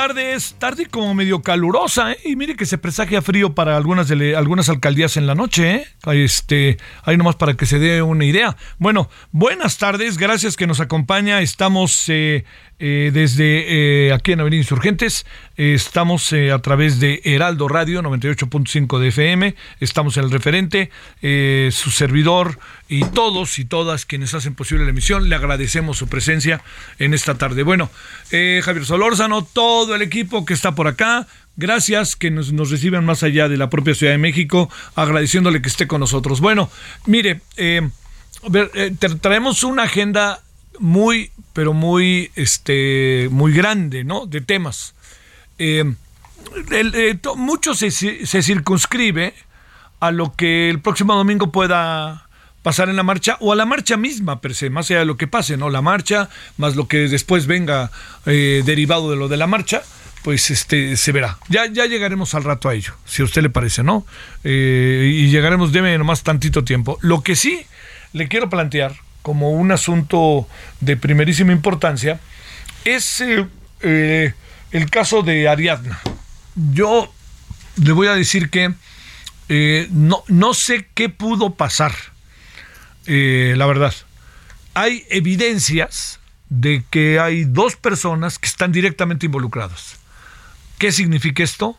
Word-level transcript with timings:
Buenas 0.00 0.16
tardes, 0.16 0.54
tarde 0.58 0.86
como 0.86 1.12
medio 1.12 1.42
calurosa, 1.42 2.12
¿eh? 2.12 2.18
y 2.24 2.34
mire 2.34 2.56
que 2.56 2.64
se 2.64 2.78
presagia 2.78 3.20
frío 3.20 3.54
para 3.54 3.76
algunas 3.76 4.08
de 4.08 4.34
algunas 4.34 4.70
alcaldías 4.70 5.18
en 5.18 5.26
la 5.26 5.34
noche, 5.34 5.74
¿eh? 5.74 5.86
este, 6.14 6.78
ahí 7.02 7.18
nomás 7.18 7.36
para 7.36 7.52
que 7.54 7.66
se 7.66 7.78
dé 7.78 8.00
una 8.00 8.24
idea. 8.24 8.56
Bueno, 8.78 9.10
buenas 9.30 9.76
tardes, 9.76 10.16
gracias 10.16 10.56
que 10.56 10.66
nos 10.66 10.80
acompaña, 10.80 11.42
estamos 11.42 12.08
eh, 12.08 12.46
eh, 12.82 13.10
desde 13.12 14.06
eh, 14.06 14.12
aquí 14.14 14.32
en 14.32 14.40
Avenida 14.40 14.62
Insurgentes. 14.62 15.26
Eh, 15.58 15.74
estamos 15.74 16.32
a 16.32 16.58
través 16.60 16.98
de 16.98 17.20
Heraldo 17.24 17.68
Radio 17.68 18.02
98.5 18.02 18.98
de 18.98 19.08
FM. 19.08 19.54
Estamos 19.80 20.16
en 20.16 20.24
el 20.24 20.30
referente, 20.30 20.90
su 21.20 21.90
servidor 21.90 22.58
y 22.88 23.04
todos 23.04 23.58
y 23.58 23.66
todas 23.66 24.06
quienes 24.06 24.32
hacen 24.32 24.54
posible 24.54 24.84
la 24.84 24.90
emisión. 24.90 25.28
Le 25.28 25.36
agradecemos 25.36 25.98
su 25.98 26.08
presencia 26.08 26.62
en 26.98 27.12
esta 27.12 27.36
tarde. 27.36 27.64
Bueno, 27.64 27.90
Javier 28.30 28.86
Solórzano, 28.86 29.44
todo 29.44 29.94
el 29.94 30.00
equipo 30.00 30.46
que 30.46 30.54
está 30.54 30.74
por 30.74 30.88
acá. 30.88 31.26
Gracias 31.56 32.16
que 32.16 32.30
nos, 32.30 32.50
reciban 32.70 33.04
más 33.04 33.22
allá 33.22 33.50
de 33.50 33.58
la 33.58 33.68
propia 33.68 33.94
Ciudad 33.94 34.14
de 34.14 34.18
México, 34.18 34.70
agradeciéndole 34.94 35.60
que 35.60 35.68
esté 35.68 35.86
con 35.86 36.00
nosotros. 36.00 36.40
Bueno, 36.40 36.70
mire, 37.04 37.42
traemos 39.20 39.64
una 39.64 39.82
agenda 39.82 40.40
muy, 40.80 41.30
pero 41.52 41.72
muy, 41.72 42.32
este, 42.34 43.28
muy 43.30 43.52
grande, 43.52 44.02
¿no? 44.02 44.26
De 44.26 44.40
temas. 44.40 44.94
Eh, 45.58 45.84
eh, 46.72 47.18
mucho 47.36 47.74
se, 47.74 47.90
se, 47.90 48.42
circunscribe 48.42 49.34
a 50.00 50.10
lo 50.10 50.34
que 50.34 50.70
el 50.70 50.80
próximo 50.80 51.14
domingo 51.14 51.52
pueda 51.52 52.26
pasar 52.62 52.88
en 52.88 52.96
la 52.96 53.02
marcha 53.02 53.36
o 53.40 53.52
a 53.52 53.56
la 53.56 53.66
marcha 53.66 53.96
misma 53.96 54.40
per 54.40 54.54
se, 54.54 54.70
más 54.70 54.90
allá 54.90 55.00
de 55.00 55.04
lo 55.04 55.16
que 55.16 55.26
pase, 55.26 55.56
¿no? 55.56 55.70
La 55.70 55.82
marcha, 55.82 56.28
más 56.56 56.76
lo 56.76 56.88
que 56.88 57.08
después 57.08 57.46
venga 57.46 57.90
eh, 58.26 58.62
derivado 58.64 59.10
de 59.10 59.16
lo 59.16 59.28
de 59.28 59.36
la 59.36 59.46
marcha, 59.46 59.82
pues 60.22 60.50
este 60.50 60.96
se 60.96 61.12
verá. 61.12 61.38
Ya, 61.48 61.66
ya 61.66 61.86
llegaremos 61.86 62.34
al 62.34 62.44
rato 62.44 62.70
a 62.70 62.74
ello, 62.74 62.94
si 63.04 63.20
a 63.20 63.26
usted 63.26 63.42
le 63.42 63.50
parece, 63.50 63.82
¿no? 63.82 64.06
y 64.42 65.28
llegaremos, 65.28 65.72
deme 65.72 65.96
nomás 65.98 66.22
tantito 66.22 66.64
tiempo. 66.64 66.98
Lo 67.02 67.22
que 67.22 67.36
sí 67.36 67.60
le 68.12 68.28
quiero 68.28 68.48
plantear 68.48 68.94
como 69.22 69.50
un 69.50 69.72
asunto 69.72 70.48
de 70.80 70.96
primerísima 70.96 71.52
importancia 71.52 72.20
es 72.84 73.20
eh, 73.20 73.46
eh, 73.82 74.34
el 74.72 74.90
caso 74.90 75.22
de 75.22 75.48
Ariadna. 75.48 76.00
Yo 76.54 77.12
le 77.82 77.92
voy 77.92 78.08
a 78.08 78.14
decir 78.14 78.50
que 78.50 78.72
eh, 79.48 79.88
no, 79.90 80.22
no 80.28 80.54
sé 80.54 80.88
qué 80.94 81.08
pudo 81.08 81.54
pasar, 81.54 81.92
la 83.06 83.66
verdad. 83.66 83.94
Hay 84.74 85.04
evidencias 85.10 86.20
de 86.48 86.84
que 86.90 87.18
hay 87.18 87.44
dos 87.44 87.74
personas 87.74 88.38
que 88.38 88.46
están 88.46 88.70
directamente 88.70 89.26
involucradas. 89.26 89.96
¿Qué 90.78 90.92
significa 90.92 91.42
esto? 91.42 91.76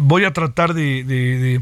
voy 0.00 0.24
a 0.24 0.32
tratar 0.32 0.72
de 0.72 1.02
de 1.02 1.60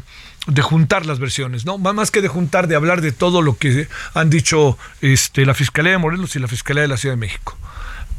juntar 0.62 1.06
las 1.06 1.18
versiones, 1.18 1.64
¿no? 1.64 1.78
Más 1.78 2.10
que 2.10 2.22
de 2.22 2.28
juntar, 2.28 2.68
de 2.68 2.76
hablar 2.76 3.00
de 3.00 3.12
todo 3.12 3.42
lo 3.42 3.56
que 3.56 3.88
han 4.14 4.30
dicho 4.30 4.78
este, 5.00 5.44
la 5.44 5.54
Fiscalía 5.54 5.92
de 5.92 5.98
Morelos 5.98 6.36
y 6.36 6.38
la 6.38 6.48
Fiscalía 6.48 6.82
de 6.82 6.88
la 6.88 6.96
Ciudad 6.96 7.14
de 7.14 7.20
México. 7.20 7.56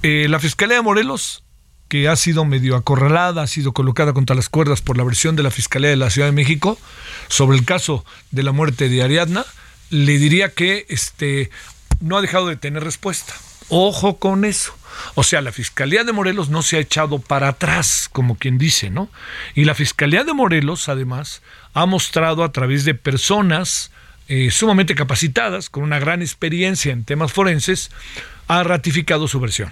Eh, 0.03 0.27
la 0.29 0.39
Fiscalía 0.39 0.77
de 0.77 0.81
Morelos, 0.81 1.43
que 1.87 2.07
ha 2.07 2.15
sido 2.15 2.45
medio 2.45 2.75
acorralada, 2.75 3.43
ha 3.43 3.47
sido 3.47 3.73
colocada 3.73 4.13
contra 4.13 4.35
las 4.35 4.49
cuerdas 4.49 4.81
por 4.81 4.97
la 4.97 5.03
versión 5.03 5.35
de 5.35 5.43
la 5.43 5.51
Fiscalía 5.51 5.89
de 5.89 5.95
la 5.95 6.09
Ciudad 6.09 6.27
de 6.27 6.33
México 6.33 6.77
sobre 7.29 7.57
el 7.57 7.65
caso 7.65 8.05
de 8.31 8.43
la 8.43 8.51
muerte 8.51 8.89
de 8.89 9.03
Ariadna, 9.03 9.45
le 9.89 10.17
diría 10.17 10.49
que 10.49 10.85
este, 10.89 11.49
no 12.01 12.17
ha 12.17 12.21
dejado 12.21 12.47
de 12.47 12.57
tener 12.57 12.83
respuesta. 12.83 13.33
Ojo 13.69 14.17
con 14.17 14.45
eso. 14.45 14.76
O 15.15 15.23
sea, 15.23 15.41
la 15.41 15.51
Fiscalía 15.51 16.03
de 16.03 16.13
Morelos 16.13 16.49
no 16.49 16.61
se 16.61 16.77
ha 16.77 16.79
echado 16.79 17.19
para 17.19 17.49
atrás, 17.49 18.09
como 18.11 18.37
quien 18.37 18.57
dice, 18.57 18.89
¿no? 18.89 19.09
Y 19.55 19.65
la 19.65 19.75
Fiscalía 19.75 20.23
de 20.23 20.33
Morelos, 20.33 20.89
además, 20.89 21.41
ha 21.73 21.85
mostrado 21.85 22.43
a 22.43 22.51
través 22.51 22.85
de 22.85 22.93
personas 22.93 23.91
eh, 24.27 24.51
sumamente 24.51 24.95
capacitadas, 24.95 25.69
con 25.69 25.83
una 25.83 25.99
gran 25.99 26.21
experiencia 26.21 26.91
en 26.91 27.05
temas 27.05 27.31
forenses, 27.31 27.91
ha 28.47 28.63
ratificado 28.63 29.27
su 29.27 29.39
versión. 29.39 29.71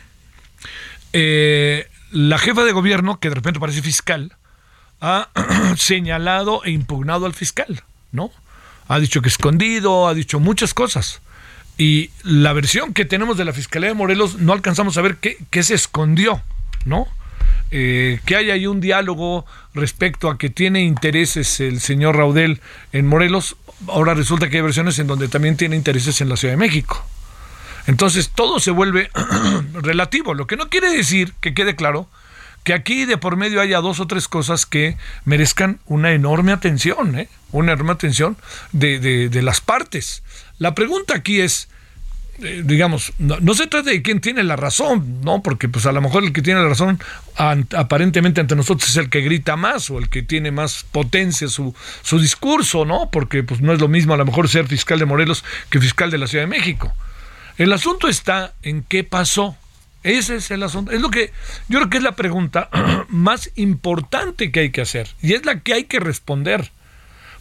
Eh, 1.13 1.89
la 2.11 2.37
jefa 2.37 2.63
de 2.63 2.71
gobierno, 2.71 3.19
que 3.19 3.29
de 3.29 3.35
repente 3.35 3.59
parece 3.59 3.81
fiscal, 3.81 4.35
ha 5.01 5.29
señalado 5.77 6.63
e 6.63 6.71
impugnado 6.71 7.25
al 7.25 7.33
fiscal, 7.33 7.83
¿no? 8.11 8.31
Ha 8.87 8.99
dicho 8.99 9.21
que 9.21 9.29
escondido, 9.29 10.07
ha 10.07 10.13
dicho 10.13 10.39
muchas 10.39 10.73
cosas. 10.73 11.21
Y 11.77 12.11
la 12.23 12.53
versión 12.53 12.93
que 12.93 13.05
tenemos 13.05 13.37
de 13.37 13.45
la 13.45 13.53
Fiscalía 13.53 13.89
de 13.89 13.95
Morelos 13.95 14.37
no 14.37 14.53
alcanzamos 14.53 14.97
a 14.97 15.01
ver 15.01 15.17
qué, 15.17 15.37
qué 15.49 15.61
se 15.63 15.73
escondió, 15.73 16.41
¿no? 16.85 17.07
Eh, 17.71 18.19
que 18.25 18.35
hay 18.35 18.51
ahí 18.51 18.67
un 18.67 18.79
diálogo 18.79 19.45
respecto 19.73 20.29
a 20.29 20.37
que 20.37 20.49
tiene 20.49 20.83
intereses 20.83 21.59
el 21.59 21.79
señor 21.81 22.15
Raudel 22.15 22.61
en 22.93 23.07
Morelos. 23.07 23.57
Ahora 23.87 24.13
resulta 24.13 24.49
que 24.49 24.57
hay 24.57 24.63
versiones 24.63 24.99
en 24.99 25.07
donde 25.07 25.27
también 25.27 25.57
tiene 25.57 25.75
intereses 25.75 26.21
en 26.21 26.29
la 26.29 26.37
Ciudad 26.37 26.53
de 26.53 26.57
México. 26.57 27.05
Entonces 27.87 28.29
todo 28.29 28.59
se 28.59 28.71
vuelve 28.71 29.09
relativo, 29.73 30.33
lo 30.33 30.47
que 30.47 30.57
no 30.57 30.69
quiere 30.69 30.89
decir, 30.89 31.33
que 31.41 31.53
quede 31.53 31.75
claro, 31.75 32.07
que 32.63 32.73
aquí 32.73 33.05
de 33.05 33.17
por 33.17 33.35
medio 33.35 33.61
haya 33.61 33.81
dos 33.81 33.99
o 33.99 34.07
tres 34.07 34.27
cosas 34.27 34.65
que 34.65 34.97
merezcan 35.23 35.79
una 35.85 36.13
enorme 36.13 36.51
atención, 36.51 37.17
¿eh? 37.17 37.29
una 37.51 37.73
enorme 37.73 37.91
atención 37.91 38.37
de, 38.71 38.99
de 38.99 39.41
las 39.41 39.61
partes. 39.61 40.23
La 40.57 40.73
pregunta 40.73 41.15
aquí 41.15 41.41
es, 41.41 41.69
eh, 42.43 42.63
digamos, 42.65 43.13
no, 43.17 43.53
se 43.53 43.67
trata 43.67 43.89
de 43.89 44.01
quién 44.01 44.19
tiene 44.19 44.43
la 44.43 44.55
razón, 44.55 45.21
¿no? 45.21 45.41
Porque 45.41 45.69
pues 45.69 45.85
a 45.85 45.91
lo 45.91 46.01
mejor 46.01 46.23
el 46.23 46.33
que 46.33 46.41
tiene 46.41 46.61
la 46.61 46.67
razón 46.67 46.99
aparentemente 47.37 48.41
ante 48.41 48.55
nosotros 48.55 48.89
es 48.89 48.97
el 48.97 49.09
que 49.09 49.21
grita 49.21 49.55
más 49.55 49.89
o 49.89 49.99
el 49.99 50.09
que 50.09 50.21
tiene 50.21 50.51
más 50.51 50.85
potencia 50.91 51.47
su, 51.47 51.73
su 52.01 52.19
discurso, 52.19 52.83
¿no? 52.83 53.09
Porque 53.09 53.43
pues 53.43 53.61
no 53.61 53.71
es 53.71 53.79
lo 53.79 53.87
mismo 53.87 54.13
a 54.13 54.17
lo 54.17 54.25
mejor 54.25 54.49
ser 54.49 54.67
fiscal 54.67 54.99
de 54.99 55.05
Morelos 55.05 55.43
que 55.69 55.79
fiscal 55.79 56.11
de 56.11 56.17
la 56.17 56.27
Ciudad 56.27 56.43
de 56.43 56.49
México. 56.49 56.93
El 57.57 57.71
asunto 57.71 58.09
está 58.09 58.53
en 58.63 58.83
qué 58.83 59.03
pasó. 59.03 59.55
Ese 60.03 60.35
es 60.35 60.51
el 60.51 60.61
asunto. 60.61 60.91
Es 60.91 61.01
lo 61.01 61.09
que 61.09 61.31
yo 61.69 61.79
creo 61.79 61.89
que 61.89 61.97
es 61.97 62.03
la 62.03 62.15
pregunta 62.15 62.69
más 63.07 63.49
importante 63.55 64.51
que 64.51 64.59
hay 64.59 64.69
que 64.71 64.81
hacer 64.81 65.09
y 65.21 65.33
es 65.33 65.45
la 65.45 65.61
que 65.61 65.73
hay 65.73 65.85
que 65.85 65.99
responder. 65.99 66.71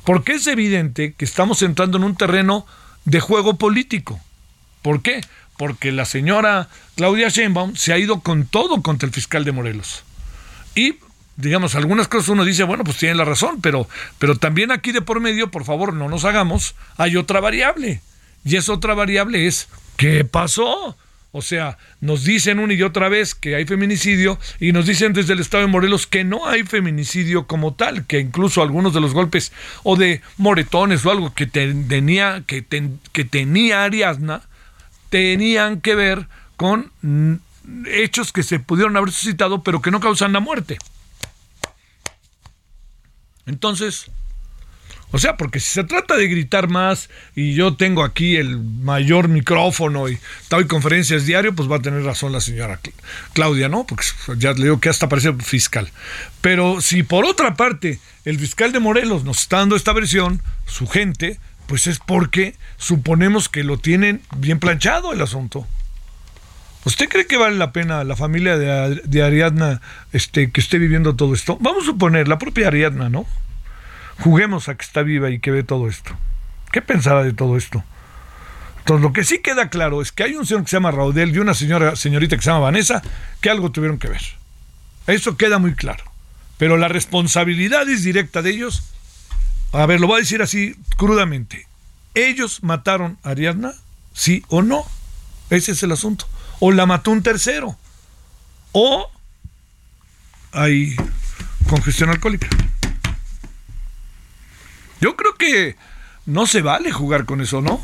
Porque 0.04 0.34
es 0.34 0.46
evidente 0.46 1.14
que 1.14 1.24
estamos 1.24 1.62
entrando 1.62 1.98
en 1.98 2.04
un 2.04 2.14
terreno 2.14 2.66
de 3.04 3.20
juego 3.20 3.56
político. 3.56 4.20
¿Por 4.84 5.00
qué? 5.00 5.22
Porque 5.56 5.92
la 5.92 6.04
señora 6.04 6.68
Claudia 6.94 7.30
Sheinbaum 7.30 7.74
se 7.74 7.94
ha 7.94 7.98
ido 7.98 8.20
con 8.20 8.44
todo 8.44 8.82
contra 8.82 9.06
el 9.06 9.14
fiscal 9.14 9.42
de 9.42 9.52
Morelos. 9.52 10.04
Y 10.74 10.96
digamos, 11.36 11.74
algunas 11.74 12.06
cosas 12.06 12.28
uno 12.28 12.44
dice, 12.44 12.64
bueno, 12.64 12.84
pues 12.84 12.98
tiene 12.98 13.14
la 13.14 13.24
razón, 13.24 13.62
pero, 13.62 13.88
pero 14.18 14.36
también 14.36 14.70
aquí 14.70 14.92
de 14.92 15.00
por 15.00 15.20
medio, 15.20 15.50
por 15.50 15.64
favor, 15.64 15.94
no 15.94 16.10
nos 16.10 16.26
hagamos, 16.26 16.74
hay 16.98 17.16
otra 17.16 17.40
variable. 17.40 18.02
Y 18.44 18.56
esa 18.56 18.74
otra 18.74 18.92
variable 18.92 19.46
es, 19.46 19.68
¿qué 19.96 20.22
pasó? 20.22 20.98
O 21.32 21.40
sea, 21.40 21.78
nos 22.02 22.24
dicen 22.24 22.58
una 22.58 22.74
y 22.74 22.82
otra 22.82 23.08
vez 23.08 23.34
que 23.34 23.56
hay 23.56 23.64
feminicidio 23.64 24.38
y 24.60 24.72
nos 24.72 24.84
dicen 24.84 25.14
desde 25.14 25.32
el 25.32 25.40
estado 25.40 25.62
de 25.62 25.70
Morelos 25.70 26.06
que 26.06 26.24
no 26.24 26.46
hay 26.46 26.64
feminicidio 26.64 27.46
como 27.46 27.72
tal, 27.72 28.04
que 28.04 28.20
incluso 28.20 28.60
algunos 28.60 28.92
de 28.92 29.00
los 29.00 29.14
golpes 29.14 29.50
o 29.82 29.96
de 29.96 30.20
moretones 30.36 31.06
o 31.06 31.10
algo 31.10 31.32
que 31.32 31.46
tenía 31.46 32.44
que, 32.46 32.66
que 33.12 33.24
tenía 33.24 33.84
Ariadna 33.84 34.42
tenían 35.14 35.80
que 35.80 35.94
ver 35.94 36.26
con 36.56 36.90
hechos 37.86 38.32
que 38.32 38.42
se 38.42 38.58
pudieron 38.58 38.96
haber 38.96 39.12
suscitado 39.12 39.62
pero 39.62 39.80
que 39.80 39.92
no 39.92 40.00
causan 40.00 40.32
la 40.32 40.40
muerte. 40.40 40.76
Entonces, 43.46 44.10
o 45.12 45.18
sea, 45.18 45.36
porque 45.36 45.60
si 45.60 45.70
se 45.70 45.84
trata 45.84 46.16
de 46.16 46.26
gritar 46.26 46.68
más 46.68 47.10
y 47.36 47.54
yo 47.54 47.76
tengo 47.76 48.02
aquí 48.02 48.34
el 48.34 48.58
mayor 48.58 49.28
micrófono 49.28 50.08
y 50.08 50.18
doy 50.50 50.66
conferencias 50.66 51.26
diario, 51.26 51.54
pues 51.54 51.70
va 51.70 51.76
a 51.76 51.82
tener 51.82 52.02
razón 52.02 52.32
la 52.32 52.40
señora 52.40 52.80
Claudia, 53.34 53.68
¿no? 53.68 53.86
Porque 53.86 54.04
ya 54.36 54.52
le 54.52 54.64
digo 54.64 54.80
que 54.80 54.88
hasta 54.88 55.08
parece 55.08 55.32
fiscal. 55.34 55.92
Pero 56.40 56.80
si 56.80 57.04
por 57.04 57.24
otra 57.24 57.54
parte 57.54 58.00
el 58.24 58.40
fiscal 58.40 58.72
de 58.72 58.80
Morelos 58.80 59.22
nos 59.22 59.38
está 59.38 59.58
dando 59.58 59.76
esta 59.76 59.92
versión, 59.92 60.42
su 60.66 60.88
gente, 60.88 61.38
pues 61.66 61.86
es 61.86 61.98
porque 61.98 62.56
suponemos 62.76 63.48
que 63.48 63.64
lo 63.64 63.78
tienen 63.78 64.22
bien 64.36 64.58
planchado 64.58 65.12
el 65.12 65.22
asunto. 65.22 65.66
¿Usted 66.84 67.08
cree 67.08 67.26
que 67.26 67.38
vale 67.38 67.56
la 67.56 67.72
pena 67.72 68.04
la 68.04 68.16
familia 68.16 68.58
de, 68.58 69.00
de 69.04 69.22
Ariadna 69.22 69.80
este, 70.12 70.50
que 70.50 70.60
esté 70.60 70.78
viviendo 70.78 71.16
todo 71.16 71.32
esto? 71.32 71.56
Vamos 71.60 71.84
a 71.84 71.86
suponer, 71.86 72.28
la 72.28 72.38
propia 72.38 72.68
Ariadna, 72.68 73.08
¿no? 73.08 73.26
Juguemos 74.20 74.68
a 74.68 74.74
que 74.76 74.84
está 74.84 75.02
viva 75.02 75.30
y 75.30 75.38
que 75.38 75.50
ve 75.50 75.62
todo 75.62 75.88
esto. 75.88 76.14
¿Qué 76.72 76.82
pensaba 76.82 77.24
de 77.24 77.32
todo 77.32 77.56
esto? 77.56 77.82
Entonces, 78.78 79.02
lo 79.02 79.14
que 79.14 79.24
sí 79.24 79.38
queda 79.38 79.70
claro 79.70 80.02
es 80.02 80.12
que 80.12 80.24
hay 80.24 80.34
un 80.34 80.44
señor 80.44 80.64
que 80.64 80.70
se 80.70 80.76
llama 80.76 80.90
Raudel 80.90 81.34
y 81.34 81.38
una 81.38 81.54
señora, 81.54 81.96
señorita 81.96 82.36
que 82.36 82.42
se 82.42 82.50
llama 82.50 82.60
Vanessa 82.60 83.02
que 83.40 83.48
algo 83.48 83.72
tuvieron 83.72 83.98
que 83.98 84.08
ver. 84.08 84.20
Eso 85.06 85.38
queda 85.38 85.58
muy 85.58 85.74
claro. 85.74 86.04
Pero 86.58 86.76
la 86.76 86.88
responsabilidad 86.88 87.88
es 87.88 88.02
directa 88.02 88.42
de 88.42 88.50
ellos. 88.50 88.92
A 89.74 89.86
ver, 89.86 90.00
lo 90.00 90.06
voy 90.06 90.18
a 90.18 90.20
decir 90.20 90.40
así 90.40 90.76
crudamente. 90.96 91.66
¿Ellos 92.14 92.62
mataron 92.62 93.18
a 93.24 93.30
Ariadna? 93.30 93.74
¿Sí 94.12 94.44
o 94.46 94.62
no? 94.62 94.86
Ese 95.50 95.72
es 95.72 95.82
el 95.82 95.90
asunto. 95.90 96.28
O 96.60 96.70
la 96.70 96.86
mató 96.86 97.10
un 97.10 97.24
tercero. 97.24 97.76
O 98.70 99.10
hay 100.52 100.94
congestión 101.68 102.10
alcohólica. 102.10 102.46
Yo 105.00 105.16
creo 105.16 105.34
que 105.34 105.74
no 106.24 106.46
se 106.46 106.62
vale 106.62 106.92
jugar 106.92 107.24
con 107.24 107.40
eso, 107.40 107.60
¿no? 107.60 107.82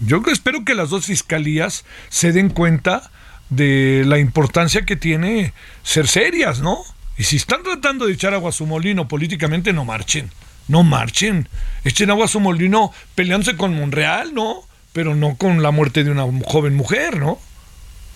Yo 0.00 0.22
espero 0.32 0.64
que 0.64 0.74
las 0.74 0.88
dos 0.88 1.04
fiscalías 1.04 1.84
se 2.08 2.32
den 2.32 2.48
cuenta 2.48 3.10
de 3.50 4.04
la 4.06 4.18
importancia 4.18 4.86
que 4.86 4.96
tiene 4.96 5.52
ser 5.82 6.08
serias, 6.08 6.60
¿no? 6.60 6.78
Y 7.18 7.24
si 7.24 7.36
están 7.36 7.62
tratando 7.62 8.06
de 8.06 8.14
echar 8.14 8.32
agua 8.32 8.48
a 8.48 8.52
su 8.52 8.64
molino 8.64 9.06
políticamente, 9.06 9.74
no 9.74 9.84
marchen. 9.84 10.30
No 10.68 10.82
marchen. 10.82 11.48
Echen 11.84 12.10
agua 12.10 12.24
a 12.24 12.28
su 12.28 12.40
molino 12.40 12.92
peleándose 13.14 13.56
con 13.56 13.74
Monreal, 13.74 14.34
¿no? 14.34 14.62
Pero 14.92 15.14
no 15.14 15.36
con 15.36 15.62
la 15.62 15.70
muerte 15.70 16.04
de 16.04 16.10
una 16.10 16.24
joven 16.44 16.74
mujer, 16.74 17.18
¿no? 17.18 17.38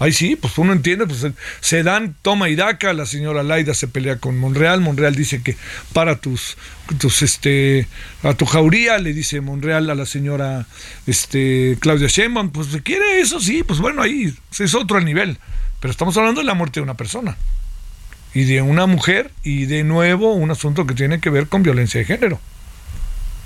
Ahí 0.00 0.14
sí, 0.14 0.34
pues 0.34 0.56
uno 0.56 0.72
entiende, 0.72 1.06
pues 1.06 1.26
se 1.60 1.82
dan 1.82 2.16
toma 2.22 2.48
y 2.48 2.56
daca, 2.56 2.94
la 2.94 3.04
señora 3.04 3.42
Laida 3.42 3.74
se 3.74 3.86
pelea 3.86 4.16
con 4.16 4.38
Monreal, 4.38 4.80
Monreal 4.80 5.14
dice 5.14 5.42
que 5.42 5.58
para 5.92 6.16
tus, 6.16 6.56
tus 6.98 7.20
este, 7.20 7.86
a 8.22 8.32
tu 8.32 8.46
jauría, 8.46 8.96
le 8.96 9.12
dice 9.12 9.42
Monreal 9.42 9.90
a 9.90 9.94
la 9.94 10.06
señora 10.06 10.66
este, 11.06 11.76
Claudia 11.80 12.08
Sheinbaum, 12.08 12.48
pues 12.48 12.68
si 12.68 12.80
quiere 12.80 13.20
eso 13.20 13.40
sí, 13.40 13.62
pues 13.62 13.78
bueno, 13.78 14.00
ahí 14.00 14.34
es 14.58 14.74
otro 14.74 15.02
nivel, 15.02 15.36
pero 15.80 15.90
estamos 15.90 16.16
hablando 16.16 16.40
de 16.40 16.46
la 16.46 16.54
muerte 16.54 16.80
de 16.80 16.84
una 16.84 16.96
persona 16.96 17.36
y 18.34 18.44
de 18.44 18.62
una 18.62 18.86
mujer 18.86 19.32
y 19.42 19.66
de 19.66 19.84
nuevo 19.84 20.34
un 20.34 20.50
asunto 20.50 20.86
que 20.86 20.94
tiene 20.94 21.20
que 21.20 21.30
ver 21.30 21.48
con 21.48 21.62
violencia 21.62 21.98
de 22.00 22.04
género. 22.04 22.40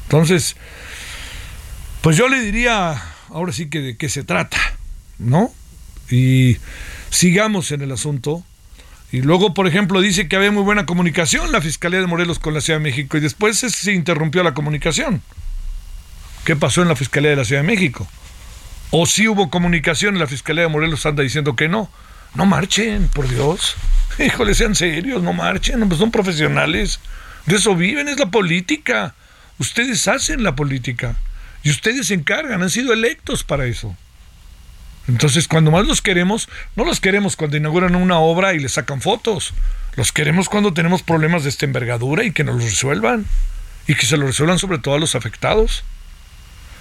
Entonces, 0.05 0.57
pues 2.03 2.17
yo 2.17 2.29
le 2.29 2.41
diría, 2.41 3.03
ahora 3.31 3.53
sí 3.53 3.71
que 3.71 3.81
de 3.81 3.97
qué 3.97 4.09
se 4.09 4.25
trata, 4.25 4.59
¿no? 5.19 5.53
y 6.11 6.59
sigamos 7.11 7.71
en 7.73 7.83
el 7.83 7.93
asunto. 7.93 8.45
Y 9.13 9.23
luego, 9.23 9.55
por 9.55 9.69
ejemplo, 9.69 10.01
dice 10.01 10.29
que 10.29 10.37
había 10.37 10.51
muy 10.51 10.63
buena 10.63 10.87
comunicación 10.87 11.53
la 11.53 11.61
Fiscalía 11.61 12.01
de 12.01 12.07
Morelos 12.07 12.39
con 12.39 12.53
la 12.53 12.61
Ciudad 12.61 12.81
de 12.81 12.85
México 12.85 13.17
y 13.17 13.21
después 13.21 13.59
se 13.59 13.93
interrumpió 13.93 14.43
la 14.43 14.55
comunicación. 14.55 15.23
¿Qué 16.45 16.57
pasó 16.57 16.83
en 16.83 16.89
la 16.89 16.97
Fiscalía 16.97 17.31
de 17.31 17.37
la 17.37 17.45
Ciudad 17.45 17.63
de 17.63 17.69
México? 17.69 18.07
O 18.91 19.07
si 19.07 19.29
hubo 19.29 19.51
comunicación 19.51 20.15
en 20.15 20.21
la 20.21 20.27
Fiscalía 20.27 20.65
de 20.65 20.69
Morelos 20.69 21.07
anda 21.07 21.23
diciendo 21.23 21.57
que 21.57 21.69
no. 21.69 21.91
No 22.35 22.47
marchen, 22.47 23.09
por 23.09 23.29
Dios. 23.29 23.77
Híjole, 24.19 24.55
sean 24.55 24.75
serios, 24.75 25.23
no 25.23 25.33
marchen, 25.33 25.89
son 25.97 26.11
profesionales. 26.11 27.01
De 27.47 27.57
eso 27.57 27.75
viven, 27.75 28.09
es 28.09 28.19
la 28.19 28.31
política. 28.31 29.15
Ustedes 29.59 30.07
hacen 30.09 30.43
la 30.43 30.55
política. 30.55 31.17
Y 31.63 31.71
ustedes 31.71 32.09
se 32.09 32.15
encargan, 32.15 32.63
han 32.63 32.71
sido 32.71 32.93
electos 32.93 33.43
para 33.43 33.67
eso. 33.67 33.97
Entonces, 35.07 35.49
cuando 35.49 35.71
más 35.71 35.87
los 35.87 36.01
queremos, 36.01 36.49
no 36.77 36.85
los 36.85 37.01
queremos 37.01 37.37
cuando 37.37 37.57
inauguran 37.57 37.95
una 37.95 38.19
obra 38.19 38.55
y 38.55 38.59
le 38.59 38.69
sacan 38.69 39.01
fotos. 39.01 39.53
Los 39.97 40.13
queremos 40.13 40.49
cuando 40.49 40.73
tenemos 40.73 41.03
problemas 41.03 41.45
de 41.45 41.51
esta 41.51 41.67
envergadura 41.67 42.25
y 42.25 42.33
que 42.33 42.45
nos 42.45 42.57
los 42.57 42.65
resuelvan. 42.65 43.27
Y 43.87 43.95
que 43.95 44.07
se 44.07 44.17
lo 44.17 44.27
resuelvan 44.27 44.59
sobre 44.59 44.79
todo 44.79 44.95
a 44.95 44.99
los 44.99 45.15
afectados. 45.15 45.85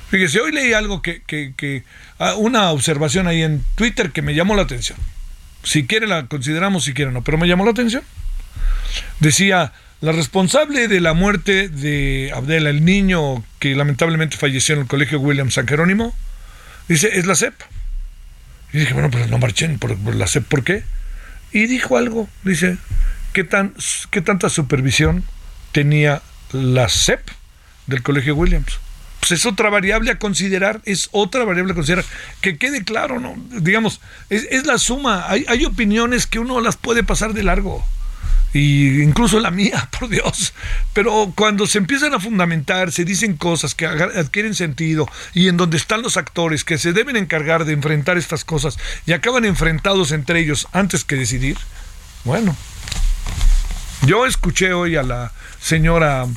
Fíjese, 0.10 0.40
hoy 0.40 0.52
leí 0.52 0.74
algo 0.74 1.02
que, 1.02 1.22
que, 1.24 1.54
que 1.58 1.84
ah, 2.20 2.36
una 2.36 2.72
observación 2.72 3.28
ahí 3.28 3.42
en 3.42 3.66
Twitter 3.76 4.12
que 4.12 4.22
me 4.22 4.36
llamó 4.36 4.56
la 4.56 4.62
atención. 4.62 4.98
Si 5.64 5.86
quiere 5.88 6.08
la 6.08 6.28
consideramos, 6.28 6.84
si 6.84 6.94
quiere 6.94 7.12
no, 7.12 7.24
pero 7.24 7.38
me 7.38 7.48
llamó 7.48 7.66
la 7.66 7.72
atención. 7.72 8.04
Decía, 9.20 9.74
la 10.02 10.12
responsable 10.12 10.90
de 10.90 11.00
la 11.00 11.14
muerte 11.14 11.70
de 11.70 12.32
Abdela, 12.36 12.70
el 12.70 12.84
niño 12.84 13.44
que 13.60 13.74
lamentablemente 13.74 14.36
falleció 14.36 14.76
en 14.76 14.82
el 14.82 14.88
colegio 14.88 15.20
William 15.20 15.50
San 15.50 15.66
Jerónimo, 15.66 16.14
dice, 16.90 17.18
es 17.18 17.26
la 17.26 17.36
CEP. 17.36 17.54
Y 18.74 18.80
dije, 18.80 18.94
bueno, 18.94 19.10
pues 19.10 19.30
no 19.30 19.38
marchen 19.38 19.80
por, 19.80 19.98
la 20.14 20.28
CEP, 20.28 20.46
¿por 20.46 20.66
qué? 20.66 20.84
Y 21.54 21.68
dijo 21.68 21.98
algo, 21.98 22.28
dice, 22.44 22.78
¿qué, 23.32 23.46
tan, 23.46 23.74
¿qué 24.12 24.22
tanta 24.22 24.50
supervisión 24.50 25.24
tenía 25.72 26.22
la 26.52 26.90
CEP 26.90 27.22
del 27.88 28.04
Colegio 28.04 28.36
Williams? 28.36 28.80
Pues 29.24 29.40
es 29.40 29.46
otra 29.46 29.70
variable 29.70 30.12
a 30.12 30.20
considerar, 30.20 30.82
es 30.84 31.08
otra 31.14 31.46
variable 31.46 31.72
a 31.72 31.76
considerar. 31.76 32.04
Que 32.42 32.58
quede 32.58 32.84
claro, 32.84 33.22
¿no? 33.22 33.38
Digamos, 33.52 34.02
es, 34.30 34.66
la 34.66 34.78
suma. 34.78 35.24
Hay, 35.30 35.46
hay 35.48 35.64
opiniones 35.64 36.28
que 36.28 36.40
uno 36.40 36.60
las 36.60 36.76
puede 36.76 37.04
pasar 37.04 37.34
de 37.34 37.42
largo 37.42 37.86
y 38.52 39.02
incluso 39.02 39.40
la 39.40 39.50
mía, 39.50 39.88
por 39.98 40.10
Dios. 40.10 40.54
Pero 40.92 41.32
cuando 41.38 41.68
se 41.68 41.78
empiezan 41.78 42.14
a 42.14 42.20
fundamentar, 42.20 42.92
se 42.92 43.06
dicen 43.06 43.38
cosas 43.38 43.76
que 43.76 43.86
adquieren 43.86 44.56
sentido 44.56 45.08
y 45.34 45.48
en 45.48 45.56
donde 45.56 45.78
están 45.78 46.02
los 46.02 46.18
actores 46.18 46.66
que 46.66 46.78
se 46.78 46.92
deben 46.92 47.16
encargar 47.16 47.64
de 47.64 47.72
enfrentar 47.72 48.18
estas 48.18 48.44
cosas 48.44 48.78
y 49.06 49.14
acaban 49.14 49.46
enfrentados 49.46 50.12
entre 50.12 50.42
ellos 50.42 50.68
antes 50.74 51.06
que 51.06 51.16
decidir, 51.16 51.58
bueno. 52.26 52.58
Yo 54.06 54.26
escuché 54.26 54.74
hoy 54.74 54.98
a 54.98 55.04
la 55.04 55.32
señora 55.62 56.28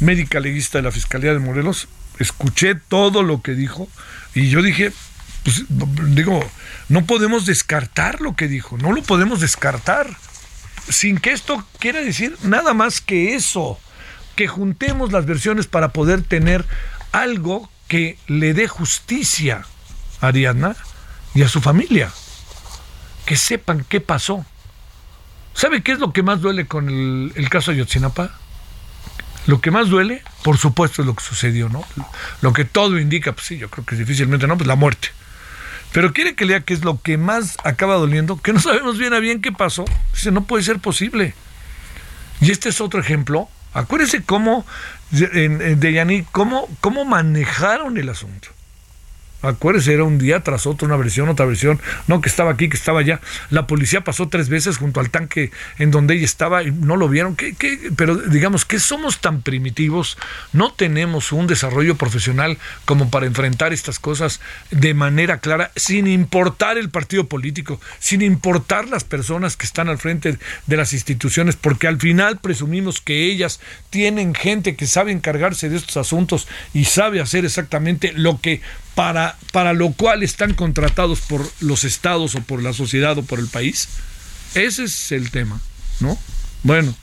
médica 0.00 0.40
leguista 0.40 0.78
de 0.78 0.82
la 0.82 0.90
Fiscalía 0.90 1.32
de 1.32 1.38
Morelos, 1.38 1.86
escuché 2.22 2.74
todo 2.74 3.22
lo 3.22 3.42
que 3.42 3.52
dijo 3.52 3.88
y 4.34 4.48
yo 4.48 4.62
dije, 4.62 4.92
pues 5.44 5.64
digo, 6.14 6.40
no 6.88 7.04
podemos 7.04 7.46
descartar 7.46 8.20
lo 8.20 8.36
que 8.36 8.48
dijo, 8.48 8.78
no 8.78 8.92
lo 8.92 9.02
podemos 9.02 9.40
descartar 9.40 10.08
sin 10.88 11.18
que 11.18 11.32
esto 11.32 11.64
quiera 11.78 12.00
decir 12.00 12.36
nada 12.42 12.74
más 12.74 13.00
que 13.00 13.34
eso, 13.34 13.78
que 14.36 14.48
juntemos 14.48 15.12
las 15.12 15.26
versiones 15.26 15.66
para 15.66 15.88
poder 15.88 16.22
tener 16.22 16.64
algo 17.12 17.70
que 17.88 18.18
le 18.26 18.54
dé 18.54 18.68
justicia 18.68 19.66
a 20.20 20.28
Ariadna 20.28 20.76
y 21.34 21.42
a 21.42 21.48
su 21.48 21.60
familia. 21.60 22.10
Que 23.26 23.36
sepan 23.36 23.84
qué 23.88 24.00
pasó. 24.00 24.44
¿Sabe 25.54 25.82
qué 25.82 25.92
es 25.92 25.98
lo 25.98 26.12
que 26.12 26.22
más 26.22 26.40
duele 26.40 26.66
con 26.66 26.88
el, 26.88 27.32
el 27.36 27.48
caso 27.50 27.70
de 27.70 27.78
Yotzinapa? 27.78 28.38
Lo 29.46 29.60
que 29.60 29.70
más 29.70 29.88
duele, 29.88 30.22
por 30.42 30.56
supuesto, 30.56 31.02
es 31.02 31.06
lo 31.06 31.14
que 31.14 31.24
sucedió, 31.24 31.68
¿no? 31.68 31.84
Lo 32.42 32.52
que 32.52 32.64
todo 32.64 32.98
indica, 32.98 33.32
pues 33.32 33.46
sí, 33.46 33.58
yo 33.58 33.68
creo 33.68 33.84
que 33.84 33.96
difícilmente 33.96 34.46
no, 34.46 34.56
pues 34.56 34.68
la 34.68 34.76
muerte. 34.76 35.08
Pero 35.92 36.12
quiere 36.12 36.34
que 36.34 36.46
lea 36.46 36.60
qué 36.60 36.74
es 36.74 36.84
lo 36.84 37.02
que 37.02 37.18
más 37.18 37.56
acaba 37.64 37.96
doliendo, 37.96 38.40
que 38.40 38.52
no 38.52 38.60
sabemos 38.60 38.98
bien 38.98 39.12
a 39.12 39.18
bien 39.18 39.42
qué 39.42 39.52
pasó. 39.52 39.84
Dice, 40.12 40.30
no 40.30 40.44
puede 40.44 40.62
ser 40.62 40.78
posible. 40.78 41.34
Y 42.40 42.50
este 42.50 42.70
es 42.70 42.80
otro 42.80 43.00
ejemplo. 43.00 43.48
Acuérdese 43.74 44.22
cómo, 44.22 44.66
Yanni, 45.10 46.24
cómo, 46.30 46.68
cómo 46.80 47.04
manejaron 47.04 47.98
el 47.98 48.08
asunto. 48.08 48.48
Acuérdese, 49.42 49.92
era 49.92 50.04
un 50.04 50.18
día 50.18 50.40
tras 50.40 50.66
otro, 50.66 50.86
una 50.86 50.96
versión, 50.96 51.28
otra 51.28 51.46
versión. 51.46 51.80
No, 52.06 52.20
que 52.20 52.28
estaba 52.28 52.52
aquí, 52.52 52.68
que 52.68 52.76
estaba 52.76 53.00
allá. 53.00 53.20
La 53.50 53.66
policía 53.66 54.02
pasó 54.02 54.28
tres 54.28 54.48
veces 54.48 54.78
junto 54.78 55.00
al 55.00 55.10
tanque 55.10 55.50
en 55.78 55.90
donde 55.90 56.14
ella 56.14 56.24
estaba 56.24 56.62
y 56.62 56.70
no 56.70 56.96
lo 56.96 57.08
vieron. 57.08 57.36
¿Qué, 57.36 57.54
qué? 57.54 57.92
Pero 57.96 58.16
digamos 58.16 58.64
que 58.64 58.78
somos 58.78 59.20
tan 59.20 59.42
primitivos, 59.42 60.16
no 60.52 60.72
tenemos 60.72 61.32
un 61.32 61.46
desarrollo 61.46 61.96
profesional 61.96 62.58
como 62.84 63.10
para 63.10 63.26
enfrentar 63.26 63.72
estas 63.72 63.98
cosas 63.98 64.40
de 64.70 64.94
manera 64.94 65.38
clara, 65.38 65.72
sin 65.76 66.06
importar 66.06 66.78
el 66.78 66.90
partido 66.90 67.26
político, 67.26 67.80
sin 67.98 68.22
importar 68.22 68.88
las 68.88 69.04
personas 69.04 69.56
que 69.56 69.66
están 69.66 69.88
al 69.88 69.98
frente 69.98 70.38
de 70.66 70.76
las 70.76 70.92
instituciones, 70.92 71.56
porque 71.56 71.88
al 71.88 71.98
final 71.98 72.38
presumimos 72.38 73.00
que 73.00 73.24
ellas 73.24 73.60
tienen 73.90 74.34
gente 74.34 74.76
que 74.76 74.86
sabe 74.86 75.12
encargarse 75.12 75.68
de 75.68 75.76
estos 75.76 75.96
asuntos 75.96 76.48
y 76.72 76.84
sabe 76.84 77.20
hacer 77.20 77.44
exactamente 77.44 78.12
lo 78.12 78.40
que 78.40 78.60
para, 78.94 79.36
para 79.52 79.72
lo 79.72 79.92
cual 79.92 80.22
están 80.22 80.54
contratados 80.54 81.20
por 81.20 81.48
los 81.60 81.84
estados 81.84 82.34
o 82.34 82.42
por 82.42 82.62
la 82.62 82.72
sociedad 82.72 83.16
o 83.18 83.24
por 83.24 83.38
el 83.38 83.48
país. 83.48 83.88
Ese 84.54 84.84
es 84.84 85.12
el 85.12 85.30
tema, 85.30 85.60
¿no? 86.00 86.18
Bueno, 86.62 86.94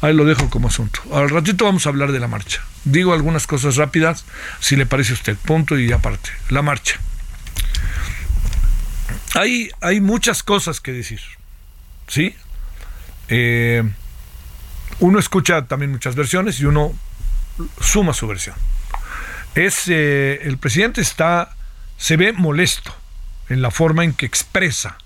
ahí 0.00 0.14
lo 0.14 0.24
dejo 0.24 0.48
como 0.48 0.68
asunto. 0.68 1.00
Al 1.12 1.28
ratito 1.30 1.64
vamos 1.64 1.86
a 1.86 1.90
hablar 1.90 2.12
de 2.12 2.20
la 2.20 2.28
marcha. 2.28 2.62
Digo 2.84 3.12
algunas 3.12 3.46
cosas 3.46 3.76
rápidas, 3.76 4.24
si 4.60 4.76
le 4.76 4.86
parece 4.86 5.12
a 5.12 5.14
usted. 5.14 5.36
Punto 5.36 5.78
y 5.78 5.92
aparte. 5.92 6.30
La 6.48 6.62
marcha. 6.62 6.98
Hay, 9.34 9.70
hay 9.80 10.00
muchas 10.00 10.42
cosas 10.42 10.80
que 10.80 10.92
decir. 10.92 11.20
¿Sí? 12.08 12.34
Eh, 13.28 13.82
uno 15.00 15.18
escucha 15.18 15.66
también 15.66 15.90
muchas 15.90 16.14
versiones 16.14 16.60
y 16.60 16.66
uno 16.66 16.94
suma 17.80 18.12
su 18.12 18.26
versión 18.26 18.54
es 19.54 19.88
eh, 19.88 20.40
el 20.42 20.58
presidente 20.58 21.00
está 21.00 21.54
se 21.96 22.16
ve 22.16 22.32
molesto 22.32 22.94
en 23.48 23.62
la 23.62 23.70
forma 23.70 24.04
en 24.04 24.12
que 24.12 24.26
expresa 24.26 24.98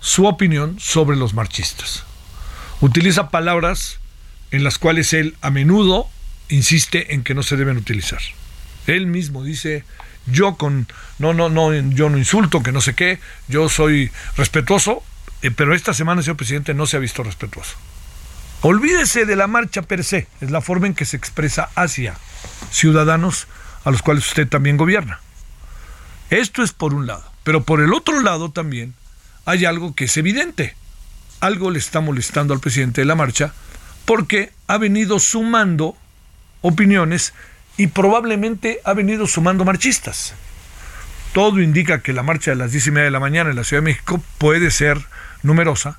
su 0.00 0.26
opinión 0.26 0.78
sobre 0.80 1.16
los 1.16 1.34
marchistas. 1.34 2.04
Utiliza 2.80 3.30
palabras 3.30 4.00
en 4.50 4.64
las 4.64 4.78
cuales 4.78 5.12
él 5.12 5.36
a 5.40 5.50
menudo 5.50 6.08
insiste 6.48 7.14
en 7.14 7.24
que 7.24 7.34
no 7.34 7.42
se 7.42 7.56
deben 7.56 7.76
utilizar. 7.76 8.20
Él 8.86 9.06
mismo 9.06 9.42
dice, 9.42 9.84
yo 10.26 10.56
con 10.56 10.86
no 11.18 11.32
no 11.32 11.48
no 11.48 11.72
yo 11.72 12.10
no 12.10 12.18
insulto, 12.18 12.62
que 12.62 12.72
no 12.72 12.80
sé 12.80 12.94
qué, 12.94 13.18
yo 13.48 13.68
soy 13.68 14.10
respetuoso, 14.36 15.02
eh, 15.42 15.50
pero 15.50 15.74
esta 15.74 15.94
semana 15.94 16.22
señor 16.22 16.36
presidente 16.36 16.74
no 16.74 16.86
se 16.86 16.96
ha 16.96 17.00
visto 17.00 17.22
respetuoso. 17.22 17.76
Olvídese 18.66 19.26
de 19.26 19.36
la 19.36 19.46
marcha 19.46 19.82
per 19.82 20.02
se, 20.04 20.26
es 20.40 20.50
la 20.50 20.62
forma 20.62 20.86
en 20.86 20.94
que 20.94 21.04
se 21.04 21.18
expresa 21.18 21.68
hacia 21.74 22.14
ciudadanos 22.70 23.46
a 23.84 23.90
los 23.90 24.00
cuales 24.00 24.26
usted 24.26 24.48
también 24.48 24.78
gobierna. 24.78 25.20
Esto 26.30 26.62
es 26.62 26.72
por 26.72 26.94
un 26.94 27.06
lado, 27.06 27.30
pero 27.42 27.64
por 27.64 27.82
el 27.82 27.92
otro 27.92 28.22
lado 28.22 28.52
también 28.52 28.94
hay 29.44 29.66
algo 29.66 29.94
que 29.94 30.06
es 30.06 30.16
evidente. 30.16 30.74
Algo 31.40 31.70
le 31.70 31.78
está 31.78 32.00
molestando 32.00 32.54
al 32.54 32.60
presidente 32.60 33.02
de 33.02 33.04
la 33.04 33.14
marcha 33.14 33.52
porque 34.06 34.50
ha 34.66 34.78
venido 34.78 35.18
sumando 35.18 35.94
opiniones 36.62 37.34
y 37.76 37.88
probablemente 37.88 38.80
ha 38.86 38.94
venido 38.94 39.26
sumando 39.26 39.66
marchistas. 39.66 40.32
Todo 41.34 41.60
indica 41.60 42.00
que 42.00 42.14
la 42.14 42.22
marcha 42.22 42.52
de 42.52 42.56
las 42.56 42.72
diez 42.72 42.86
y 42.86 42.92
media 42.92 43.04
de 43.04 43.10
la 43.10 43.20
mañana 43.20 43.50
en 43.50 43.56
la 43.56 43.64
Ciudad 43.64 43.82
de 43.82 43.90
México 43.90 44.24
puede 44.38 44.70
ser 44.70 45.04
numerosa, 45.42 45.98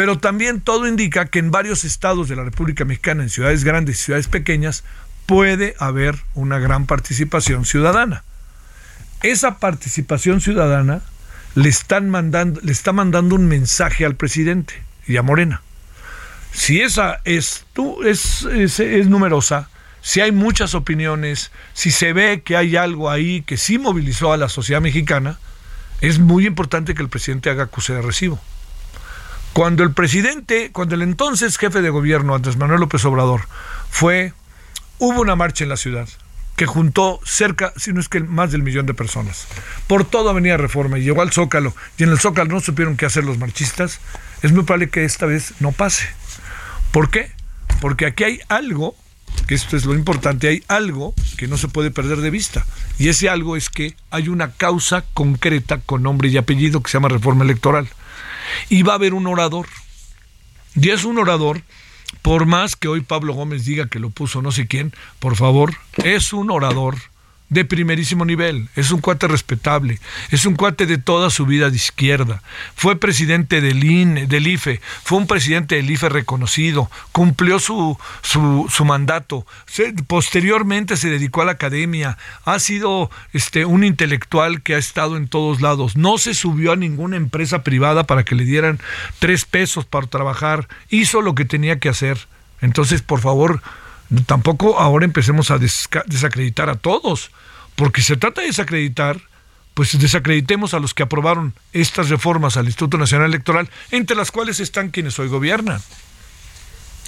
pero 0.00 0.16
también 0.16 0.62
todo 0.62 0.88
indica 0.88 1.26
que 1.26 1.40
en 1.40 1.50
varios 1.50 1.84
estados 1.84 2.30
de 2.30 2.34
la 2.34 2.42
República 2.42 2.86
Mexicana, 2.86 3.22
en 3.22 3.28
ciudades 3.28 3.64
grandes 3.64 4.00
y 4.00 4.04
ciudades 4.04 4.28
pequeñas, 4.28 4.82
puede 5.26 5.74
haber 5.78 6.16
una 6.32 6.58
gran 6.58 6.86
participación 6.86 7.66
ciudadana. 7.66 8.24
Esa 9.22 9.58
participación 9.58 10.40
ciudadana 10.40 11.02
le, 11.54 11.68
están 11.68 12.08
mandando, 12.08 12.62
le 12.62 12.72
está 12.72 12.94
mandando 12.94 13.34
un 13.34 13.46
mensaje 13.46 14.06
al 14.06 14.16
presidente 14.16 14.72
y 15.06 15.18
a 15.18 15.22
Morena. 15.22 15.60
Si 16.50 16.80
esa 16.80 17.20
es, 17.26 17.66
numerosa, 19.06 19.68
si 20.00 20.22
hay 20.22 20.32
muchas 20.32 20.74
opiniones, 20.74 21.50
si 21.74 21.90
se 21.90 22.14
ve 22.14 22.40
que 22.42 22.56
hay 22.56 22.74
algo 22.76 23.10
ahí 23.10 23.42
que 23.42 23.58
sí 23.58 23.78
movilizó 23.78 24.32
a 24.32 24.38
la 24.38 24.48
sociedad 24.48 24.80
mexicana, 24.80 25.38
es 26.00 26.18
muy 26.18 26.46
importante 26.46 26.94
que 26.94 27.02
el 27.02 27.10
presidente 27.10 27.50
haga 27.50 27.64
acuse 27.64 27.92
de 27.92 28.00
recibo. 28.00 28.40
Cuando 29.60 29.82
el 29.84 29.92
presidente, 29.92 30.70
cuando 30.72 30.94
el 30.94 31.02
entonces 31.02 31.58
jefe 31.58 31.82
de 31.82 31.90
gobierno, 31.90 32.34
Andrés 32.34 32.56
Manuel 32.56 32.80
López 32.80 33.04
Obrador, 33.04 33.42
fue, 33.90 34.32
hubo 34.98 35.20
una 35.20 35.36
marcha 35.36 35.64
en 35.64 35.68
la 35.68 35.76
ciudad 35.76 36.08
que 36.56 36.64
juntó 36.64 37.20
cerca, 37.26 37.70
si 37.76 37.92
no 37.92 38.00
es 38.00 38.08
que 38.08 38.20
más 38.20 38.52
del 38.52 38.62
millón 38.62 38.86
de 38.86 38.94
personas, 38.94 39.46
por 39.86 40.06
toda 40.06 40.30
Avenida 40.30 40.56
Reforma 40.56 40.98
y 40.98 41.02
llegó 41.02 41.20
al 41.20 41.30
Zócalo, 41.30 41.74
y 41.98 42.04
en 42.04 42.08
el 42.08 42.18
Zócalo 42.18 42.54
no 42.54 42.60
supieron 42.60 42.96
qué 42.96 43.04
hacer 43.04 43.24
los 43.24 43.36
marchistas, 43.36 44.00
es 44.40 44.50
muy 44.52 44.62
probable 44.62 44.88
que 44.88 45.04
esta 45.04 45.26
vez 45.26 45.52
no 45.60 45.72
pase. 45.72 46.08
¿Por 46.90 47.10
qué? 47.10 47.30
Porque 47.82 48.06
aquí 48.06 48.24
hay 48.24 48.40
algo, 48.48 48.96
que 49.46 49.56
esto 49.56 49.76
es 49.76 49.84
lo 49.84 49.92
importante, 49.92 50.48
hay 50.48 50.64
algo 50.68 51.12
que 51.36 51.48
no 51.48 51.58
se 51.58 51.68
puede 51.68 51.90
perder 51.90 52.22
de 52.22 52.30
vista, 52.30 52.64
y 52.98 53.10
ese 53.10 53.28
algo 53.28 53.58
es 53.58 53.68
que 53.68 53.94
hay 54.10 54.28
una 54.28 54.52
causa 54.52 55.04
concreta 55.12 55.82
con 55.84 56.02
nombre 56.02 56.30
y 56.30 56.38
apellido 56.38 56.82
que 56.82 56.90
se 56.90 56.96
llama 56.96 57.10
reforma 57.10 57.44
electoral 57.44 57.90
y 58.68 58.82
va 58.82 58.92
a 58.92 58.96
haber 58.96 59.14
un 59.14 59.26
orador. 59.26 59.66
Y 60.74 60.90
es 60.90 61.04
un 61.04 61.18
orador, 61.18 61.62
por 62.22 62.46
más 62.46 62.76
que 62.76 62.88
hoy 62.88 63.00
Pablo 63.00 63.34
Gómez 63.34 63.64
diga 63.64 63.88
que 63.88 63.98
lo 63.98 64.10
puso 64.10 64.42
no 64.42 64.52
sé 64.52 64.66
quién, 64.66 64.92
por 65.18 65.36
favor, 65.36 65.74
es 65.96 66.32
un 66.32 66.50
orador 66.50 66.96
de 67.50 67.64
primerísimo 67.64 68.24
nivel, 68.24 68.68
es 68.76 68.92
un 68.92 69.00
cuate 69.00 69.28
respetable, 69.28 70.00
es 70.30 70.46
un 70.46 70.54
cuate 70.54 70.86
de 70.86 70.98
toda 70.98 71.30
su 71.30 71.44
vida 71.46 71.68
de 71.68 71.76
izquierda, 71.76 72.42
fue 72.76 72.98
presidente 72.98 73.60
del 73.60 73.84
INE, 73.84 74.26
del 74.26 74.46
IFE, 74.46 74.80
fue 75.02 75.18
un 75.18 75.26
presidente 75.26 75.74
del 75.74 75.90
IFE 75.90 76.08
reconocido, 76.08 76.90
cumplió 77.12 77.58
su, 77.58 77.98
su, 78.22 78.66
su 78.70 78.84
mandato, 78.84 79.46
posteriormente 80.06 80.96
se 80.96 81.10
dedicó 81.10 81.42
a 81.42 81.44
la 81.44 81.52
academia, 81.52 82.16
ha 82.44 82.58
sido 82.60 83.10
este, 83.32 83.64
un 83.64 83.84
intelectual 83.84 84.62
que 84.62 84.76
ha 84.76 84.78
estado 84.78 85.16
en 85.16 85.28
todos 85.28 85.60
lados, 85.60 85.96
no 85.96 86.18
se 86.18 86.34
subió 86.34 86.72
a 86.72 86.76
ninguna 86.76 87.16
empresa 87.16 87.64
privada 87.64 88.04
para 88.04 88.24
que 88.24 88.36
le 88.36 88.44
dieran 88.44 88.78
tres 89.18 89.44
pesos 89.44 89.84
para 89.84 90.06
trabajar, 90.06 90.68
hizo 90.88 91.20
lo 91.20 91.34
que 91.34 91.44
tenía 91.44 91.80
que 91.80 91.88
hacer. 91.88 92.28
Entonces, 92.60 93.02
por 93.02 93.20
favor, 93.20 93.62
tampoco 94.26 94.78
ahora 94.78 95.04
empecemos 95.04 95.50
a 95.50 95.58
desacreditar 95.58 96.68
a 96.68 96.76
todos, 96.76 97.30
porque 97.76 98.02
se 98.02 98.16
trata 98.16 98.40
de 98.40 98.48
desacreditar, 98.48 99.20
pues 99.74 99.98
desacreditemos 99.98 100.74
a 100.74 100.80
los 100.80 100.94
que 100.94 101.04
aprobaron 101.04 101.54
estas 101.72 102.08
reformas 102.08 102.56
al 102.56 102.66
Instituto 102.66 102.98
Nacional 102.98 103.28
Electoral, 103.28 103.70
entre 103.90 104.16
las 104.16 104.30
cuales 104.30 104.60
están 104.60 104.90
quienes 104.90 105.18
hoy 105.18 105.28
gobiernan. 105.28 105.80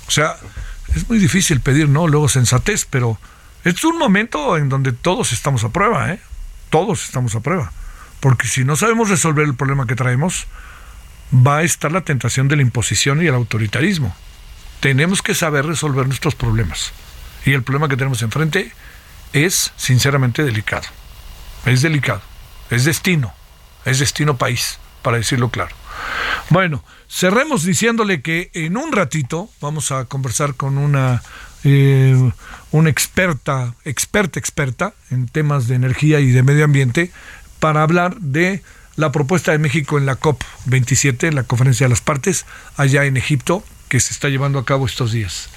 O 0.06 0.10
sea, 0.10 0.36
es 0.94 1.08
muy 1.08 1.18
difícil 1.18 1.60
pedir, 1.60 1.88
¿no? 1.88 2.06
Luego 2.06 2.28
sensatez, 2.28 2.86
pero 2.88 3.18
es 3.64 3.82
un 3.84 3.98
momento 3.98 4.56
en 4.56 4.68
donde 4.68 4.92
todos 4.92 5.32
estamos 5.32 5.64
a 5.64 5.70
prueba, 5.70 6.12
¿eh? 6.12 6.20
Todos 6.70 7.04
estamos 7.04 7.34
a 7.34 7.40
prueba. 7.40 7.72
Porque 8.20 8.46
si 8.46 8.64
no 8.64 8.76
sabemos 8.76 9.10
resolver 9.10 9.44
el 9.44 9.54
problema 9.54 9.86
que 9.86 9.96
traemos, 9.96 10.46
va 11.34 11.58
a 11.58 11.62
estar 11.62 11.90
la 11.90 12.02
tentación 12.02 12.46
de 12.46 12.56
la 12.56 12.62
imposición 12.62 13.22
y 13.22 13.26
el 13.26 13.34
autoritarismo 13.34 14.14
tenemos 14.82 15.22
que 15.22 15.36
saber 15.36 15.64
resolver 15.64 16.08
nuestros 16.08 16.34
problemas. 16.34 16.90
Y 17.46 17.52
el 17.52 17.62
problema 17.62 17.88
que 17.88 17.96
tenemos 17.96 18.20
enfrente 18.20 18.72
es 19.32 19.72
sinceramente 19.76 20.42
delicado. 20.42 20.88
Es 21.64 21.82
delicado. 21.82 22.20
Es 22.68 22.84
destino. 22.84 23.32
Es 23.84 24.00
destino 24.00 24.36
país, 24.36 24.80
para 25.02 25.18
decirlo 25.18 25.50
claro. 25.50 25.76
Bueno, 26.50 26.82
cerremos 27.08 27.62
diciéndole 27.62 28.22
que 28.22 28.50
en 28.54 28.76
un 28.76 28.90
ratito 28.90 29.48
vamos 29.60 29.92
a 29.92 30.06
conversar 30.06 30.56
con 30.56 30.76
una, 30.78 31.22
eh, 31.62 32.32
una 32.72 32.90
experta, 32.90 33.76
experta, 33.84 34.40
experta 34.40 34.94
en 35.10 35.28
temas 35.28 35.68
de 35.68 35.76
energía 35.76 36.18
y 36.18 36.32
de 36.32 36.42
medio 36.42 36.64
ambiente 36.64 37.12
para 37.60 37.84
hablar 37.84 38.16
de 38.16 38.64
la 38.96 39.12
propuesta 39.12 39.52
de 39.52 39.58
México 39.58 39.96
en 39.96 40.06
la 40.06 40.18
COP27, 40.18 41.30
la 41.30 41.44
conferencia 41.44 41.84
de 41.86 41.90
las 41.90 42.00
partes, 42.00 42.46
allá 42.76 43.04
en 43.04 43.16
Egipto, 43.16 43.62
que 43.92 44.00
se 44.00 44.14
está 44.14 44.30
llevando 44.30 44.58
a 44.58 44.64
cabo 44.64 44.86
estos 44.86 45.12
días. 45.12 45.50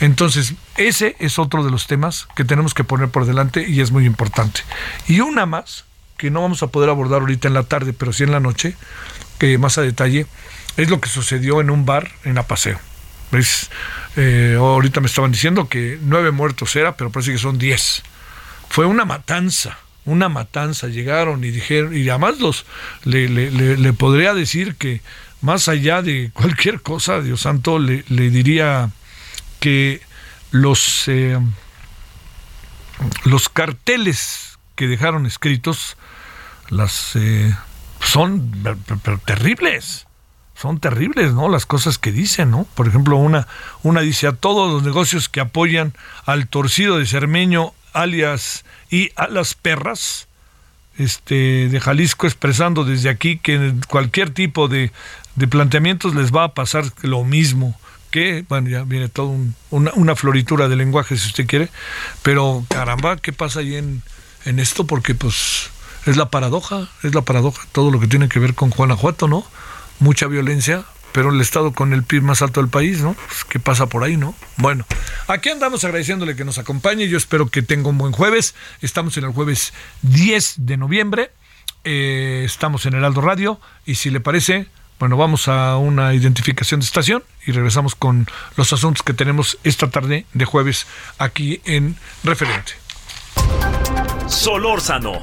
Entonces, 0.00 0.54
ese 0.78 1.16
es 1.18 1.38
otro 1.38 1.62
de 1.62 1.70
los 1.70 1.86
temas 1.86 2.26
que 2.34 2.42
tenemos 2.42 2.72
que 2.72 2.82
poner 2.82 3.10
por 3.10 3.26
delante 3.26 3.68
y 3.68 3.82
es 3.82 3.90
muy 3.90 4.06
importante. 4.06 4.62
Y 5.06 5.20
una 5.20 5.44
más, 5.44 5.84
que 6.16 6.30
no 6.30 6.40
vamos 6.40 6.62
a 6.62 6.68
poder 6.68 6.88
abordar 6.88 7.20
ahorita 7.20 7.46
en 7.46 7.52
la 7.52 7.64
tarde, 7.64 7.92
pero 7.92 8.14
sí 8.14 8.22
en 8.22 8.32
la 8.32 8.40
noche, 8.40 8.74
que 9.38 9.58
más 9.58 9.76
a 9.76 9.82
detalle, 9.82 10.26
es 10.78 10.88
lo 10.88 10.98
que 10.98 11.10
sucedió 11.10 11.60
en 11.60 11.68
un 11.68 11.84
bar 11.84 12.10
en 12.24 12.38
Apaseo. 12.38 12.80
¿Ves? 13.30 13.68
Eh, 14.16 14.56
ahorita 14.58 15.02
me 15.02 15.06
estaban 15.06 15.32
diciendo 15.32 15.68
que 15.68 15.98
nueve 16.00 16.30
muertos 16.30 16.74
era, 16.76 16.96
pero 16.96 17.10
parece 17.10 17.32
que 17.32 17.38
son 17.38 17.58
diez. 17.58 18.02
Fue 18.70 18.86
una 18.86 19.04
matanza, 19.04 19.76
una 20.06 20.30
matanza. 20.30 20.86
Llegaron 20.86 21.44
y 21.44 21.50
dijeron, 21.50 21.94
y 21.94 22.08
además 22.08 22.40
los, 22.40 22.64
le, 23.04 23.28
le 23.28 23.92
podría 23.92 24.32
decir 24.32 24.76
que 24.76 25.02
más 25.44 25.68
allá 25.68 26.00
de 26.00 26.30
cualquier 26.32 26.80
cosa, 26.80 27.20
Dios 27.20 27.42
santo, 27.42 27.78
le, 27.78 28.02
diría 28.08 28.90
que 29.60 30.00
los, 30.50 31.06
eh, 31.06 31.38
los 33.24 33.50
carteles 33.50 34.58
que 34.74 34.88
dejaron 34.88 35.26
escritos, 35.26 35.98
las 36.70 37.14
eh, 37.16 37.54
son 38.00 38.52
terribles. 39.26 40.06
Son 40.54 40.80
terribles, 40.80 41.34
¿no? 41.34 41.50
Las 41.50 41.66
cosas 41.66 41.98
que 41.98 42.10
dicen, 42.10 42.50
¿no? 42.50 42.66
Por 42.74 42.88
ejemplo, 42.88 43.16
una, 43.16 43.46
una 43.82 44.00
dice 44.00 44.26
a 44.26 44.32
todos 44.32 44.72
los 44.72 44.82
negocios 44.82 45.28
que 45.28 45.40
apoyan 45.40 45.92
al 46.24 46.48
torcido 46.48 46.96
de 46.96 47.04
Cermeño, 47.04 47.74
alias 47.92 48.64
y 48.88 49.10
a 49.16 49.26
las 49.26 49.54
perras, 49.54 50.26
este, 50.98 51.68
de 51.68 51.80
Jalisco, 51.80 52.26
expresando 52.26 52.84
desde 52.84 53.08
aquí 53.08 53.38
que 53.38 53.74
cualquier 53.88 54.30
tipo 54.30 54.68
de, 54.68 54.92
de 55.36 55.48
planteamientos 55.48 56.14
les 56.14 56.32
va 56.32 56.44
a 56.44 56.54
pasar 56.54 56.84
lo 57.02 57.24
mismo 57.24 57.78
que, 58.10 58.44
bueno, 58.48 58.68
ya 58.68 58.84
viene 58.84 59.08
todo 59.08 59.34
una, 59.70 59.90
una, 59.94 60.14
floritura 60.14 60.68
de 60.68 60.76
lenguaje 60.76 61.16
si 61.16 61.26
usted 61.26 61.48
quiere, 61.48 61.68
pero 62.22 62.64
caramba, 62.68 63.16
¿qué 63.16 63.32
pasa 63.32 63.58
ahí 63.58 63.74
en, 63.74 64.02
en 64.44 64.60
esto? 64.60 64.86
Porque 64.86 65.16
pues 65.16 65.70
es 66.06 66.16
la 66.16 66.30
paradoja, 66.30 66.88
es 67.02 67.12
la 67.12 67.22
paradoja, 67.22 67.66
todo 67.72 67.90
lo 67.90 67.98
que 67.98 68.06
tiene 68.06 68.28
que 68.28 68.38
ver 68.38 68.54
con 68.54 68.70
Guanajuato, 68.70 69.26
¿no? 69.26 69.44
Mucha 69.98 70.28
violencia, 70.28 70.84
pero 71.14 71.30
el 71.30 71.40
Estado 71.40 71.72
con 71.72 71.92
el 71.92 72.02
PIB 72.02 72.22
más 72.22 72.42
alto 72.42 72.60
del 72.60 72.68
país, 72.68 73.00
¿no? 73.00 73.14
Pues, 73.14 73.44
¿Qué 73.44 73.60
pasa 73.60 73.86
por 73.86 74.02
ahí, 74.02 74.16
no? 74.16 74.34
Bueno, 74.56 74.84
aquí 75.28 75.48
andamos 75.48 75.84
agradeciéndole 75.84 76.34
que 76.34 76.44
nos 76.44 76.58
acompañe, 76.58 77.06
yo 77.06 77.16
espero 77.16 77.48
que 77.48 77.62
tenga 77.62 77.88
un 77.88 77.98
buen 77.98 78.10
jueves, 78.10 78.56
estamos 78.82 79.16
en 79.16 79.22
el 79.22 79.30
jueves 79.30 79.72
10 80.02 80.54
de 80.66 80.76
noviembre, 80.76 81.30
eh, 81.84 82.42
estamos 82.44 82.84
en 82.86 82.94
el 82.94 83.04
Aldo 83.04 83.20
Radio, 83.20 83.60
y 83.86 83.94
si 83.94 84.10
le 84.10 84.18
parece, 84.18 84.66
bueno, 84.98 85.16
vamos 85.16 85.46
a 85.46 85.76
una 85.76 86.14
identificación 86.14 86.80
de 86.80 86.86
estación 86.86 87.22
y 87.46 87.52
regresamos 87.52 87.94
con 87.94 88.26
los 88.56 88.72
asuntos 88.72 89.04
que 89.04 89.14
tenemos 89.14 89.56
esta 89.62 89.90
tarde 89.90 90.26
de 90.32 90.44
jueves 90.44 90.88
aquí 91.18 91.60
en 91.64 91.94
Referente. 92.24 92.72
Solórzano, 94.26 95.22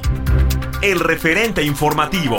el 0.80 1.00
referente 1.00 1.62
informativo. 1.62 2.38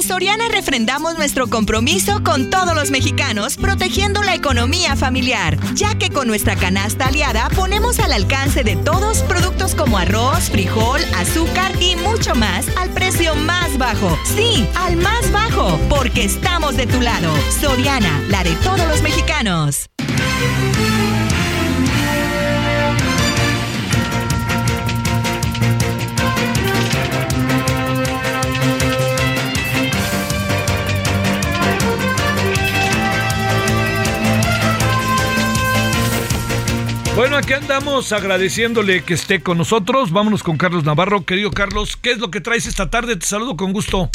En 0.00 0.08
Soriana 0.08 0.48
refrendamos 0.48 1.18
nuestro 1.18 1.48
compromiso 1.48 2.22
con 2.24 2.48
todos 2.48 2.74
los 2.74 2.90
mexicanos, 2.90 3.58
protegiendo 3.58 4.22
la 4.22 4.34
economía 4.34 4.96
familiar, 4.96 5.58
ya 5.74 5.94
que 5.98 6.08
con 6.08 6.26
nuestra 6.26 6.56
canasta 6.56 7.08
aliada 7.08 7.50
ponemos 7.50 7.98
al 7.98 8.14
alcance 8.14 8.64
de 8.64 8.76
todos 8.76 9.18
productos 9.24 9.74
como 9.74 9.98
arroz, 9.98 10.48
frijol, 10.48 11.02
azúcar 11.18 11.72
y 11.82 11.96
mucho 11.96 12.34
más 12.34 12.64
al 12.78 12.88
precio 12.88 13.34
más 13.34 13.76
bajo. 13.76 14.18
Sí, 14.24 14.66
al 14.74 14.96
más 14.96 15.30
bajo, 15.32 15.78
porque 15.90 16.24
estamos 16.24 16.78
de 16.78 16.86
tu 16.86 17.02
lado. 17.02 17.30
Soriana, 17.60 18.22
la 18.30 18.42
de 18.42 18.52
todos 18.56 18.88
los 18.88 19.02
mexicanos. 19.02 19.90
Aquí 37.40 37.54
andamos 37.54 38.12
agradeciéndole 38.12 39.02
que 39.02 39.14
esté 39.14 39.42
con 39.42 39.56
nosotros. 39.56 40.12
Vámonos 40.12 40.42
con 40.42 40.58
Carlos 40.58 40.84
Navarro. 40.84 41.24
Querido 41.24 41.50
Carlos, 41.50 41.96
¿qué 41.96 42.10
es 42.10 42.18
lo 42.18 42.30
que 42.30 42.42
traes 42.42 42.66
esta 42.66 42.90
tarde? 42.90 43.16
Te 43.16 43.24
saludo 43.24 43.56
con 43.56 43.72
gusto. 43.72 44.10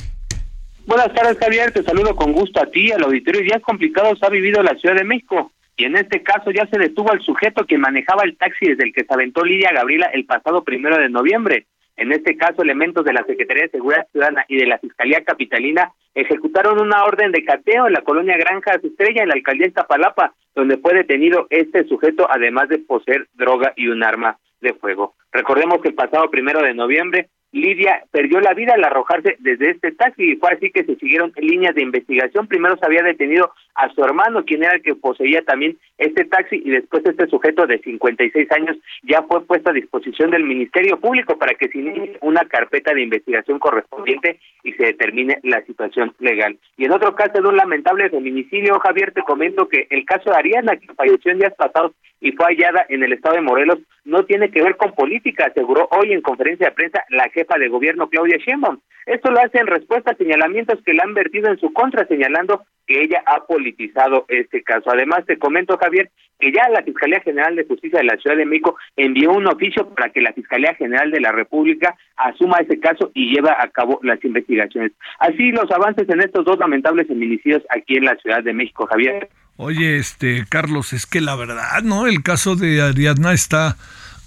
Buenas 0.86 1.12
tardes, 1.13 1.38
Javier. 1.39 1.72
Te 1.72 1.82
saludo 1.82 2.15
con 2.15 2.34
gusto 2.34 2.62
a 2.62 2.67
ti, 2.67 2.91
al 2.91 3.03
auditorio. 3.03 3.41
Días 3.41 3.62
complicados 3.63 4.22
ha 4.22 4.29
vivido 4.29 4.62
la 4.62 4.75
Ciudad 4.75 4.96
de 4.96 5.03
México. 5.03 5.51
Y 5.75 5.86
en 5.86 5.98
este 5.98 6.22
caso 6.22 6.51
ya 6.51 6.67
se 6.67 6.77
detuvo 6.77 7.12
al 7.12 7.22
sujeto 7.22 7.65
que 7.65 7.79
manejaba 7.79 8.24
el 8.24 8.38
taxi 8.38 8.67
desde 8.67 8.84
el 8.84 8.94
que 8.94 9.03
se 9.03 9.13
aventó 9.13 9.44
Lidia 9.44 9.72
Gabriela 9.74 10.05
el 10.13 10.25
pasado 10.25 10.63
primero 10.63 10.98
de 10.98 11.10
noviembre. 11.10 11.65
En 11.97 12.11
este 12.11 12.35
caso, 12.35 12.61
elementos 12.61 13.05
de 13.05 13.13
la 13.13 13.23
Secretaría 13.23 13.63
de 13.63 13.69
Seguridad 13.69 14.07
Ciudadana 14.11 14.45
y 14.47 14.57
de 14.57 14.67
la 14.67 14.77
Fiscalía 14.79 15.23
Capitalina 15.23 15.91
ejecutaron 16.13 16.81
una 16.81 17.03
orden 17.03 17.31
de 17.31 17.43
cateo 17.43 17.87
en 17.87 17.93
la 17.93 18.01
colonia 18.01 18.37
Granjas 18.37 18.83
Estrella, 18.83 19.23
en 19.23 19.29
la 19.29 19.35
alcaldía 19.35 19.67
Iztapalapa, 19.67 20.33
donde 20.55 20.77
fue 20.77 20.93
detenido 20.93 21.47
este 21.49 21.85
sujeto, 21.87 22.27
además 22.29 22.69
de 22.69 22.79
poseer 22.79 23.27
droga 23.33 23.73
y 23.75 23.87
un 23.87 24.03
arma 24.03 24.37
de 24.61 24.73
fuego. 24.73 25.15
Recordemos 25.31 25.81
que 25.81 25.89
el 25.89 25.95
pasado 25.95 26.29
primero 26.29 26.61
de 26.61 26.73
noviembre 26.73 27.29
Lidia 27.55 28.03
perdió 28.12 28.41
la 28.41 28.53
vida 28.53 28.74
al 28.74 28.83
arrojarse 28.83 29.38
desde 29.39 29.71
este 29.71 29.93
taxi 29.93 30.34
y 30.34 30.36
fue 30.36 30.51
así 30.51 30.71
que 30.71 30.84
se 30.84 30.97
siguieron 30.97 31.32
líneas 31.38 31.73
de 31.73 31.84
investigación. 31.84 32.47
Primero 32.47 32.75
se 32.75 32.86
había 32.86 33.01
detenido 33.01 33.49
a 33.75 33.89
su 33.93 34.03
hermano, 34.03 34.43
quien 34.43 34.63
era 34.63 34.75
el 34.75 34.82
que 34.82 34.93
poseía 34.93 35.41
también 35.41 35.77
este 35.97 36.25
taxi, 36.25 36.62
y 36.65 36.69
después 36.69 37.06
este 37.06 37.27
sujeto 37.27 37.65
de 37.65 37.80
56 37.80 38.51
años 38.51 38.75
ya 39.03 39.21
fue 39.23 39.45
puesto 39.45 39.69
a 39.69 39.73
disposición 39.73 40.32
del 40.32 40.43
Ministerio 40.43 40.99
Público 40.99 41.38
para 41.38 41.56
que 41.56 41.69
se 41.69 41.77
inicie 41.77 42.17
una 42.19 42.41
carpeta 42.41 42.93
de 42.93 43.03
investigación 43.03 43.58
correspondiente 43.58 44.38
y 44.63 44.73
se 44.73 44.88
determine 44.88 45.39
la 45.43 45.62
situación 45.62 46.13
legal. 46.19 46.58
Y 46.75 46.84
en 46.84 46.91
otro 46.91 47.15
caso 47.15 47.41
de 47.41 47.47
un 47.47 47.56
lamentable 47.56 48.10
feminicidio, 48.10 48.80
Javier, 48.80 49.13
te 49.13 49.21
comento 49.21 49.69
que 49.69 49.88
el 49.89 50.03
caso 50.06 50.30
de 50.30 50.36
Ariana, 50.36 50.75
que 50.75 50.93
falleció 50.93 51.32
en 51.32 51.39
días 51.39 51.53
pasados 51.58 51.93
y 52.19 52.32
fue 52.34 52.47
hallada 52.47 52.86
en 52.89 53.03
el 53.03 53.13
estado 53.13 53.36
de 53.36 53.41
Morelos, 53.41 53.80
no 54.03 54.25
tiene 54.25 54.49
que 54.49 54.63
ver 54.63 54.77
con 54.77 54.93
política, 54.93 55.47
aseguró 55.47 55.88
hoy 55.91 56.13
en 56.13 56.21
conferencia 56.21 56.67
de 56.67 56.73
prensa 56.73 57.03
la 57.10 57.30
jefa 57.30 57.44
de 57.53 57.67
gobierno 57.67 58.10
Claudia 58.10 58.38
Sheinbaum. 58.38 58.79
Esto 59.05 59.29
lo 59.29 59.39
hace 59.39 59.60
en 59.60 59.67
respuesta 59.67 60.12
a 60.12 60.17
señalamientos 60.17 60.79
que 60.84 60.93
le 60.93 61.01
han 61.03 61.13
vertido 61.13 61.49
en 61.49 61.60
su 61.60 61.71
contra, 61.71 62.08
señalando 62.08 62.63
que 62.88 63.03
ella 63.03 63.23
ha 63.27 63.45
politizado 63.45 64.25
este 64.27 64.63
caso. 64.63 64.89
Además, 64.91 65.25
te 65.27 65.38
comento, 65.38 65.77
Javier, 65.77 66.10
que 66.39 66.51
ya 66.51 66.67
la 66.69 66.84
Fiscalía 66.84 67.21
General 67.21 67.55
de 67.55 67.65
Justicia 67.65 67.99
de 67.99 68.05
la 68.05 68.17
Ciudad 68.17 68.36
de 68.36 68.45
México 68.45 68.75
envió 68.95 69.31
un 69.31 69.47
oficio 69.47 69.88
para 69.89 70.10
que 70.10 70.21
la 70.21 70.34
Fiscalía 70.34 70.73
General 70.73 71.12
de 71.12 71.21
la 71.21 71.31
República 71.31 71.95
asuma 72.17 72.58
ese 72.58 72.79
caso 72.79 73.12
y 73.13 73.34
lleva 73.34 73.55
a 73.60 73.69
cabo 73.69 73.99
las 74.03 74.23
investigaciones. 74.23 74.91
Así 75.19 75.51
los 75.51 75.69
avances 75.71 76.10
en 76.10 76.21
estos 76.21 76.43
dos 76.43 76.58
lamentables 76.58 77.08
feminicidios 77.08 77.62
aquí 77.69 77.97
en 77.97 78.05
la 78.05 78.15
Ciudad 78.17 78.43
de 78.43 78.53
México, 78.53 78.88
Javier. 78.88 79.29
Oye, 79.58 79.97
este 79.97 80.43
Carlos, 80.49 80.93
es 80.93 81.05
que 81.05 81.21
la 81.21 81.36
verdad, 81.36 81.81
¿no? 81.84 82.08
El 82.08 82.23
caso 82.23 82.55
de 82.55 82.81
Ariadna 82.81 83.34
está 83.34 83.77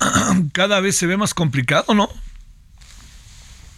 cada 0.52 0.80
vez 0.80 0.96
se 0.96 1.06
ve 1.06 1.16
más 1.16 1.34
complicado, 1.34 1.94
¿no? 1.94 2.08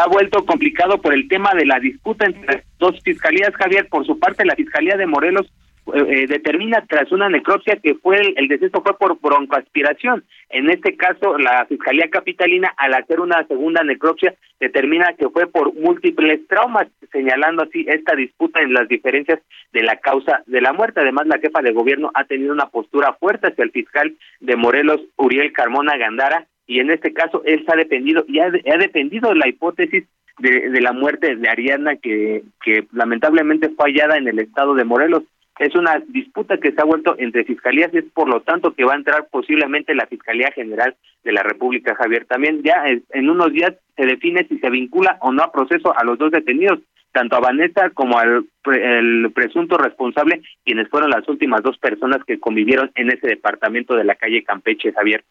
Ha 0.01 0.07
vuelto 0.07 0.47
complicado 0.47 0.99
por 0.99 1.13
el 1.13 1.29
tema 1.29 1.53
de 1.53 1.67
la 1.67 1.79
disputa 1.79 2.25
entre 2.25 2.47
las 2.47 2.65
dos 2.79 2.99
fiscalías, 3.03 3.55
Javier. 3.55 3.87
Por 3.87 4.07
su 4.07 4.19
parte, 4.19 4.47
la 4.47 4.55
Fiscalía 4.55 4.97
de 4.97 5.07
Morelos 5.07 5.53
eh, 5.93 6.05
eh, 6.09 6.27
determina 6.27 6.83
tras 6.89 7.13
una 7.13 7.29
necropsia 7.29 7.77
que 7.83 7.97
fue 7.97 8.19
el, 8.35 8.49
deceso 8.49 8.81
fue 8.81 8.97
por 8.97 9.21
broncoaspiración. 9.21 10.25
En 10.49 10.71
este 10.71 10.97
caso, 10.97 11.37
la 11.37 11.67
Fiscalía 11.67 12.09
Capitalina, 12.11 12.73
al 12.79 12.95
hacer 12.95 13.21
una 13.21 13.47
segunda 13.47 13.85
necropsia, 13.85 14.35
determina 14.59 15.13
que 15.19 15.29
fue 15.29 15.47
por 15.49 15.75
múltiples 15.75 16.49
traumas, 16.49 16.89
señalando 17.13 17.65
así 17.65 17.85
esta 17.87 18.17
disputa 18.17 18.61
en 18.61 18.73
las 18.73 18.89
diferencias 18.89 19.41
de 19.75 19.83
la 19.83 19.97
causa 19.97 20.43
de 20.47 20.63
la 20.63 20.73
muerte. 20.73 21.01
Además, 21.01 21.27
la 21.27 21.41
jefa 21.41 21.61
de 21.61 21.73
gobierno 21.73 22.11
ha 22.15 22.25
tenido 22.25 22.55
una 22.55 22.71
postura 22.71 23.13
fuerte 23.21 23.49
hacia 23.49 23.65
el 23.65 23.71
fiscal 23.71 24.17
de 24.41 24.57
Morelos, 24.57 25.03
Uriel 25.17 25.53
Carmona 25.53 25.99
Gandara, 25.99 26.47
y 26.71 26.79
en 26.79 26.91
este 26.91 27.13
caso 27.13 27.43
él 27.45 27.65
ha 27.67 27.75
dependido 27.75 28.25
y 28.29 28.39
ha, 28.39 28.47
ha 28.47 28.79
dependido 28.79 29.31
de 29.31 29.35
la 29.35 29.49
hipótesis 29.49 30.05
de, 30.39 30.81
la 30.81 30.93
muerte 30.93 31.35
de 31.35 31.49
Ariana 31.49 31.97
que, 31.97 32.45
que 32.63 32.87
lamentablemente 32.93 33.71
fue 33.71 33.91
hallada 33.91 34.17
en 34.17 34.29
el 34.29 34.39
estado 34.39 34.75
de 34.75 34.85
Morelos 34.85 35.25
es 35.59 35.75
una 35.75 36.03
disputa 36.09 36.57
que 36.57 36.73
se 36.73 36.81
ha 36.81 36.85
vuelto 36.85 37.17
entre 37.19 37.45
fiscalías, 37.45 37.93
es 37.93 38.05
por 38.15 38.31
lo 38.31 38.41
tanto 38.41 38.73
que 38.73 38.85
va 38.85 38.95
a 38.95 38.97
entrar 38.97 39.27
posiblemente 39.31 39.95
la 39.95 40.07
Fiscalía 40.07 40.51
General 40.53 40.97
de 41.23 41.33
la 41.33 41.43
República, 41.43 41.95
Javier. 41.95 42.25
También 42.25 42.63
ya 42.63 42.83
en 42.87 43.29
unos 43.29 43.53
días 43.53 43.75
se 43.95 44.07
define 44.07 44.47
si 44.49 44.59
se 44.59 44.71
vincula 44.71 45.19
o 45.21 45.33
no 45.33 45.43
a 45.43 45.53
proceso 45.53 45.93
a 45.95 46.03
los 46.03 46.17
dos 46.17 46.31
detenidos, 46.31 46.79
tanto 47.13 47.37
a 47.37 47.41
Vanessa 47.41 47.91
como 47.91 48.19
al 48.19 48.47
el 48.73 49.31
presunto 49.35 49.77
responsable, 49.77 50.41
quienes 50.65 50.89
fueron 50.89 51.11
las 51.11 51.29
últimas 51.29 51.63
dos 51.63 51.77
personas 51.77 52.25
que 52.25 52.41
convivieron 52.41 52.91
en 52.95 53.11
ese 53.11 53.27
departamento 53.27 53.95
de 53.95 54.05
la 54.05 54.15
calle 54.15 54.43
Campeche, 54.43 54.95
Javier. 54.95 55.25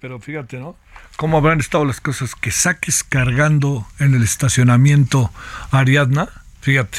Pero 0.00 0.18
fíjate, 0.18 0.58
¿no? 0.58 0.76
¿Cómo 1.16 1.36
habrán 1.36 1.60
estado 1.60 1.84
las 1.84 2.00
cosas? 2.00 2.34
Que 2.34 2.50
saques 2.50 3.04
cargando 3.04 3.86
en 3.98 4.14
el 4.14 4.22
estacionamiento 4.22 5.30
Ariadna, 5.70 6.28
fíjate, 6.62 6.98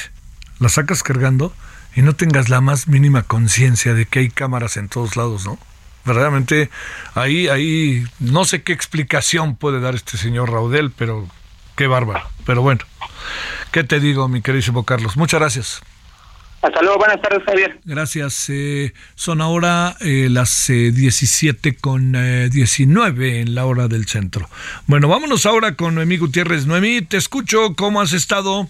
la 0.59 0.69
sacas 0.69 1.01
cargando 1.01 1.53
y 1.95 2.03
no 2.03 2.15
tengas 2.15 2.49
la 2.49 2.61
más 2.61 2.87
mínima 2.87 3.23
conciencia 3.23 3.93
de 3.93 4.05
que 4.05 4.19
hay 4.19 4.29
cámaras 4.29 4.77
en 4.77 4.87
todos 4.87 5.15
lados, 5.17 5.45
¿no? 5.45 5.57
Verdaderamente, 6.05 6.69
ahí, 7.15 7.47
ahí, 7.47 8.05
no 8.19 8.45
sé 8.45 8.63
qué 8.63 8.73
explicación 8.73 9.55
puede 9.55 9.79
dar 9.79 9.95
este 9.95 10.17
señor 10.17 10.51
Raudel, 10.51 10.91
pero 10.91 11.27
qué 11.75 11.87
bárbaro. 11.87 12.27
Pero 12.45 12.61
bueno, 12.61 12.81
¿qué 13.71 13.83
te 13.83 13.99
digo, 13.99 14.27
mi 14.27 14.41
queridísimo 14.41 14.83
Carlos? 14.83 15.17
Muchas 15.17 15.39
gracias. 15.39 15.81
Hasta 16.61 16.81
luego, 16.81 16.99
buenas 16.99 17.21
tardes, 17.21 17.43
Javier. 17.43 17.79
Gracias. 17.85 18.49
Eh, 18.49 18.93
son 19.15 19.41
ahora 19.41 19.95
eh, 20.01 20.27
las 20.29 20.69
eh, 20.69 20.91
17 20.91 21.75
con 21.77 22.13
19 22.49 23.29
eh, 23.29 23.41
en 23.41 23.55
la 23.55 23.65
hora 23.65 23.87
del 23.87 24.05
centro. 24.05 24.47
Bueno, 24.85 25.07
vámonos 25.07 25.45
ahora 25.45 25.75
con 25.75 25.95
Noemí 25.95 26.17
Gutiérrez. 26.17 26.67
Noemí, 26.67 27.01
te 27.01 27.17
escucho, 27.17 27.75
¿cómo 27.75 27.99
has 28.01 28.13
estado? 28.13 28.67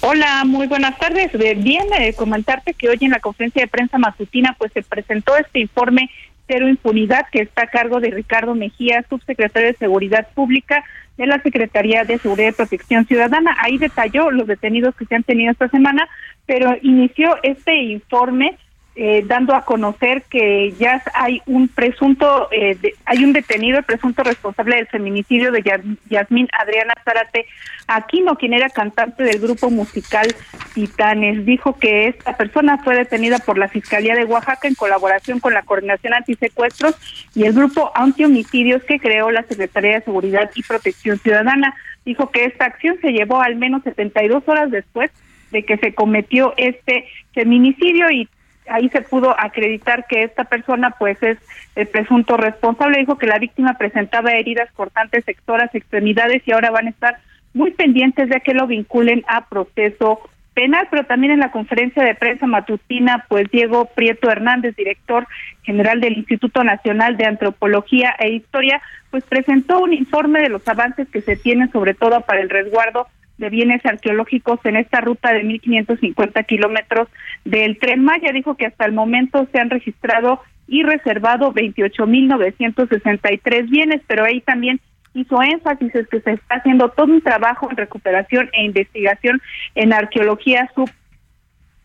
Hola, 0.00 0.44
muy 0.44 0.66
buenas 0.66 0.98
tardes. 0.98 1.30
Bien, 1.32 1.86
eh, 1.98 2.14
comentarte 2.14 2.74
que 2.74 2.88
hoy 2.88 2.98
en 3.00 3.10
la 3.10 3.20
conferencia 3.20 3.62
de 3.62 3.68
prensa 3.68 3.98
matutina 3.98 4.56
pues 4.58 4.72
se 4.72 4.82
presentó 4.82 5.36
este 5.36 5.60
informe 5.60 6.10
Cero 6.46 6.68
Impunidad, 6.68 7.26
que 7.30 7.42
está 7.42 7.62
a 7.62 7.66
cargo 7.68 8.00
de 8.00 8.10
Ricardo 8.10 8.54
Mejía, 8.54 9.04
subsecretario 9.08 9.68
de 9.68 9.76
Seguridad 9.76 10.28
Pública 10.34 10.84
de 11.16 11.26
la 11.26 11.40
Secretaría 11.42 12.04
de 12.04 12.18
Seguridad 12.18 12.48
y 12.48 12.52
Protección 12.52 13.06
Ciudadana. 13.06 13.56
Ahí 13.60 13.78
detalló 13.78 14.30
los 14.30 14.46
detenidos 14.46 14.94
que 14.96 15.04
se 15.04 15.14
han 15.14 15.22
tenido 15.22 15.52
esta 15.52 15.68
semana, 15.68 16.08
pero 16.50 16.76
inició 16.82 17.36
este 17.44 17.76
informe 17.76 18.58
eh, 18.96 19.22
dando 19.24 19.54
a 19.54 19.64
conocer 19.64 20.24
que 20.24 20.72
ya 20.80 21.00
hay 21.14 21.40
un 21.46 21.68
presunto, 21.68 22.48
eh, 22.50 22.76
hay 23.04 23.22
un 23.22 23.32
detenido, 23.32 23.78
el 23.78 23.84
presunto 23.84 24.24
responsable 24.24 24.74
del 24.74 24.88
feminicidio 24.88 25.52
de 25.52 25.62
Yasmín 26.08 26.48
Adriana 26.60 26.94
Zárate 27.04 27.46
Aquino, 27.86 28.34
quien 28.34 28.52
era 28.52 28.68
cantante 28.68 29.22
del 29.22 29.38
grupo 29.38 29.70
musical 29.70 30.26
Titanes. 30.74 31.46
Dijo 31.46 31.78
que 31.78 32.08
esta 32.08 32.36
persona 32.36 32.78
fue 32.78 32.96
detenida 32.96 33.38
por 33.38 33.56
la 33.56 33.68
Fiscalía 33.68 34.16
de 34.16 34.24
Oaxaca 34.24 34.66
en 34.66 34.74
colaboración 34.74 35.38
con 35.38 35.54
la 35.54 35.62
Coordinación 35.62 36.14
Antisecuestros 36.14 36.96
y 37.32 37.44
el 37.44 37.52
grupo 37.52 37.92
Antihomicidios 37.94 38.82
que 38.82 38.98
creó 38.98 39.30
la 39.30 39.44
Secretaría 39.44 39.92
de 39.92 40.04
Seguridad 40.04 40.50
y 40.56 40.64
Protección 40.64 41.16
Ciudadana. 41.20 41.76
Dijo 42.04 42.32
que 42.32 42.44
esta 42.44 42.64
acción 42.64 42.98
se 43.00 43.12
llevó 43.12 43.40
al 43.40 43.54
menos 43.54 43.84
72 43.84 44.42
horas 44.48 44.72
después 44.72 45.12
de 45.50 45.64
que 45.64 45.76
se 45.76 45.94
cometió 45.94 46.54
este 46.56 47.06
feminicidio 47.32 48.10
y 48.10 48.28
ahí 48.68 48.88
se 48.88 49.02
pudo 49.02 49.34
acreditar 49.38 50.06
que 50.06 50.22
esta 50.22 50.44
persona 50.44 50.90
pues 50.92 51.22
es 51.22 51.38
el 51.74 51.86
presunto 51.88 52.36
responsable. 52.36 52.98
Dijo 52.98 53.18
que 53.18 53.26
la 53.26 53.38
víctima 53.38 53.74
presentaba 53.74 54.32
heridas 54.32 54.70
cortantes, 54.72 55.24
sectoras, 55.24 55.74
extremidades 55.74 56.42
y 56.46 56.52
ahora 56.52 56.70
van 56.70 56.86
a 56.86 56.90
estar 56.90 57.18
muy 57.52 57.72
pendientes 57.72 58.28
de 58.28 58.40
que 58.40 58.54
lo 58.54 58.66
vinculen 58.66 59.24
a 59.26 59.46
proceso 59.46 60.20
penal, 60.54 60.88
pero 60.90 61.04
también 61.04 61.32
en 61.32 61.40
la 61.40 61.50
conferencia 61.50 62.02
de 62.04 62.14
prensa 62.14 62.46
matutina, 62.46 63.24
pues 63.28 63.50
Diego 63.50 63.86
Prieto 63.86 64.30
Hernández, 64.30 64.76
director 64.76 65.26
general 65.62 66.00
del 66.00 66.18
Instituto 66.18 66.64
Nacional 66.64 67.16
de 67.16 67.26
Antropología 67.26 68.14
e 68.18 68.30
Historia, 68.30 68.80
pues 69.10 69.24
presentó 69.24 69.80
un 69.80 69.92
informe 69.92 70.40
de 70.40 70.48
los 70.48 70.66
avances 70.68 71.08
que 71.08 71.22
se 71.22 71.36
tienen 71.36 71.70
sobre 71.72 71.94
todo 71.94 72.20
para 72.22 72.40
el 72.40 72.50
resguardo 72.50 73.06
de 73.40 73.50
bienes 73.50 73.84
arqueológicos 73.84 74.60
en 74.64 74.76
esta 74.76 75.00
ruta 75.00 75.32
de 75.32 75.42
1.550 75.42 76.46
kilómetros 76.46 77.08
del 77.44 77.76
Tren 77.78 78.04
Maya. 78.04 78.30
Dijo 78.32 78.54
que 78.54 78.66
hasta 78.66 78.84
el 78.84 78.92
momento 78.92 79.48
se 79.50 79.58
han 79.58 79.70
registrado 79.70 80.40
y 80.68 80.84
reservado 80.84 81.52
28.963 81.52 83.68
bienes, 83.68 84.02
pero 84.06 84.24
ahí 84.24 84.40
también 84.42 84.78
hizo 85.14 85.42
énfasis 85.42 85.92
es 85.94 86.06
que 86.06 86.20
se 86.20 86.32
está 86.32 86.56
haciendo 86.56 86.90
todo 86.90 87.10
un 87.12 87.22
trabajo 87.22 87.68
en 87.70 87.76
recuperación 87.76 88.48
e 88.52 88.62
investigación 88.62 89.42
en 89.74 89.92
arqueología 89.92 90.70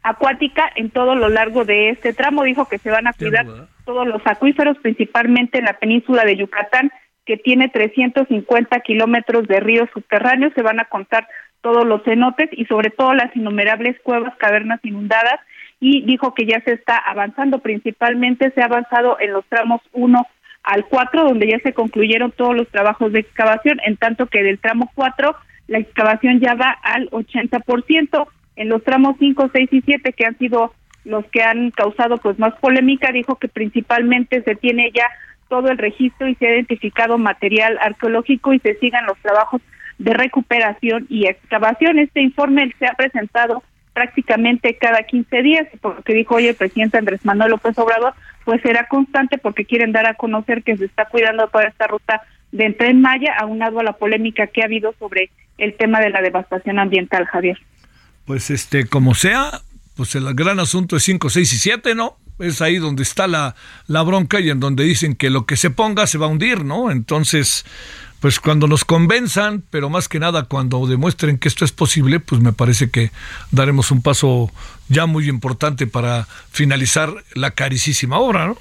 subacuática 0.03 0.71
en 0.75 0.91
todo 0.91 1.15
lo 1.15 1.29
largo 1.29 1.65
de 1.65 1.89
este 1.89 2.13
tramo. 2.13 2.43
Dijo 2.43 2.67
que 2.67 2.77
se 2.77 2.91
van 2.91 3.07
a 3.07 3.13
cuidar 3.13 3.47
todos 3.85 4.05
los 4.05 4.21
acuíferos, 4.25 4.77
principalmente 4.79 5.57
en 5.57 5.65
la 5.65 5.79
península 5.79 6.25
de 6.25 6.37
Yucatán, 6.37 6.91
que 7.25 7.37
tiene 7.37 7.69
350 7.69 8.79
kilómetros 8.81 9.47
de 9.47 9.59
ríos 9.59 9.89
subterráneos. 9.93 10.53
Se 10.53 10.61
van 10.61 10.79
a 10.79 10.85
contar 10.85 11.27
todos 11.65 11.83
los 11.83 12.03
cenotes 12.03 12.47
y 12.51 12.65
sobre 12.65 12.91
todo 12.91 13.15
las 13.15 13.35
innumerables 13.35 13.99
cuevas, 14.03 14.35
cavernas 14.37 14.79
inundadas 14.83 15.39
y 15.79 16.05
dijo 16.05 16.35
que 16.35 16.45
ya 16.45 16.61
se 16.61 16.73
está 16.73 16.95
avanzando, 16.95 17.57
principalmente 17.57 18.51
se 18.51 18.61
ha 18.61 18.65
avanzado 18.65 19.17
en 19.19 19.33
los 19.33 19.43
tramos 19.47 19.81
1 19.91 20.27
al 20.61 20.85
4, 20.85 21.23
donde 21.23 21.47
ya 21.47 21.57
se 21.63 21.73
concluyeron 21.73 22.31
todos 22.33 22.55
los 22.55 22.67
trabajos 22.67 23.11
de 23.13 23.21
excavación, 23.21 23.79
en 23.83 23.97
tanto 23.97 24.27
que 24.27 24.43
del 24.43 24.59
tramo 24.59 24.91
4 24.93 25.35
la 25.67 25.79
excavación 25.79 26.39
ya 26.39 26.53
va 26.53 26.69
al 26.69 27.09
80%, 27.09 28.27
en 28.57 28.69
los 28.69 28.83
tramos 28.83 29.15
5, 29.17 29.49
6 29.51 29.69
y 29.71 29.81
7 29.81 30.13
que 30.13 30.25
han 30.27 30.37
sido 30.37 30.71
los 31.03 31.25
que 31.31 31.41
han 31.41 31.71
causado 31.71 32.17
pues 32.17 32.37
más 32.37 32.53
polémica, 32.59 33.11
dijo 33.11 33.37
que 33.37 33.47
principalmente 33.47 34.43
se 34.43 34.53
tiene 34.53 34.91
ya 34.93 35.07
todo 35.49 35.69
el 35.69 35.79
registro 35.79 36.27
y 36.27 36.35
se 36.35 36.45
ha 36.45 36.53
identificado 36.53 37.17
material 37.17 37.79
arqueológico 37.81 38.53
y 38.53 38.59
se 38.59 38.75
sigan 38.75 39.07
los 39.07 39.17
trabajos 39.17 39.61
de 39.97 40.13
recuperación 40.13 41.05
y 41.09 41.27
excavación. 41.27 41.99
Este 41.99 42.21
informe 42.21 42.73
se 42.79 42.87
ha 42.87 42.93
presentado 42.93 43.63
prácticamente 43.93 44.77
cada 44.77 45.03
15 45.03 45.41
días, 45.41 45.67
porque 45.81 46.13
dijo 46.13 46.35
hoy 46.35 46.47
el 46.47 46.55
presidente 46.55 46.97
Andrés 46.97 47.23
Manuel 47.23 47.51
López 47.51 47.77
Obrador, 47.77 48.13
pues 48.43 48.61
será 48.61 48.87
constante 48.87 49.37
porque 49.37 49.65
quieren 49.65 49.93
dar 49.93 50.05
a 50.05 50.15
conocer 50.15 50.63
que 50.63 50.75
se 50.75 50.85
está 50.85 51.05
cuidando 51.05 51.47
toda 51.47 51.63
esta 51.63 51.87
ruta 51.87 52.21
de 52.51 52.71
Tren 52.73 53.01
Maya, 53.01 53.33
aunado 53.39 53.79
a 53.79 53.83
la 53.83 53.93
polémica 53.93 54.47
que 54.47 54.61
ha 54.61 54.65
habido 54.65 54.93
sobre 54.99 55.31
el 55.57 55.75
tema 55.75 55.99
de 56.01 56.09
la 56.09 56.21
devastación 56.21 56.77
ambiental, 56.77 57.25
Javier. 57.25 57.57
Pues 58.25 58.49
este, 58.49 58.85
como 58.87 59.13
sea, 59.13 59.61
pues 59.95 60.15
el 60.15 60.33
gran 60.33 60.59
asunto 60.59 60.97
es 60.97 61.03
5, 61.03 61.29
6 61.29 61.53
y 61.53 61.57
7, 61.57 61.95
¿no? 61.95 62.17
Es 62.39 62.61
ahí 62.61 62.77
donde 62.77 63.03
está 63.03 63.27
la, 63.27 63.55
la 63.87 64.03
bronca 64.03 64.41
y 64.41 64.49
en 64.49 64.59
donde 64.59 64.83
dicen 64.83 65.15
que 65.15 65.29
lo 65.29 65.45
que 65.45 65.55
se 65.55 65.69
ponga 65.69 66.05
se 66.05 66.17
va 66.17 66.25
a 66.25 66.29
hundir, 66.29 66.65
¿no? 66.65 66.91
Entonces, 66.91 67.65
pues 68.25 68.39
cuando 68.39 68.65
nos 68.65 68.85
convenzan, 68.85 69.61
pero 69.69 69.91
más 69.91 70.09
que 70.09 70.17
nada 70.17 70.45
cuando 70.45 70.87
demuestren 70.87 71.37
que 71.37 71.47
esto 71.47 71.63
es 71.63 71.71
posible, 71.71 72.19
pues 72.19 72.41
me 72.41 72.53
parece 72.53 72.89
que 72.89 73.11
daremos 73.51 73.91
un 73.91 74.01
paso 74.01 74.49
ya 74.89 75.05
muy 75.05 75.29
importante 75.29 75.85
para 75.85 76.23
finalizar 76.49 77.09
la 77.35 77.51
caricísima 77.51 78.17
obra, 78.17 78.47
¿no? 78.47 78.57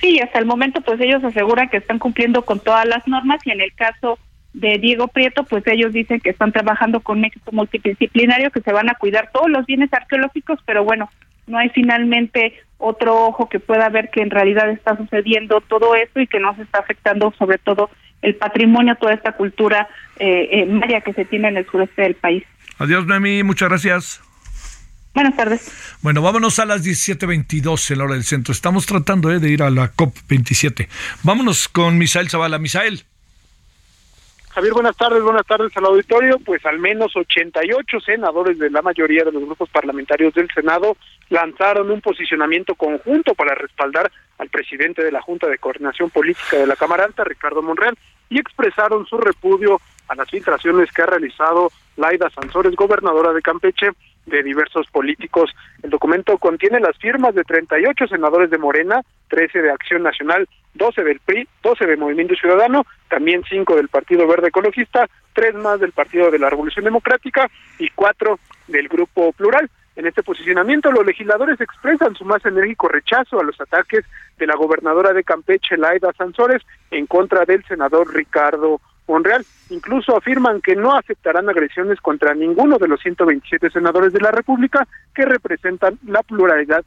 Sí, 0.00 0.20
hasta 0.20 0.38
el 0.38 0.46
momento 0.46 0.80
pues 0.82 1.00
ellos 1.00 1.24
aseguran 1.24 1.70
que 1.70 1.78
están 1.78 1.98
cumpliendo 1.98 2.42
con 2.42 2.60
todas 2.60 2.86
las 2.86 3.08
normas 3.08 3.40
y 3.44 3.50
en 3.50 3.62
el 3.62 3.74
caso 3.74 4.16
de 4.52 4.78
Diego 4.78 5.08
Prieto, 5.08 5.42
pues 5.42 5.66
ellos 5.66 5.92
dicen 5.92 6.20
que 6.20 6.30
están 6.30 6.52
trabajando 6.52 7.00
con 7.00 7.18
un 7.18 7.24
equipo 7.24 7.50
multidisciplinario, 7.50 8.52
que 8.52 8.60
se 8.60 8.72
van 8.72 8.88
a 8.88 8.94
cuidar 8.94 9.30
todos 9.32 9.50
los 9.50 9.66
bienes 9.66 9.92
arqueológicos, 9.92 10.60
pero 10.64 10.84
bueno, 10.84 11.10
no 11.48 11.58
hay 11.58 11.70
finalmente 11.70 12.54
otro 12.78 13.26
ojo 13.26 13.48
que 13.48 13.58
pueda 13.58 13.88
ver 13.88 14.08
que 14.10 14.22
en 14.22 14.30
realidad 14.30 14.70
está 14.70 14.96
sucediendo 14.96 15.60
todo 15.62 15.96
esto 15.96 16.20
y 16.20 16.28
que 16.28 16.38
no 16.38 16.54
se 16.54 16.62
está 16.62 16.78
afectando 16.78 17.34
sobre 17.36 17.58
todo 17.58 17.90
el 18.26 18.34
patrimonio, 18.34 18.96
toda 18.96 19.14
esta 19.14 19.32
cultura 19.32 19.88
eh, 20.18 20.48
eh, 20.50 20.66
maya 20.66 21.00
que 21.00 21.12
se 21.12 21.24
tiene 21.24 21.48
en 21.48 21.58
el 21.58 21.66
sureste 21.66 22.02
del 22.02 22.16
país. 22.16 22.42
Adiós, 22.78 23.06
Noemí, 23.06 23.44
muchas 23.44 23.68
gracias. 23.68 24.20
Buenas 25.14 25.36
tardes. 25.36 25.96
Bueno, 26.02 26.22
vámonos 26.22 26.58
a 26.58 26.66
las 26.66 26.84
17.22 26.84 27.92
en 27.92 27.98
la 27.98 28.04
hora 28.04 28.14
del 28.14 28.24
centro. 28.24 28.52
Estamos 28.52 28.84
tratando 28.84 29.30
eh, 29.30 29.38
de 29.38 29.48
ir 29.48 29.62
a 29.62 29.70
la 29.70 29.92
COP27. 29.92 30.88
Vámonos 31.22 31.68
con 31.68 31.96
Misael 31.98 32.28
Zavala. 32.28 32.58
Misael. 32.58 33.04
Javier, 34.50 34.72
buenas 34.72 34.96
tardes, 34.96 35.22
buenas 35.22 35.46
tardes 35.46 35.70
al 35.76 35.84
auditorio. 35.84 36.38
Pues 36.44 36.66
al 36.66 36.80
menos 36.80 37.14
88 37.14 38.00
senadores 38.00 38.58
de 38.58 38.70
la 38.70 38.82
mayoría 38.82 39.22
de 39.22 39.30
los 39.30 39.44
grupos 39.44 39.70
parlamentarios 39.70 40.34
del 40.34 40.48
Senado 40.52 40.96
lanzaron 41.28 41.90
un 41.90 42.00
posicionamiento 42.00 42.74
conjunto 42.74 43.34
para 43.34 43.54
respaldar 43.54 44.10
al 44.38 44.48
presidente 44.48 45.04
de 45.04 45.12
la 45.12 45.22
Junta 45.22 45.46
de 45.46 45.58
Coordinación 45.58 46.10
Política 46.10 46.56
de 46.56 46.66
la 46.66 46.76
Cámara 46.76 47.04
Alta, 47.04 47.22
Ricardo 47.24 47.62
Monreal, 47.62 47.96
y 48.28 48.38
expresaron 48.38 49.06
su 49.06 49.18
repudio 49.18 49.80
a 50.08 50.14
las 50.14 50.30
filtraciones 50.30 50.90
que 50.92 51.02
ha 51.02 51.06
realizado 51.06 51.70
Laida 51.96 52.30
Sansores, 52.30 52.76
gobernadora 52.76 53.32
de 53.32 53.42
Campeche, 53.42 53.90
de 54.26 54.42
diversos 54.42 54.86
políticos. 54.88 55.50
El 55.82 55.90
documento 55.90 56.36
contiene 56.38 56.80
las 56.80 56.96
firmas 56.98 57.34
de 57.34 57.44
38 57.44 58.08
senadores 58.08 58.50
de 58.50 58.58
Morena, 58.58 59.02
13 59.28 59.62
de 59.62 59.70
Acción 59.70 60.02
Nacional, 60.02 60.48
12 60.74 61.04
del 61.04 61.20
PRI, 61.20 61.48
12 61.62 61.86
de 61.86 61.96
Movimiento 61.96 62.34
Ciudadano, 62.34 62.84
también 63.08 63.42
5 63.48 63.76
del 63.76 63.88
Partido 63.88 64.26
Verde 64.26 64.48
Ecologista, 64.48 65.08
3 65.32 65.54
más 65.54 65.80
del 65.80 65.92
Partido 65.92 66.30
de 66.30 66.38
la 66.38 66.50
Revolución 66.50 66.84
Democrática 66.84 67.48
y 67.78 67.88
4 67.90 68.38
del 68.68 68.88
Grupo 68.88 69.32
Plural. 69.32 69.70
En 69.96 70.06
este 70.06 70.22
posicionamiento, 70.22 70.92
los 70.92 71.06
legisladores 71.06 71.58
expresan 71.60 72.14
su 72.14 72.24
más 72.26 72.44
enérgico 72.44 72.86
rechazo 72.86 73.40
a 73.40 73.44
los 73.44 73.58
ataques 73.58 74.04
de 74.38 74.46
la 74.46 74.54
gobernadora 74.54 75.14
de 75.14 75.24
Campeche, 75.24 75.78
Laida 75.78 76.12
Sansores, 76.12 76.62
en 76.90 77.06
contra 77.06 77.46
del 77.46 77.64
senador 77.64 78.14
Ricardo 78.14 78.80
Monreal. 79.08 79.44
Incluso 79.70 80.14
afirman 80.14 80.60
que 80.60 80.76
no 80.76 80.94
aceptarán 80.94 81.48
agresiones 81.48 81.98
contra 82.00 82.34
ninguno 82.34 82.76
de 82.76 82.88
los 82.88 83.00
127 83.00 83.70
senadores 83.70 84.12
de 84.12 84.20
la 84.20 84.30
República 84.30 84.86
que 85.14 85.24
representan 85.24 85.98
la 86.06 86.22
pluralidad 86.22 86.84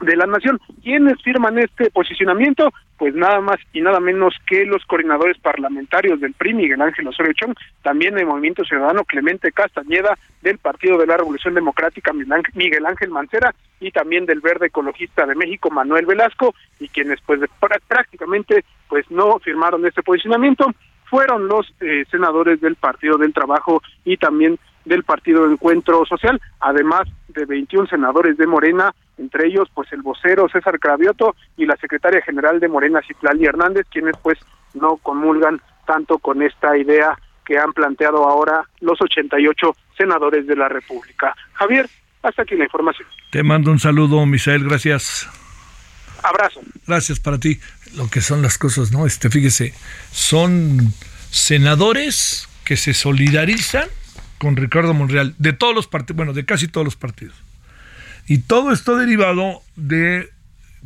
de 0.00 0.16
la 0.16 0.26
nación. 0.26 0.60
¿Quiénes 0.82 1.22
firman 1.22 1.58
este 1.58 1.90
posicionamiento? 1.90 2.72
Pues 2.98 3.14
nada 3.14 3.40
más 3.40 3.58
y 3.72 3.80
nada 3.80 4.00
menos 4.00 4.34
que 4.46 4.64
los 4.64 4.84
coordinadores 4.86 5.38
parlamentarios 5.38 6.20
del 6.20 6.34
PRI, 6.34 6.54
Miguel 6.54 6.82
Ángel 6.82 7.08
Osorio 7.08 7.32
Chong, 7.34 7.54
también 7.82 8.14
del 8.14 8.26
Movimiento 8.26 8.64
Ciudadano 8.64 9.04
Clemente 9.04 9.52
Castañeda, 9.52 10.18
del 10.42 10.58
Partido 10.58 10.98
de 10.98 11.06
la 11.06 11.16
Revolución 11.16 11.54
Democrática 11.54 12.12
Miguel 12.12 12.86
Ángel 12.86 13.10
Mancera 13.10 13.54
y 13.78 13.90
también 13.90 14.26
del 14.26 14.40
Verde 14.40 14.66
Ecologista 14.66 15.26
de 15.26 15.34
México 15.34 15.70
Manuel 15.70 16.06
Velasco 16.06 16.54
y 16.78 16.88
quienes 16.88 17.20
pues 17.24 17.40
prácticamente 17.88 18.64
pues 18.88 19.10
no 19.10 19.38
firmaron 19.38 19.86
este 19.86 20.02
posicionamiento 20.02 20.66
fueron 21.10 21.48
los 21.48 21.66
eh, 21.80 22.04
senadores 22.10 22.60
del 22.60 22.76
Partido 22.76 23.18
del 23.18 23.34
Trabajo 23.34 23.82
y 24.04 24.16
también 24.16 24.58
del 24.84 25.04
Partido 25.04 25.46
de 25.46 25.52
Encuentro 25.52 26.04
Social, 26.06 26.40
además 26.60 27.08
de 27.28 27.44
21 27.44 27.86
senadores 27.86 28.36
de 28.36 28.46
Morena, 28.46 28.94
entre 29.18 29.48
ellos 29.48 29.68
pues 29.74 29.92
el 29.92 30.02
vocero 30.02 30.48
César 30.48 30.78
Cravioto 30.78 31.36
y 31.56 31.66
la 31.66 31.76
secretaria 31.76 32.22
general 32.22 32.60
de 32.60 32.68
Morena 32.68 33.00
Citlali 33.06 33.44
Hernández, 33.44 33.86
quienes 33.90 34.16
pues 34.22 34.38
no 34.74 34.96
comulgan 34.96 35.60
tanto 35.86 36.18
con 36.18 36.42
esta 36.42 36.76
idea 36.76 37.18
que 37.44 37.58
han 37.58 37.72
planteado 37.72 38.28
ahora 38.28 38.64
los 38.80 39.00
88 39.00 39.76
senadores 39.96 40.46
de 40.46 40.56
la 40.56 40.68
República. 40.68 41.34
Javier, 41.54 41.88
hasta 42.22 42.42
aquí 42.42 42.54
la 42.54 42.64
información. 42.64 43.08
Te 43.30 43.42
mando 43.42 43.70
un 43.70 43.78
saludo, 43.78 44.24
Misael, 44.26 44.64
gracias. 44.64 45.28
Abrazo. 46.22 46.60
Gracias 46.86 47.18
para 47.18 47.38
ti. 47.38 47.58
Lo 47.96 48.08
que 48.08 48.20
son 48.20 48.42
las 48.42 48.58
cosas, 48.58 48.92
¿no? 48.92 49.06
Este, 49.06 49.30
fíjese, 49.30 49.74
son 50.12 50.92
senadores 51.30 52.48
que 52.64 52.76
se 52.76 52.94
solidarizan 52.94 53.88
con 54.40 54.56
Ricardo 54.56 54.94
Monreal, 54.94 55.34
de 55.36 55.52
todos 55.52 55.74
los 55.74 55.86
partidos, 55.86 56.16
bueno, 56.16 56.32
de 56.32 56.46
casi 56.46 56.66
todos 56.66 56.82
los 56.82 56.96
partidos. 56.96 57.34
Y 58.26 58.38
todo 58.38 58.72
esto 58.72 58.96
derivado 58.96 59.60
de 59.76 60.30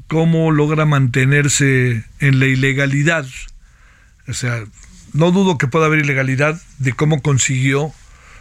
cómo 0.08 0.50
logra 0.50 0.86
mantenerse 0.86 2.04
en 2.18 2.40
la 2.40 2.46
ilegalidad. 2.46 3.24
O 4.26 4.32
sea, 4.32 4.64
no 5.12 5.30
dudo 5.30 5.56
que 5.56 5.68
pueda 5.68 5.86
haber 5.86 6.00
ilegalidad 6.00 6.60
de 6.78 6.94
cómo 6.94 7.22
consiguió 7.22 7.92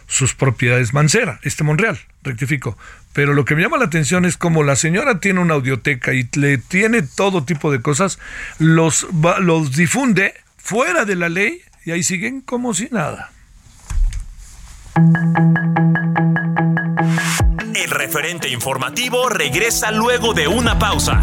sus 0.08 0.34
propiedades 0.34 0.92
Mancera, 0.92 1.38
este 1.44 1.62
Monreal, 1.62 2.00
rectifico. 2.24 2.76
Pero 3.12 3.34
lo 3.34 3.44
que 3.44 3.54
me 3.54 3.62
llama 3.62 3.78
la 3.78 3.84
atención 3.84 4.24
es 4.24 4.36
como 4.36 4.64
la 4.64 4.74
señora 4.74 5.20
tiene 5.20 5.38
una 5.38 5.54
audioteca 5.54 6.12
y 6.12 6.28
le 6.34 6.58
tiene 6.58 7.02
todo 7.02 7.44
tipo 7.44 7.70
de 7.70 7.80
cosas, 7.80 8.18
los, 8.58 9.06
los 9.40 9.76
difunde 9.76 10.34
fuera 10.58 11.04
de 11.04 11.14
la 11.14 11.28
ley 11.28 11.62
y 11.84 11.92
ahí 11.92 12.02
siguen 12.02 12.40
como 12.40 12.74
si 12.74 12.88
nada. 12.90 13.30
El 17.74 17.90
referente 17.90 18.48
informativo 18.48 19.28
regresa 19.28 19.90
luego 19.90 20.34
de 20.34 20.46
una 20.46 20.78
pausa. 20.78 21.20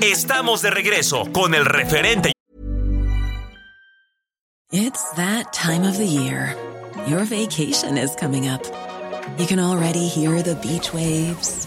Estamos 0.00 0.62
de 0.62 0.70
regreso 0.70 1.30
con 1.32 1.54
el 1.54 1.66
referente. 1.66 2.32
It's 4.72 5.02
that 5.16 5.52
time 5.52 5.86
of 5.86 5.98
the 5.98 6.06
year. 6.06 6.56
Your 7.06 7.24
vacation 7.24 7.98
is 7.98 8.14
coming 8.16 8.48
up. 8.48 8.62
You 9.38 9.46
can 9.46 9.58
already 9.58 10.06
hear 10.06 10.42
the 10.42 10.54
beach 10.56 10.92
waves, 10.92 11.66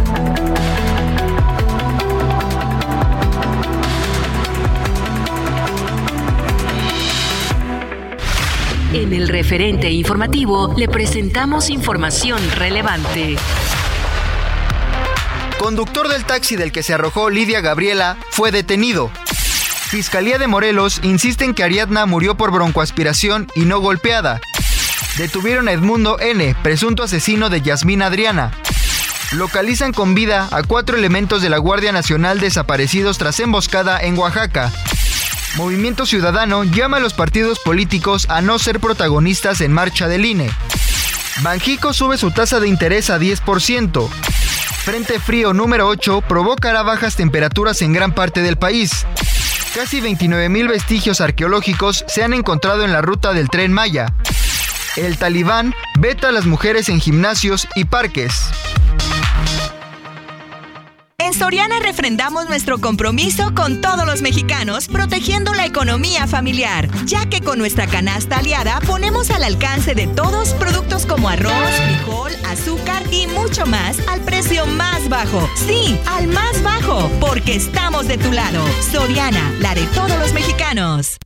En 9.01 9.13
el 9.13 9.29
referente 9.29 9.89
informativo 9.89 10.75
le 10.77 10.87
presentamos 10.87 11.71
información 11.71 12.39
relevante. 12.51 13.35
Conductor 15.57 16.07
del 16.07 16.23
taxi 16.23 16.55
del 16.55 16.71
que 16.71 16.83
se 16.83 16.93
arrojó 16.93 17.31
Lidia 17.31 17.61
Gabriela 17.61 18.17
fue 18.29 18.51
detenido. 18.51 19.09
Fiscalía 19.87 20.37
de 20.37 20.45
Morelos 20.45 20.99
insiste 21.01 21.45
en 21.45 21.55
que 21.55 21.63
Ariadna 21.63 22.05
murió 22.05 22.35
por 22.35 22.51
broncoaspiración 22.51 23.47
y 23.55 23.61
no 23.61 23.79
golpeada. 23.79 24.39
Detuvieron 25.17 25.67
a 25.67 25.71
Edmundo 25.71 26.19
N., 26.19 26.55
presunto 26.61 27.01
asesino 27.01 27.49
de 27.49 27.61
Yasmín 27.61 28.03
Adriana. 28.03 28.51
Localizan 29.31 29.93
con 29.93 30.13
vida 30.13 30.47
a 30.51 30.61
cuatro 30.61 30.95
elementos 30.95 31.41
de 31.41 31.49
la 31.49 31.57
Guardia 31.57 31.91
Nacional 31.91 32.39
desaparecidos 32.39 33.17
tras 33.17 33.39
emboscada 33.39 33.99
en 33.99 34.15
Oaxaca. 34.15 34.71
Movimiento 35.57 36.05
Ciudadano 36.05 36.63
llama 36.63 36.97
a 36.97 36.99
los 37.01 37.13
partidos 37.13 37.59
políticos 37.59 38.25
a 38.29 38.41
no 38.41 38.57
ser 38.57 38.79
protagonistas 38.79 39.59
en 39.61 39.73
marcha 39.73 40.07
del 40.07 40.25
INE. 40.25 40.49
Banjico 41.41 41.93
sube 41.93 42.17
su 42.17 42.31
tasa 42.31 42.59
de 42.59 42.69
interés 42.69 43.09
a 43.09 43.19
10%. 43.19 44.09
Frente 44.09 45.19
frío 45.19 45.53
número 45.53 45.87
8 45.87 46.21
provocará 46.21 46.83
bajas 46.83 47.15
temperaturas 47.15 47.81
en 47.81 47.91
gran 47.91 48.13
parte 48.13 48.41
del 48.41 48.57
país. 48.57 49.05
Casi 49.75 50.01
29.000 50.01 50.69
vestigios 50.69 51.21
arqueológicos 51.21 52.05
se 52.07 52.23
han 52.23 52.33
encontrado 52.33 52.83
en 52.83 52.93
la 52.93 53.01
ruta 53.01 53.33
del 53.33 53.49
tren 53.49 53.73
Maya. 53.73 54.13
El 54.95 55.17
talibán 55.17 55.73
veta 55.99 56.29
a 56.29 56.31
las 56.31 56.45
mujeres 56.45 56.89
en 56.89 56.99
gimnasios 56.99 57.67
y 57.75 57.85
parques. 57.85 58.51
En 61.31 61.39
Soriana 61.39 61.79
refrendamos 61.79 62.49
nuestro 62.49 62.79
compromiso 62.79 63.53
con 63.55 63.79
todos 63.79 64.05
los 64.05 64.21
mexicanos, 64.21 64.89
protegiendo 64.89 65.53
la 65.53 65.65
economía 65.65 66.27
familiar, 66.27 66.89
ya 67.05 67.25
que 67.29 67.39
con 67.39 67.57
nuestra 67.57 67.87
canasta 67.87 68.39
aliada 68.39 68.81
ponemos 68.81 69.31
al 69.31 69.45
alcance 69.45 69.95
de 69.95 70.07
todos 70.07 70.49
productos 70.55 71.05
como 71.05 71.29
arroz, 71.29 71.53
frijol, 71.85 72.33
azúcar 72.49 73.03
y 73.13 73.27
mucho 73.27 73.65
más 73.65 73.97
al 74.09 74.19
precio 74.19 74.65
más 74.65 75.07
bajo. 75.07 75.49
Sí, 75.55 75.97
al 76.05 76.27
más 76.27 76.61
bajo, 76.63 77.09
porque 77.21 77.55
estamos 77.55 78.09
de 78.09 78.17
tu 78.17 78.33
lado. 78.33 78.61
Soriana, 78.91 79.53
la 79.59 79.73
de 79.73 79.83
todos 79.87 80.19
los 80.19 80.33
mexicanos. 80.33 81.17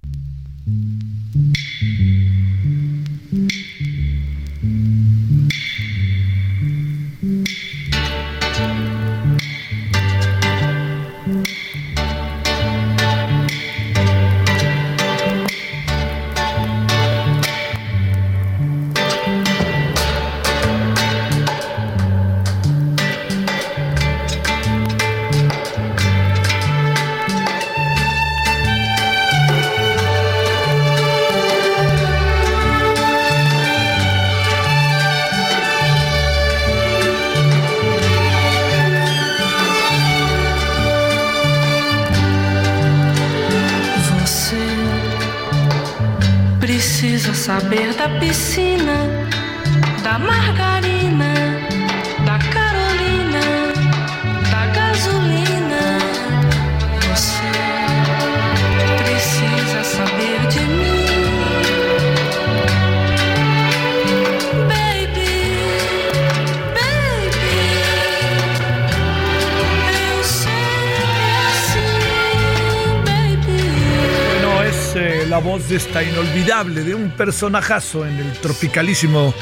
Esta 75.75 76.03
inolvidable, 76.03 76.83
de 76.83 76.95
un 76.95 77.11
personajazo 77.11 78.05
en 78.05 78.17
el 78.17 78.33
tropicalísimo 78.33 79.33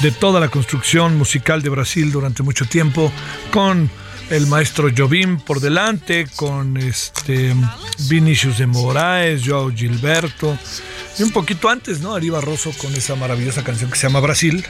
de 0.00 0.10
toda 0.10 0.40
la 0.40 0.48
construcción 0.48 1.16
musical 1.16 1.62
de 1.62 1.70
Brasil 1.70 2.12
durante 2.12 2.42
mucho 2.42 2.66
tiempo, 2.66 3.12
con 3.50 3.90
el 4.30 4.46
maestro 4.46 4.90
Jobim 4.94 5.38
por 5.40 5.60
delante, 5.60 6.26
con 6.36 6.76
este 6.76 7.54
Vinicius 8.08 8.58
de 8.58 8.66
Moraes, 8.66 9.42
Joao 9.44 9.70
Gilberto, 9.74 10.58
y 11.18 11.22
un 11.22 11.30
poquito 11.30 11.68
antes, 11.68 12.00
¿no? 12.00 12.14
Ari 12.14 12.30
Barroso 12.30 12.70
con 12.78 12.94
esa 12.94 13.16
maravillosa 13.16 13.64
canción 13.64 13.90
que 13.90 13.96
se 13.96 14.06
llama 14.06 14.20
Brasil, 14.20 14.64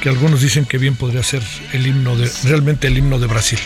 que 0.00 0.08
algunos 0.08 0.40
dicen 0.40 0.64
que 0.64 0.78
bien 0.78 0.96
podría 0.96 1.22
ser 1.22 1.42
el 1.72 1.86
himno 1.86 2.16
de, 2.16 2.30
realmente 2.44 2.88
el 2.88 2.98
himno 2.98 3.18
de 3.18 3.26
Brasil. 3.26 3.58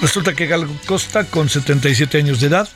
Resulta 0.00 0.34
que 0.34 0.46
Gal 0.46 0.66
Costa, 0.86 1.24
con 1.24 1.48
77 1.48 2.18
años 2.18 2.40
de 2.40 2.46
edad, 2.46 2.68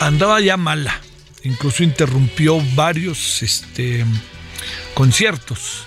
andaba 0.00 0.40
ya 0.40 0.56
mala. 0.56 1.00
Incluso 1.44 1.82
interrumpió 1.82 2.60
varios 2.74 3.42
este, 3.42 4.04
conciertos. 4.94 5.84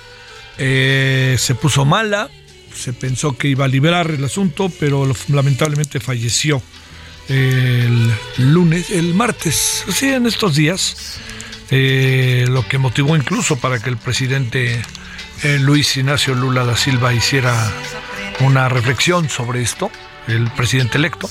Eh, 0.57 1.35
se 1.37 1.55
puso 1.55 1.85
mala, 1.85 2.29
se 2.73 2.93
pensó 2.93 3.37
que 3.37 3.47
iba 3.47 3.65
a 3.65 3.67
liberar 3.67 4.11
el 4.11 4.23
asunto, 4.23 4.71
pero 4.79 5.11
lamentablemente 5.29 5.99
falleció 5.99 6.61
el 7.27 8.11
lunes, 8.37 8.89
el 8.89 9.13
martes, 9.13 9.85
sí, 9.89 10.09
en 10.09 10.25
estos 10.25 10.55
días, 10.55 11.19
eh, 11.69 12.45
lo 12.49 12.67
que 12.67 12.77
motivó 12.77 13.15
incluso 13.15 13.57
para 13.57 13.79
que 13.79 13.89
el 13.89 13.97
presidente 13.97 14.81
eh, 15.43 15.59
Luis 15.59 15.95
Ignacio 15.95 16.35
Lula 16.35 16.65
da 16.65 16.75
Silva 16.75 17.13
hiciera 17.13 17.71
una 18.41 18.67
reflexión 18.69 19.29
sobre 19.29 19.61
esto, 19.61 19.91
el 20.27 20.51
presidente 20.51 20.97
electo, 20.97 21.29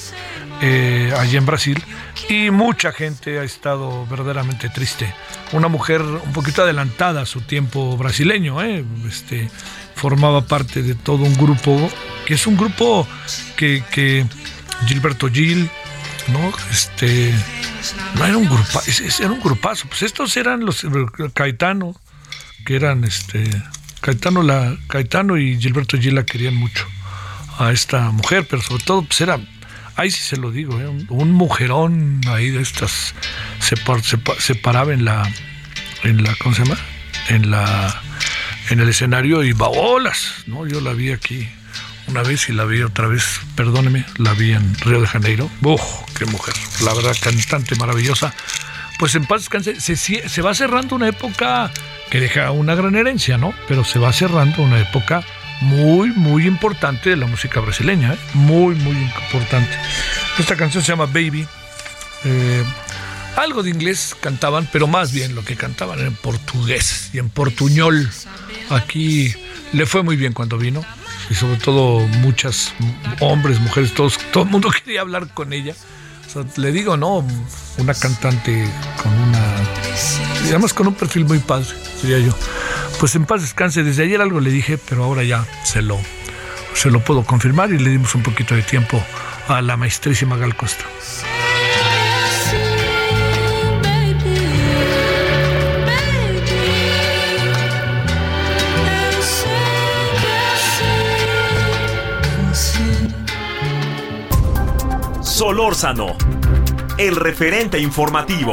eh, 0.61 1.13
allí 1.19 1.37
en 1.37 1.47
Brasil, 1.47 1.83
y 2.29 2.51
mucha 2.51 2.93
gente 2.93 3.39
ha 3.39 3.45
estado 3.45 4.07
verdaderamente 4.07 4.69
triste. 4.69 5.13
Una 5.53 5.69
mujer 5.69 6.03
un 6.03 6.33
poquito 6.33 6.63
adelantada 6.63 7.23
a 7.23 7.27
su 7.27 7.41
tiempo 7.41 7.97
brasileño, 7.97 8.63
¿eh? 8.63 8.85
este, 9.09 9.51
formaba 9.95 10.47
parte 10.47 10.83
de 10.83 10.95
todo 10.95 11.25
un 11.25 11.35
grupo, 11.35 11.91
que 12.27 12.35
es 12.35 12.47
un 12.47 12.57
grupo 12.57 13.07
que, 13.57 13.83
que 13.91 14.27
Gilberto 14.87 15.29
Gil, 15.29 15.71
¿no? 16.29 16.53
Este, 16.71 17.35
no 18.17 18.27
era 18.27 18.37
un 18.37 18.47
grupo, 18.47 18.81
era 19.19 19.31
un 19.31 19.41
grupazo, 19.41 19.89
pues 19.89 20.03
estos 20.03 20.37
eran 20.37 20.65
los 20.65 20.87
Caetano, 21.35 21.95
que 22.65 22.77
eran 22.77 23.05
este 23.05 23.51
Caetano 24.01 24.43
la 24.43 24.77
Caetano 24.89 25.37
y 25.37 25.59
Gilberto 25.59 25.99
Gil 25.99 26.15
la 26.15 26.25
querían 26.25 26.55
mucho 26.55 26.87
a 27.59 27.73
esta 27.73 28.11
mujer, 28.11 28.47
pero 28.49 28.63
sobre 28.63 28.85
todo 28.85 29.03
pues 29.03 29.21
era 29.21 29.39
ahí 29.97 30.11
sí 30.11 30.21
se 30.23 30.37
lo 30.37 30.51
digo, 30.51 30.81
¿eh? 30.81 30.87
un, 31.09 31.33
mujerón 31.33 32.21
ahí 32.29 32.51
de 32.51 32.63
estas 32.63 33.15
se, 33.61 33.77
par- 33.77 34.03
se, 34.03 34.19
se 34.39 34.55
paraba 34.55 34.93
en 34.93 35.05
la 35.05 35.31
en 36.03 36.23
la 36.23 36.35
¿cómo 36.43 36.55
se 36.55 36.65
llama? 36.65 36.79
en 37.29 37.51
la 37.51 38.01
en 38.71 38.81
el 38.81 38.89
escenario 38.89 39.43
y 39.43 39.53
babolas, 39.53 40.45
¿no? 40.47 40.67
Yo 40.67 40.81
la 40.81 40.93
vi 40.93 41.11
aquí 41.13 41.49
una 42.07 42.23
vez 42.23 42.49
y 42.49 42.53
la 42.53 42.65
vi 42.65 42.83
otra 42.83 43.07
vez, 43.09 43.41
perdóneme, 43.57 44.05
la 44.17 44.33
vi 44.35 44.53
en 44.53 44.75
Río 44.81 45.01
de 45.01 45.07
Janeiro. 45.07 45.51
¡Uf! 45.63 45.81
¡Qué 46.17 46.25
mujer! 46.27 46.55
La 46.85 46.93
verdad, 46.95 47.17
cantante 47.21 47.75
maravillosa. 47.77 48.35
Pues 48.99 49.15
en 49.15 49.25
paz 49.27 49.41
descanse, 49.43 49.81
se 49.81 50.43
va 50.43 50.55
cerrando 50.55 50.95
una 50.97 51.09
época 51.09 51.71
que 52.11 52.21
deja 52.21 52.51
una 52.51 52.75
gran 52.75 52.95
herencia, 52.97 53.39
¿no? 53.39 53.55
Pero 53.69 53.85
se 53.85 53.99
va 53.99 54.13
cerrando 54.13 54.63
una 54.63 54.79
época 54.81 55.23
muy, 55.61 56.11
muy 56.13 56.47
importante 56.47 57.11
de 57.11 57.17
la 57.17 57.27
música 57.27 57.61
brasileña, 57.61 58.15
¿eh? 58.15 58.19
Muy, 58.35 58.75
muy 58.75 58.97
importante. 58.97 59.71
Esta 60.39 60.57
canción 60.57 60.83
se 60.83 60.93
llama 60.93 61.07
Baby. 61.07 61.47
Eh, 62.25 62.65
algo 63.37 63.63
de 63.63 63.71
inglés 63.71 64.17
cantaban, 64.21 64.69
pero 64.73 64.87
más 64.87 65.13
bien 65.13 65.35
lo 65.35 65.45
que 65.45 65.57
cantaban 65.57 65.99
era 65.99 66.09
en 66.09 66.15
portugués 66.15 67.11
y 67.13 67.19
en 67.19 67.29
portuñol. 67.29 68.11
Aquí 68.71 69.35
le 69.73 69.87
fue 69.87 70.03
muy 70.03 70.17
bien 70.17 70.33
cuando 70.33 70.59
vino 70.59 70.85
y 71.31 71.35
sobre 71.35 71.57
todo 71.57 72.01
muchas 72.19 72.73
hombres, 73.21 73.61
mujeres, 73.61 73.95
todos, 73.95 74.19
todo 74.33 74.45
el 74.45 74.51
mundo 74.51 74.71
quería 74.85 75.03
hablar 75.03 75.33
con 75.33 75.53
ella. 75.53 75.75
O 76.27 76.33
sea, 76.33 76.45
le 76.57 76.73
digo, 76.73 76.97
no, 76.97 77.27
una 77.79 77.95
cantante 77.95 78.65
con 79.03 79.13
una, 79.13 79.57
además 80.45 80.73
con 80.73 80.87
un 80.87 80.95
perfil 80.95 81.25
muy 81.25 81.39
padre, 81.39 81.69
diría 82.03 82.19
yo. 82.19 82.35
Pues 83.01 83.15
en 83.15 83.25
paz 83.25 83.41
descanse. 83.41 83.83
Desde 83.83 84.03
ayer 84.03 84.21
algo 84.21 84.41
le 84.41 84.51
dije, 84.51 84.77
pero 84.77 85.05
ahora 85.05 85.25
ya 85.25 85.47
se 85.65 85.81
lo, 85.81 85.99
se 86.75 86.91
lo 86.91 87.01
puedo 87.01 87.25
confirmar 87.25 87.73
y 87.73 87.79
le 87.79 87.89
dimos 87.89 88.15
un 88.15 88.23
poquito 88.23 88.55
de 88.55 88.63
tiempo 88.63 89.03
a 89.49 89.63
la 89.63 89.79
maestrísima 89.79 90.37
Gal 90.37 90.55
Costa. 90.55 90.85
Solórzano, 105.23 106.19
el 106.99 107.17
referente 107.17 107.79
informativo. 107.79 108.53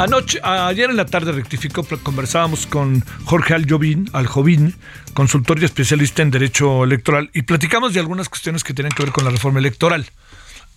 Anoche, 0.00 0.40
ayer 0.42 0.88
en 0.88 0.96
la 0.96 1.04
tarde 1.04 1.30
rectificó, 1.32 1.84
conversábamos 2.02 2.66
con 2.66 3.04
Jorge 3.24 3.52
Aljovín, 3.52 4.08
Aljovín, 4.14 4.74
consultor 5.12 5.60
y 5.60 5.66
especialista 5.66 6.22
en 6.22 6.30
derecho 6.30 6.84
electoral, 6.84 7.28
y 7.34 7.42
platicamos 7.42 7.92
de 7.92 8.00
algunas 8.00 8.30
cuestiones 8.30 8.64
que 8.64 8.72
tienen 8.72 8.92
que 8.92 9.02
ver 9.02 9.12
con 9.12 9.24
la 9.24 9.30
reforma 9.30 9.58
electoral. 9.58 10.06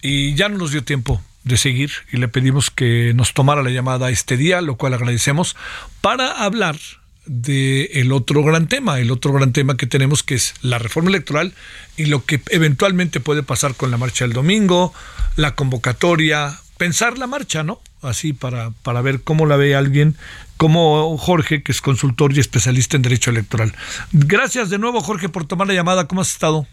Y 0.02 0.36
ya 0.36 0.50
no 0.50 0.58
nos 0.58 0.72
dio 0.72 0.84
tiempo 0.84 1.22
de 1.46 1.56
seguir 1.56 1.92
y 2.12 2.18
le 2.18 2.28
pedimos 2.28 2.70
que 2.70 3.14
nos 3.16 3.34
tomara 3.34 3.64
la 3.64 3.70
llamada 3.70 4.10
este 4.10 4.36
día, 4.36 4.60
lo 4.60 4.76
cual 4.76 4.94
agradecemos, 4.94 5.56
para 6.02 6.44
hablar 6.44 6.76
de 7.26 7.86
el 7.94 8.12
otro 8.12 8.44
gran 8.44 8.68
tema, 8.68 9.00
el 9.00 9.10
otro 9.10 9.32
gran 9.32 9.54
tema 9.54 9.78
que 9.78 9.88
tenemos 9.88 10.24
que 10.24 10.36
es 10.36 10.54
la 10.62 10.80
reforma 10.80 11.10
electoral 11.10 11.54
y 11.96 12.08
lo 12.08 12.26
que 12.26 12.42
eventualmente 12.50 13.22
puede 13.22 13.42
pasar 13.42 13.76
con 13.76 13.90
la 13.90 13.98
marcha 13.98 14.26
del 14.26 14.34
domingo, 14.34 14.94
la 15.38 15.56
convocatoria, 15.56 16.60
pensar 16.84 17.18
la 17.18 17.28
marcha, 17.28 17.64
¿no? 17.64 17.80
Así 18.02 18.34
para, 18.34 18.72
para 18.84 19.02
ver 19.02 19.22
cómo 19.22 19.46
la 19.46 19.56
ve 19.56 19.74
alguien 19.74 20.16
como 20.58 21.18
Jorge, 21.18 21.64
que 21.64 21.72
es 21.72 21.80
consultor 21.82 22.34
y 22.36 22.42
especialista 22.42 22.98
en 22.98 23.04
derecho 23.04 23.30
electoral. 23.32 23.74
Gracias 24.12 24.70
de 24.70 24.78
nuevo, 24.80 25.00
Jorge, 25.00 25.30
por 25.30 25.46
tomar 25.46 25.68
la 25.68 25.74
llamada. 25.74 26.08
¿Cómo 26.08 26.20
has 26.22 26.32
estado? 26.32 26.68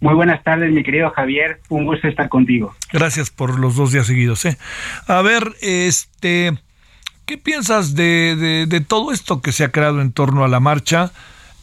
Muy 0.00 0.14
buenas 0.14 0.42
tardes, 0.44 0.72
mi 0.72 0.84
querido 0.84 1.10
Javier. 1.10 1.60
Un 1.68 1.84
gusto 1.84 2.06
estar 2.06 2.28
contigo. 2.28 2.76
Gracias 2.92 3.30
por 3.30 3.58
los 3.58 3.74
dos 3.74 3.90
días 3.90 4.06
seguidos. 4.06 4.44
¿eh? 4.44 4.56
A 5.08 5.20
ver, 5.22 5.52
este, 5.62 6.56
¿qué 7.26 7.36
piensas 7.36 7.96
de, 7.96 8.36
de- 8.36 8.66
de 8.66 8.80
todo 8.80 9.10
esto 9.12 9.40
que 9.42 9.50
se 9.50 9.64
ha 9.64 9.72
creado 9.72 10.00
en 10.00 10.12
torno 10.12 10.44
a 10.44 10.48
la 10.48 10.60
marcha? 10.60 11.10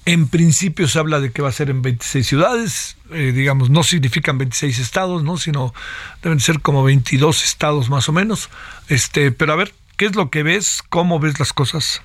En 0.05 0.27
principio 0.27 0.87
se 0.87 0.97
habla 0.97 1.19
de 1.19 1.31
que 1.31 1.43
va 1.43 1.49
a 1.49 1.51
ser 1.51 1.69
en 1.69 1.83
26 1.83 2.25
ciudades, 2.25 2.97
eh, 3.11 3.31
digamos, 3.33 3.69
no 3.69 3.83
significan 3.83 4.37
26 4.39 4.79
estados, 4.79 5.23
¿no? 5.23 5.37
Sino 5.37 5.73
deben 6.23 6.39
ser 6.39 6.59
como 6.61 6.83
22 6.83 7.43
estados 7.43 7.89
más 7.89 8.09
o 8.09 8.11
menos. 8.11 8.49
Este, 8.89 9.31
pero 9.31 9.53
a 9.53 9.57
ver, 9.57 9.73
¿qué 9.97 10.05
es 10.05 10.15
lo 10.15 10.31
que 10.31 10.41
ves? 10.41 10.81
¿Cómo 10.89 11.19
ves 11.19 11.39
las 11.39 11.53
cosas? 11.53 12.01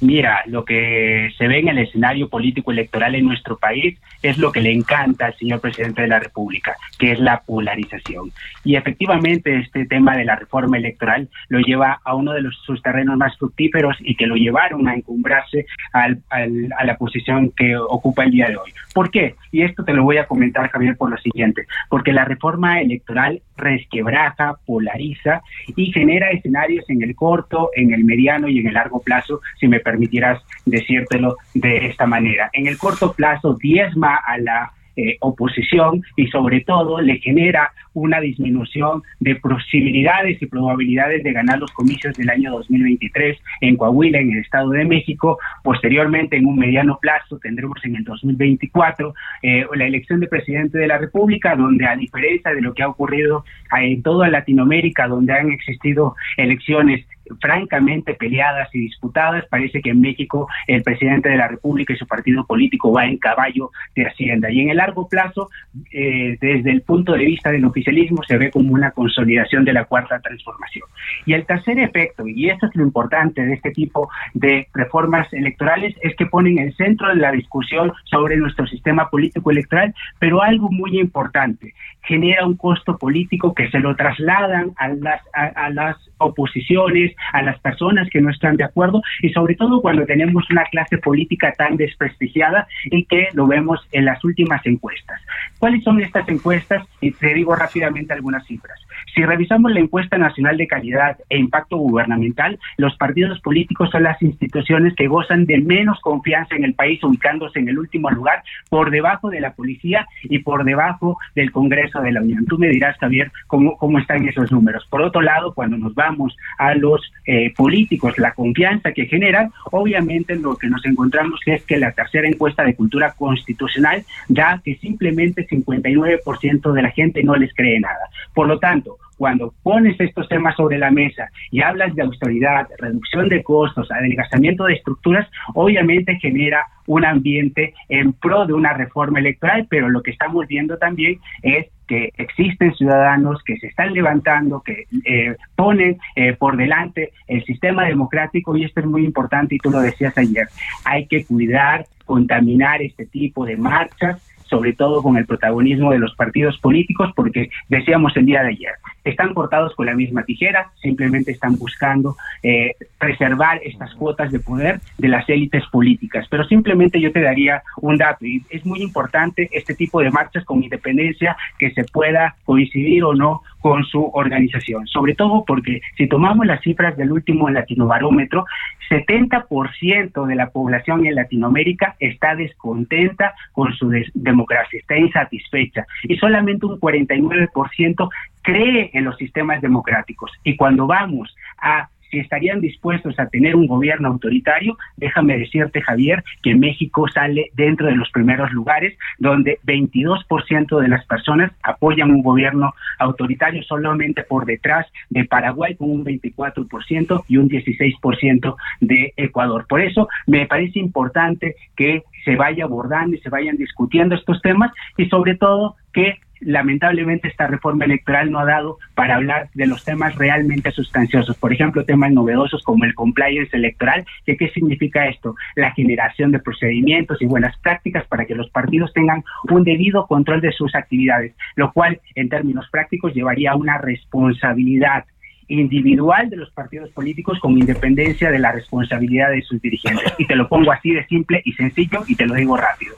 Mira, 0.00 0.42
lo 0.46 0.64
que 0.64 1.32
se 1.38 1.46
ve 1.46 1.60
en 1.60 1.68
el 1.68 1.78
escenario 1.78 2.28
político 2.28 2.72
electoral 2.72 3.14
en 3.14 3.26
nuestro 3.26 3.58
país 3.58 3.98
es 4.30 4.38
lo 4.38 4.52
que 4.52 4.60
le 4.60 4.72
encanta 4.72 5.26
al 5.26 5.36
señor 5.36 5.60
presidente 5.60 6.02
de 6.02 6.08
la 6.08 6.18
República, 6.18 6.76
que 6.98 7.12
es 7.12 7.18
la 7.20 7.40
polarización. 7.40 8.30
Y 8.64 8.76
efectivamente 8.76 9.58
este 9.58 9.86
tema 9.86 10.16
de 10.16 10.24
la 10.24 10.36
reforma 10.36 10.76
electoral 10.78 11.28
lo 11.48 11.60
lleva 11.60 12.00
a 12.04 12.14
uno 12.14 12.32
de 12.32 12.42
los, 12.42 12.56
sus 12.64 12.82
terrenos 12.82 13.16
más 13.16 13.36
fructíferos 13.38 13.96
y 14.00 14.16
que 14.16 14.26
lo 14.26 14.36
llevaron 14.36 14.88
a 14.88 14.94
encumbrarse 14.94 15.66
al- 15.92 16.22
a 16.30 16.84
la 16.84 16.96
posición 16.96 17.50
que 17.56 17.76
ocupa 17.76 18.24
el 18.24 18.30
día 18.30 18.48
de 18.48 18.56
hoy. 18.56 18.72
¿Por 18.94 19.10
qué? 19.10 19.34
Y 19.52 19.62
esto 19.62 19.84
te 19.84 19.92
lo 19.92 20.02
voy 20.04 20.18
a 20.18 20.26
comentar, 20.26 20.70
Javier, 20.70 20.96
por 20.96 21.10
lo 21.10 21.16
siguiente. 21.18 21.66
Porque 21.88 22.12
la 22.12 22.24
reforma 22.24 22.80
electoral 22.80 23.42
resquebraja, 23.56 24.56
polariza 24.66 25.42
y 25.76 25.92
genera 25.92 26.30
escenarios 26.30 26.84
en 26.88 27.02
el 27.02 27.14
corto, 27.14 27.70
en 27.74 27.92
el 27.92 28.04
mediano 28.04 28.48
y 28.48 28.58
en 28.58 28.68
el 28.68 28.74
largo 28.74 29.00
plazo, 29.00 29.40
si 29.58 29.68
me 29.68 29.80
permitieras 29.80 30.42
decírtelo 30.64 31.36
de 31.54 31.86
esta 31.86 32.06
manera. 32.06 32.50
En 32.52 32.66
el 32.66 32.78
corto 32.78 33.12
plazo 33.12 33.54
diezma 33.54 34.16
a 34.16 34.38
la 34.38 34.72
eh, 34.96 35.16
oposición 35.20 36.02
y 36.16 36.26
sobre 36.28 36.60
todo 36.60 37.00
le 37.00 37.18
genera 37.18 37.72
una 37.94 38.20
disminución 38.20 39.02
de 39.20 39.36
posibilidades 39.36 40.40
y 40.42 40.46
probabilidades 40.46 41.22
de 41.22 41.32
ganar 41.32 41.58
los 41.58 41.70
comicios 41.72 42.16
del 42.16 42.30
año 42.30 42.52
2023 42.52 43.38
en 43.60 43.76
Coahuila, 43.76 44.18
en 44.18 44.32
el 44.32 44.38
Estado 44.38 44.70
de 44.70 44.84
México. 44.84 45.38
Posteriormente, 45.62 46.36
en 46.36 46.46
un 46.46 46.56
mediano 46.56 46.98
plazo, 47.00 47.38
tendremos 47.38 47.78
en 47.84 47.96
el 47.96 48.04
2024 48.04 49.14
eh, 49.42 49.64
la 49.74 49.86
elección 49.86 50.20
de 50.20 50.26
presidente 50.26 50.78
de 50.78 50.88
la 50.88 50.98
República, 50.98 51.54
donde 51.54 51.86
a 51.86 51.96
diferencia 51.96 52.52
de 52.52 52.60
lo 52.60 52.74
que 52.74 52.82
ha 52.82 52.88
ocurrido 52.88 53.44
eh, 53.78 53.92
en 53.92 54.02
toda 54.02 54.28
Latinoamérica, 54.28 55.06
donde 55.06 55.32
han 55.32 55.50
existido 55.50 56.16
elecciones 56.36 57.06
francamente 57.40 58.14
peleadas 58.14 58.68
y 58.74 58.80
disputadas. 58.80 59.44
Parece 59.48 59.80
que 59.80 59.90
en 59.90 60.00
México 60.00 60.48
el 60.66 60.82
presidente 60.82 61.28
de 61.28 61.36
la 61.36 61.48
República 61.48 61.92
y 61.92 61.96
su 61.96 62.06
partido 62.06 62.44
político 62.46 62.92
va 62.92 63.06
en 63.06 63.18
caballo 63.18 63.70
de 63.94 64.06
Hacienda. 64.06 64.50
Y 64.50 64.60
en 64.60 64.70
el 64.70 64.76
largo 64.76 65.08
plazo, 65.08 65.50
eh, 65.92 66.36
desde 66.40 66.70
el 66.70 66.82
punto 66.82 67.12
de 67.12 67.24
vista 67.24 67.50
del 67.50 67.64
oficialismo, 67.64 68.22
se 68.26 68.38
ve 68.38 68.50
como 68.50 68.72
una 68.74 68.90
consolidación 68.90 69.64
de 69.64 69.72
la 69.72 69.84
cuarta 69.84 70.20
transformación. 70.20 70.88
Y 71.26 71.32
el 71.32 71.46
tercer 71.46 71.78
efecto, 71.78 72.26
y 72.26 72.50
esto 72.50 72.66
es 72.66 72.74
lo 72.74 72.82
importante 72.82 73.44
de 73.44 73.54
este 73.54 73.70
tipo 73.70 74.08
de 74.34 74.66
reformas 74.74 75.32
electorales, 75.32 75.94
es 76.02 76.14
que 76.16 76.26
ponen 76.26 76.58
el 76.58 76.74
centro 76.76 77.08
de 77.08 77.16
la 77.16 77.32
discusión 77.32 77.92
sobre 78.04 78.36
nuestro 78.36 78.66
sistema 78.66 79.08
político 79.08 79.50
electoral, 79.50 79.94
pero 80.18 80.42
algo 80.42 80.70
muy 80.70 80.98
importante, 80.98 81.74
genera 82.02 82.46
un 82.46 82.56
costo 82.56 82.98
político 82.98 83.54
que 83.54 83.70
se 83.70 83.80
lo 83.80 83.96
trasladan 83.96 84.72
a 84.76 84.88
las, 84.88 85.22
a 85.32 85.70
las 85.70 85.96
oposiciones, 86.18 87.13
a 87.32 87.42
las 87.42 87.58
personas 87.60 88.08
que 88.10 88.20
no 88.20 88.30
están 88.30 88.56
de 88.56 88.64
acuerdo 88.64 89.02
y 89.22 89.30
sobre 89.30 89.54
todo 89.54 89.80
cuando 89.80 90.04
tenemos 90.06 90.48
una 90.50 90.64
clase 90.64 90.98
política 90.98 91.52
tan 91.56 91.76
desprestigiada 91.76 92.66
y 92.84 93.04
que 93.04 93.28
lo 93.34 93.46
vemos 93.46 93.80
en 93.92 94.04
las 94.04 94.22
últimas 94.24 94.64
encuestas. 94.66 95.20
¿Cuáles 95.58 95.82
son 95.84 96.00
estas 96.00 96.28
encuestas? 96.28 96.86
Y 97.00 97.12
te 97.12 97.34
digo 97.34 97.54
rápidamente 97.54 98.12
algunas 98.12 98.46
cifras. 98.46 98.78
Si 99.14 99.24
revisamos 99.24 99.72
la 99.72 99.80
encuesta 99.80 100.18
nacional 100.18 100.56
de 100.56 100.66
calidad 100.66 101.18
e 101.28 101.38
impacto 101.38 101.76
gubernamental, 101.76 102.58
los 102.76 102.96
partidos 102.96 103.40
políticos 103.40 103.90
son 103.90 104.02
las 104.02 104.20
instituciones 104.22 104.94
que 104.94 105.06
gozan 105.06 105.46
de 105.46 105.58
menos 105.58 106.00
confianza 106.00 106.56
en 106.56 106.64
el 106.64 106.74
país, 106.74 107.02
ubicándose 107.04 107.58
en 107.60 107.68
el 107.68 107.78
último 107.78 108.10
lugar, 108.10 108.42
por 108.68 108.90
debajo 108.90 109.30
de 109.30 109.40
la 109.40 109.54
policía 109.54 110.06
y 110.24 110.40
por 110.40 110.64
debajo 110.64 111.18
del 111.34 111.52
Congreso 111.52 112.00
de 112.00 112.12
la 112.12 112.22
Unión. 112.22 112.44
Tú 112.46 112.58
me 112.58 112.68
dirás, 112.68 112.96
Javier, 112.98 113.30
cómo, 113.46 113.76
cómo 113.76 113.98
están 113.98 114.26
esos 114.26 114.50
números. 114.50 114.86
Por 114.90 115.02
otro 115.02 115.20
lado, 115.20 115.54
cuando 115.54 115.76
nos 115.76 115.94
vamos 115.94 116.36
a 116.58 116.74
los 116.74 117.00
eh, 117.26 117.52
políticos, 117.54 118.18
la 118.18 118.32
confianza 118.32 118.92
que 118.92 119.06
generan, 119.06 119.50
obviamente 119.70 120.36
lo 120.36 120.56
que 120.56 120.68
nos 120.68 120.84
encontramos 120.84 121.40
es 121.46 121.62
que 121.64 121.78
la 121.78 121.92
tercera 121.92 122.28
encuesta 122.28 122.64
de 122.64 122.74
cultura 122.74 123.12
constitucional 123.12 124.04
da 124.28 124.60
que 124.64 124.76
simplemente 124.76 125.46
59% 125.46 126.72
de 126.72 126.82
la 126.82 126.90
gente 126.90 127.22
no 127.22 127.36
les 127.36 127.52
cree 127.54 127.80
nada. 127.80 128.08
Por 128.34 128.46
lo 128.46 128.58
tanto, 128.58 128.98
cuando 129.16 129.54
pones 129.62 129.98
estos 130.00 130.28
temas 130.28 130.56
sobre 130.56 130.78
la 130.78 130.90
mesa 130.90 131.30
y 131.50 131.62
hablas 131.62 131.94
de 131.94 132.02
autoridad, 132.02 132.68
reducción 132.78 133.28
de 133.28 133.42
costos, 133.42 133.90
adelgazamiento 133.90 134.64
de 134.64 134.74
estructuras, 134.74 135.28
obviamente 135.54 136.18
genera 136.20 136.66
un 136.86 137.04
ambiente 137.04 137.74
en 137.88 138.12
pro 138.12 138.46
de 138.46 138.52
una 138.52 138.72
reforma 138.74 139.20
electoral, 139.20 139.66
pero 139.70 139.88
lo 139.88 140.02
que 140.02 140.10
estamos 140.10 140.46
viendo 140.46 140.76
también 140.78 141.18
es 141.42 141.66
que 141.86 142.10
existen 142.16 142.74
ciudadanos 142.74 143.42
que 143.44 143.56
se 143.58 143.68
están 143.68 143.92
levantando, 143.92 144.60
que 144.60 144.86
eh, 145.04 145.36
ponen 145.56 145.98
eh, 146.16 146.34
por 146.34 146.56
delante 146.56 147.12
el 147.26 147.44
sistema 147.44 147.84
democrático 147.84 148.56
y 148.56 148.64
esto 148.64 148.80
es 148.80 148.86
muy 148.86 149.04
importante 149.04 149.54
y 149.54 149.58
tú 149.58 149.70
lo 149.70 149.80
decías 149.80 150.16
ayer, 150.18 150.48
hay 150.84 151.06
que 151.06 151.24
cuidar, 151.24 151.86
contaminar 152.04 152.82
este 152.82 153.06
tipo 153.06 153.44
de 153.44 153.56
marchas 153.56 154.20
sobre 154.48 154.72
todo 154.72 155.02
con 155.02 155.16
el 155.16 155.26
protagonismo 155.26 155.92
de 155.92 155.98
los 155.98 156.14
partidos 156.14 156.58
políticos, 156.58 157.10
porque 157.14 157.50
decíamos 157.68 158.16
el 158.16 158.26
día 158.26 158.42
de 158.42 158.50
ayer, 158.50 158.72
están 159.04 159.34
cortados 159.34 159.74
con 159.74 159.86
la 159.86 159.94
misma 159.94 160.24
tijera, 160.24 160.70
simplemente 160.80 161.32
están 161.32 161.56
buscando 161.56 162.16
eh, 162.42 162.72
preservar 162.98 163.60
estas 163.64 163.94
cuotas 163.94 164.32
de 164.32 164.40
poder 164.40 164.80
de 164.98 165.08
las 165.08 165.28
élites 165.28 165.64
políticas. 165.70 166.26
Pero 166.30 166.44
simplemente 166.44 167.00
yo 167.00 167.12
te 167.12 167.20
daría 167.20 167.62
un 167.80 167.96
dato, 167.96 168.24
y 168.24 168.42
es 168.50 168.64
muy 168.64 168.82
importante 168.82 169.48
este 169.52 169.74
tipo 169.74 170.00
de 170.00 170.10
marchas 170.10 170.44
con 170.44 170.62
independencia 170.62 171.36
que 171.58 171.70
se 171.72 171.84
pueda 171.84 172.36
coincidir 172.44 173.04
o 173.04 173.14
no 173.14 173.42
con 173.64 173.82
su 173.84 174.10
organización, 174.12 174.86
sobre 174.86 175.14
todo 175.14 175.42
porque 175.46 175.80
si 175.96 176.06
tomamos 176.06 176.44
las 176.44 176.60
cifras 176.60 176.98
del 176.98 177.10
último 177.10 177.48
Latinobarómetro, 177.48 178.44
70% 178.90 180.26
de 180.26 180.34
la 180.34 180.50
población 180.50 181.06
en 181.06 181.14
Latinoamérica 181.14 181.96
está 181.98 182.34
descontenta 182.34 183.32
con 183.52 183.72
su 183.72 183.90
democracia, 184.12 184.78
está 184.78 184.98
insatisfecha 184.98 185.86
y 186.02 186.14
solamente 186.18 186.66
un 186.66 186.78
49% 186.78 188.10
cree 188.42 188.90
en 188.92 189.04
los 189.04 189.16
sistemas 189.16 189.62
democráticos. 189.62 190.30
Y 190.44 190.56
cuando 190.56 190.86
vamos 190.86 191.34
a 191.56 191.88
si 192.10 192.18
estarían 192.18 192.60
dispuestos 192.60 193.18
a 193.18 193.26
tener 193.26 193.56
un 193.56 193.66
gobierno 193.66 194.08
autoritario, 194.08 194.76
déjame 194.96 195.38
decirte, 195.38 195.80
Javier, 195.80 196.24
que 196.42 196.54
México 196.54 197.06
sale 197.08 197.50
dentro 197.54 197.86
de 197.86 197.96
los 197.96 198.10
primeros 198.10 198.52
lugares, 198.52 198.96
donde 199.18 199.58
22% 199.66 200.80
de 200.80 200.88
las 200.88 201.04
personas 201.06 201.52
apoyan 201.62 202.10
un 202.10 202.22
gobierno 202.22 202.74
autoritario 202.98 203.62
solamente 203.62 204.22
por 204.22 204.46
detrás 204.46 204.86
de 205.10 205.24
Paraguay 205.24 205.74
con 205.74 205.90
un 205.90 206.04
24% 206.04 207.24
y 207.28 207.36
un 207.36 207.48
16% 207.48 208.56
de 208.80 209.12
Ecuador. 209.16 209.66
Por 209.68 209.80
eso 209.80 210.08
me 210.26 210.46
parece 210.46 210.78
importante 210.78 211.56
que 211.76 212.02
se 212.24 212.36
vaya 212.36 212.64
abordando 212.64 213.16
y 213.16 213.20
se 213.20 213.28
vayan 213.28 213.56
discutiendo 213.56 214.14
estos 214.14 214.40
temas 214.40 214.72
y 214.96 215.06
sobre 215.06 215.36
todo 215.36 215.76
que 215.92 216.18
lamentablemente 216.44 217.28
esta 217.28 217.46
reforma 217.46 217.84
electoral 217.84 218.30
no 218.30 218.38
ha 218.38 218.44
dado 218.44 218.78
para 218.94 219.16
hablar 219.16 219.48
de 219.54 219.66
los 219.66 219.84
temas 219.84 220.14
realmente 220.16 220.70
sustanciosos. 220.70 221.36
Por 221.36 221.52
ejemplo, 221.52 221.84
temas 221.84 222.12
novedosos 222.12 222.62
como 222.62 222.84
el 222.84 222.94
compliance 222.94 223.56
electoral. 223.56 224.04
¿Qué, 224.24 224.36
¿Qué 224.36 224.50
significa 224.50 225.06
esto? 225.06 225.34
La 225.56 225.72
generación 225.72 226.30
de 226.32 226.38
procedimientos 226.38 227.20
y 227.20 227.26
buenas 227.26 227.56
prácticas 227.58 228.06
para 228.06 228.24
que 228.26 228.34
los 228.34 228.50
partidos 228.50 228.92
tengan 228.92 229.24
un 229.50 229.64
debido 229.64 230.06
control 230.06 230.40
de 230.40 230.52
sus 230.52 230.74
actividades, 230.74 231.34
lo 231.56 231.72
cual 231.72 232.00
en 232.14 232.28
términos 232.28 232.68
prácticos 232.70 233.14
llevaría 233.14 233.52
a 233.52 233.56
una 233.56 233.78
responsabilidad 233.78 235.04
individual 235.48 236.30
de 236.30 236.36
los 236.36 236.50
partidos 236.50 236.90
políticos 236.90 237.38
con 237.40 237.58
independencia 237.58 238.30
de 238.30 238.38
la 238.38 238.52
responsabilidad 238.52 239.30
de 239.30 239.42
sus 239.42 239.60
dirigentes. 239.60 240.12
Y 240.18 240.26
te 240.26 240.36
lo 240.36 240.48
pongo 240.48 240.72
así 240.72 240.92
de 240.92 241.06
simple 241.06 241.42
y 241.44 241.52
sencillo 241.52 242.02
y 242.06 242.14
te 242.14 242.26
lo 242.26 242.34
digo 242.34 242.56
rápido. 242.56 242.96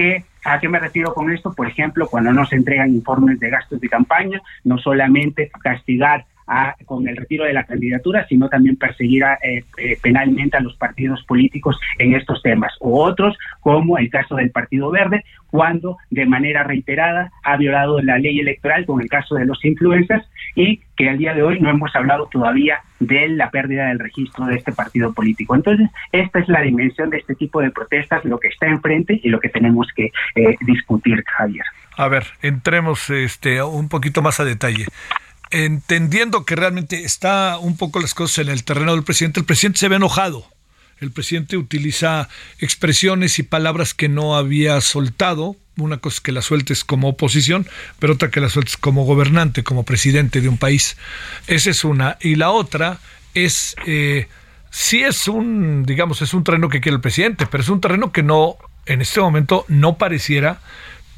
Que 0.00 0.24
¿A 0.44 0.58
qué 0.58 0.68
me 0.68 0.78
refiero 0.78 1.12
con 1.12 1.30
esto? 1.30 1.52
Por 1.52 1.66
ejemplo, 1.66 2.08
cuando 2.08 2.32
no 2.32 2.46
se 2.46 2.56
entregan 2.56 2.88
informes 2.90 3.38
de 3.38 3.50
gastos 3.50 3.80
de 3.80 3.88
campaña, 3.88 4.40
no 4.64 4.78
solamente 4.78 5.50
castigar 5.62 6.24
con 6.84 7.06
el 7.06 7.16
retiro 7.16 7.44
de 7.44 7.52
la 7.52 7.64
candidatura, 7.64 8.26
sino 8.28 8.48
también 8.48 8.76
perseguir 8.76 9.22
eh, 9.42 9.62
eh, 9.78 9.98
penalmente 10.02 10.56
a 10.56 10.60
los 10.60 10.74
partidos 10.76 11.22
políticos 11.24 11.78
en 11.98 12.14
estos 12.14 12.42
temas. 12.42 12.72
O 12.80 13.04
otros, 13.04 13.36
como 13.60 13.98
el 13.98 14.10
caso 14.10 14.34
del 14.34 14.50
Partido 14.50 14.90
Verde, 14.90 15.24
cuando 15.46 15.96
de 16.10 16.26
manera 16.26 16.64
reiterada 16.64 17.30
ha 17.44 17.56
violado 17.56 18.00
la 18.02 18.18
ley 18.18 18.40
electoral, 18.40 18.84
con 18.84 19.00
el 19.00 19.08
caso 19.08 19.34
de 19.36 19.46
los 19.46 19.64
influencers, 19.64 20.24
y 20.54 20.80
que 20.96 21.08
al 21.08 21.18
día 21.18 21.34
de 21.34 21.42
hoy 21.42 21.60
no 21.60 21.70
hemos 21.70 21.94
hablado 21.94 22.28
todavía 22.30 22.80
de 22.98 23.28
la 23.28 23.50
pérdida 23.50 23.86
del 23.86 23.98
registro 23.98 24.46
de 24.46 24.56
este 24.56 24.72
partido 24.72 25.12
político. 25.12 25.54
Entonces, 25.54 25.88
esta 26.12 26.40
es 26.40 26.48
la 26.48 26.62
dimensión 26.62 27.10
de 27.10 27.18
este 27.18 27.34
tipo 27.34 27.60
de 27.60 27.70
protestas, 27.70 28.24
lo 28.24 28.38
que 28.38 28.48
está 28.48 28.66
enfrente 28.66 29.20
y 29.22 29.28
lo 29.28 29.40
que 29.40 29.48
tenemos 29.48 29.86
que 29.94 30.10
eh, 30.34 30.56
discutir, 30.66 31.22
Javier. 31.26 31.64
A 31.96 32.08
ver, 32.08 32.24
entremos 32.42 33.10
este, 33.10 33.62
un 33.62 33.88
poquito 33.88 34.22
más 34.22 34.40
a 34.40 34.44
detalle 34.44 34.86
entendiendo 35.50 36.44
que 36.44 36.56
realmente 36.56 37.04
está 37.04 37.58
un 37.58 37.76
poco 37.76 38.00
las 38.00 38.14
cosas 38.14 38.46
en 38.46 38.48
el 38.48 38.64
terreno 38.64 38.92
del 38.92 39.04
presidente, 39.04 39.40
el 39.40 39.46
presidente 39.46 39.80
se 39.80 39.88
ve 39.88 39.96
enojado. 39.96 40.46
El 41.00 41.12
presidente 41.12 41.56
utiliza 41.56 42.28
expresiones 42.58 43.38
y 43.38 43.42
palabras 43.42 43.94
que 43.94 44.08
no 44.08 44.36
había 44.36 44.80
soltado. 44.82 45.56
Una 45.78 45.96
cosa 45.96 46.16
es 46.16 46.20
que 46.20 46.32
la 46.32 46.42
sueltes 46.42 46.84
como 46.84 47.08
oposición, 47.08 47.66
pero 47.98 48.12
otra 48.12 48.30
que 48.30 48.40
la 48.40 48.50
sueltes 48.50 48.76
como 48.76 49.04
gobernante, 49.04 49.64
como 49.64 49.84
presidente 49.84 50.42
de 50.42 50.48
un 50.48 50.58
país. 50.58 50.98
Esa 51.46 51.70
es 51.70 51.84
una. 51.84 52.18
Y 52.20 52.34
la 52.34 52.50
otra 52.50 52.98
es, 53.32 53.76
eh, 53.86 54.28
sí 54.70 55.02
es 55.02 55.26
un, 55.26 55.84
digamos, 55.84 56.20
es 56.20 56.34
un 56.34 56.44
terreno 56.44 56.68
que 56.68 56.82
quiere 56.82 56.96
el 56.96 57.00
presidente, 57.00 57.46
pero 57.46 57.62
es 57.62 57.70
un 57.70 57.80
terreno 57.80 58.12
que 58.12 58.22
no, 58.22 58.58
en 58.84 59.00
este 59.00 59.20
momento, 59.20 59.64
no 59.68 59.96
pareciera 59.96 60.60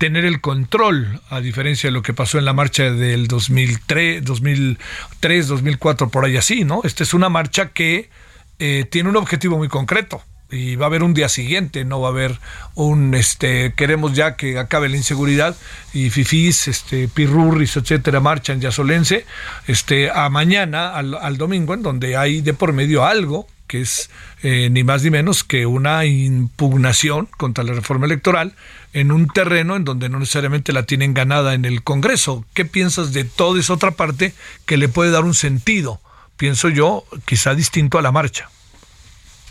tener 0.02 0.24
el 0.24 0.40
control, 0.40 1.20
a 1.30 1.40
diferencia 1.40 1.86
de 1.86 1.92
lo 1.92 2.02
que 2.02 2.12
pasó 2.12 2.36
en 2.36 2.44
la 2.44 2.52
marcha 2.52 2.90
del 2.90 3.28
2003, 3.28 4.24
2003 4.24 5.46
2004, 5.46 6.08
por 6.08 6.24
ahí 6.24 6.36
así, 6.36 6.64
¿no? 6.64 6.80
Esta 6.82 7.04
es 7.04 7.14
una 7.14 7.28
marcha 7.28 7.68
que 7.68 8.10
eh, 8.58 8.84
tiene 8.90 9.10
un 9.10 9.16
objetivo 9.16 9.58
muy 9.58 9.68
concreto 9.68 10.20
y 10.50 10.74
va 10.74 10.86
a 10.86 10.88
haber 10.88 11.04
un 11.04 11.14
día 11.14 11.28
siguiente, 11.28 11.84
no 11.84 12.00
va 12.00 12.08
a 12.08 12.10
haber 12.10 12.40
un, 12.74 13.14
este, 13.14 13.74
queremos 13.74 14.12
ya 14.12 14.34
que 14.34 14.58
acabe 14.58 14.88
la 14.88 14.96
inseguridad 14.96 15.54
y 15.94 16.10
fifís, 16.10 16.66
este, 16.66 17.06
pirurris, 17.06 17.76
etcétera, 17.76 18.18
marchan 18.18 18.60
ya 18.60 18.72
solense, 18.72 19.24
este, 19.68 20.10
a 20.10 20.28
mañana, 20.30 20.96
al, 20.96 21.14
al 21.14 21.36
domingo, 21.36 21.74
en 21.74 21.82
donde 21.82 22.16
hay 22.16 22.40
de 22.40 22.54
por 22.54 22.72
medio 22.72 23.04
algo 23.04 23.46
que 23.68 23.80
es 23.80 24.10
eh, 24.42 24.70
ni 24.70 24.82
más 24.84 25.02
ni 25.02 25.10
menos 25.10 25.44
que 25.44 25.66
una 25.66 26.04
impugnación 26.04 27.28
contra 27.36 27.64
la 27.64 27.74
reforma 27.74 28.06
electoral 28.06 28.54
en 28.92 29.12
un 29.12 29.28
terreno 29.28 29.76
en 29.76 29.84
donde 29.84 30.08
no 30.08 30.18
necesariamente 30.18 30.72
la 30.72 30.84
tienen 30.84 31.14
ganada 31.14 31.54
en 31.54 31.64
el 31.64 31.82
Congreso. 31.82 32.44
¿Qué 32.54 32.64
piensas 32.64 33.12
de 33.12 33.24
toda 33.24 33.60
esa 33.60 33.74
otra 33.74 33.92
parte 33.92 34.34
que 34.66 34.76
le 34.76 34.88
puede 34.88 35.10
dar 35.10 35.24
un 35.24 35.34
sentido, 35.34 36.00
pienso 36.36 36.68
yo, 36.68 37.04
quizá 37.24 37.54
distinto 37.54 37.98
a 37.98 38.02
la 38.02 38.12
marcha? 38.12 38.50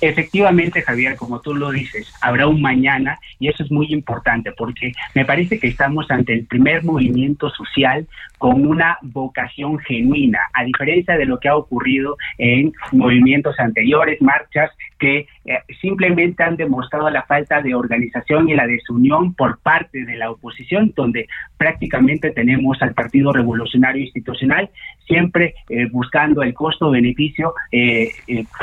Efectivamente, 0.02 0.82
Javier, 0.82 1.16
como 1.16 1.42
tú 1.42 1.54
lo 1.54 1.70
dices, 1.70 2.12
habrá 2.22 2.48
un 2.48 2.60
mañana 2.60 3.20
y 3.40 3.50
eso 3.50 3.64
es 3.64 3.72
muy 3.72 3.94
importante 3.94 4.52
porque 4.52 4.94
me 5.14 5.26
parece 5.26 5.60
que 5.60 5.68
estamos 5.68 6.10
ante 6.10 6.34
el 6.34 6.46
primer 6.48 6.84
movimiento 6.84 7.52
social 7.52 8.08
con 8.40 8.66
una 8.66 8.98
vocación 9.04 9.78
genuina, 9.78 10.40
a 10.54 10.64
diferencia 10.64 11.16
de 11.18 11.26
lo 11.26 11.40
que 11.40 11.50
ha 11.50 11.56
ocurrido 11.56 12.18
en 12.40 12.74
movimientos 12.92 13.60
anteriores, 13.60 14.20
marchas 14.24 14.72
que 15.02 15.26
eh, 15.46 15.58
simplemente 15.82 16.44
han 16.44 16.56
demostrado 16.56 17.10
la 17.10 17.24
falta 17.24 17.60
de 17.60 17.74
organización 17.74 18.48
y 18.48 18.54
la 18.54 18.68
desunión 18.68 19.34
por 19.34 19.58
parte 19.60 20.06
de 20.06 20.16
la 20.16 20.30
oposición, 20.30 20.94
donde 20.96 21.28
prácticamente 21.58 22.30
tenemos 22.30 22.80
al 22.84 22.94
Partido 22.94 23.34
Revolucionario 23.34 24.04
Institucional 24.04 24.70
siempre 25.08 25.56
eh, 25.70 25.88
buscando 25.92 26.44
el 26.44 26.54
costo-beneficio 26.54 27.56
eh, 27.72 28.12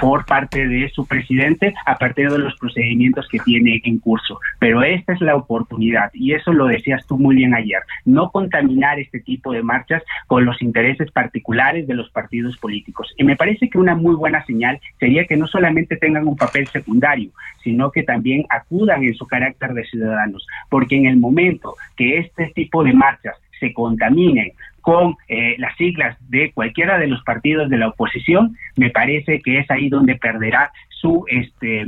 por 0.00 0.24
parte 0.26 0.68
de 0.68 0.88
su 0.90 1.06
presidente 1.06 1.74
a 1.84 1.98
partir 1.98 2.30
de 2.30 2.38
los 2.38 2.56
procedimientos 2.56 3.26
que 3.28 3.40
tiene 3.40 3.80
en 3.84 3.98
curso. 3.98 4.38
Pero 4.60 4.82
esta 4.82 5.14
es 5.14 5.20
la 5.20 5.34
oportunidad, 5.34 6.10
y 6.14 6.34
eso 6.34 6.52
lo 6.52 6.66
decías 6.66 7.04
tú 7.06 7.18
muy 7.18 7.34
bien 7.34 7.54
ayer, 7.54 7.80
no 8.04 8.30
contaminar 8.30 9.00
este 9.00 9.18
tipo 9.18 9.52
de 9.52 9.62
marchas 9.62 10.04
con 10.28 10.44
los 10.44 10.62
intereses 10.62 11.10
particulares 11.10 11.88
de 11.88 11.94
los 11.94 12.08
partidos 12.10 12.56
políticos. 12.58 13.12
Y 13.16 13.24
me 13.24 13.34
parece 13.34 13.68
que 13.68 13.78
una 13.78 13.96
muy 13.96 14.14
buena 14.14 14.44
señal 14.46 14.80
sería 15.00 15.24
que 15.24 15.36
no 15.36 15.48
solamente 15.48 15.96
tengan 15.96 16.27
un 16.28 16.36
papel 16.36 16.66
secundario, 16.68 17.30
sino 17.62 17.90
que 17.90 18.02
también 18.02 18.44
acudan 18.48 19.02
en 19.04 19.14
su 19.14 19.26
carácter 19.26 19.72
de 19.72 19.84
ciudadanos, 19.84 20.46
porque 20.68 20.96
en 20.96 21.06
el 21.06 21.16
momento 21.16 21.74
que 21.96 22.18
este 22.18 22.46
tipo 22.54 22.84
de 22.84 22.92
marchas 22.92 23.36
se 23.58 23.72
contaminen 23.72 24.52
con 24.80 25.16
eh, 25.28 25.56
las 25.58 25.76
siglas 25.76 26.16
de 26.30 26.52
cualquiera 26.52 26.98
de 26.98 27.08
los 27.08 27.22
partidos 27.22 27.68
de 27.68 27.76
la 27.76 27.88
oposición, 27.88 28.56
me 28.76 28.90
parece 28.90 29.40
que 29.40 29.58
es 29.58 29.70
ahí 29.70 29.88
donde 29.88 30.16
perderá 30.16 30.72
su 30.88 31.24
este 31.28 31.84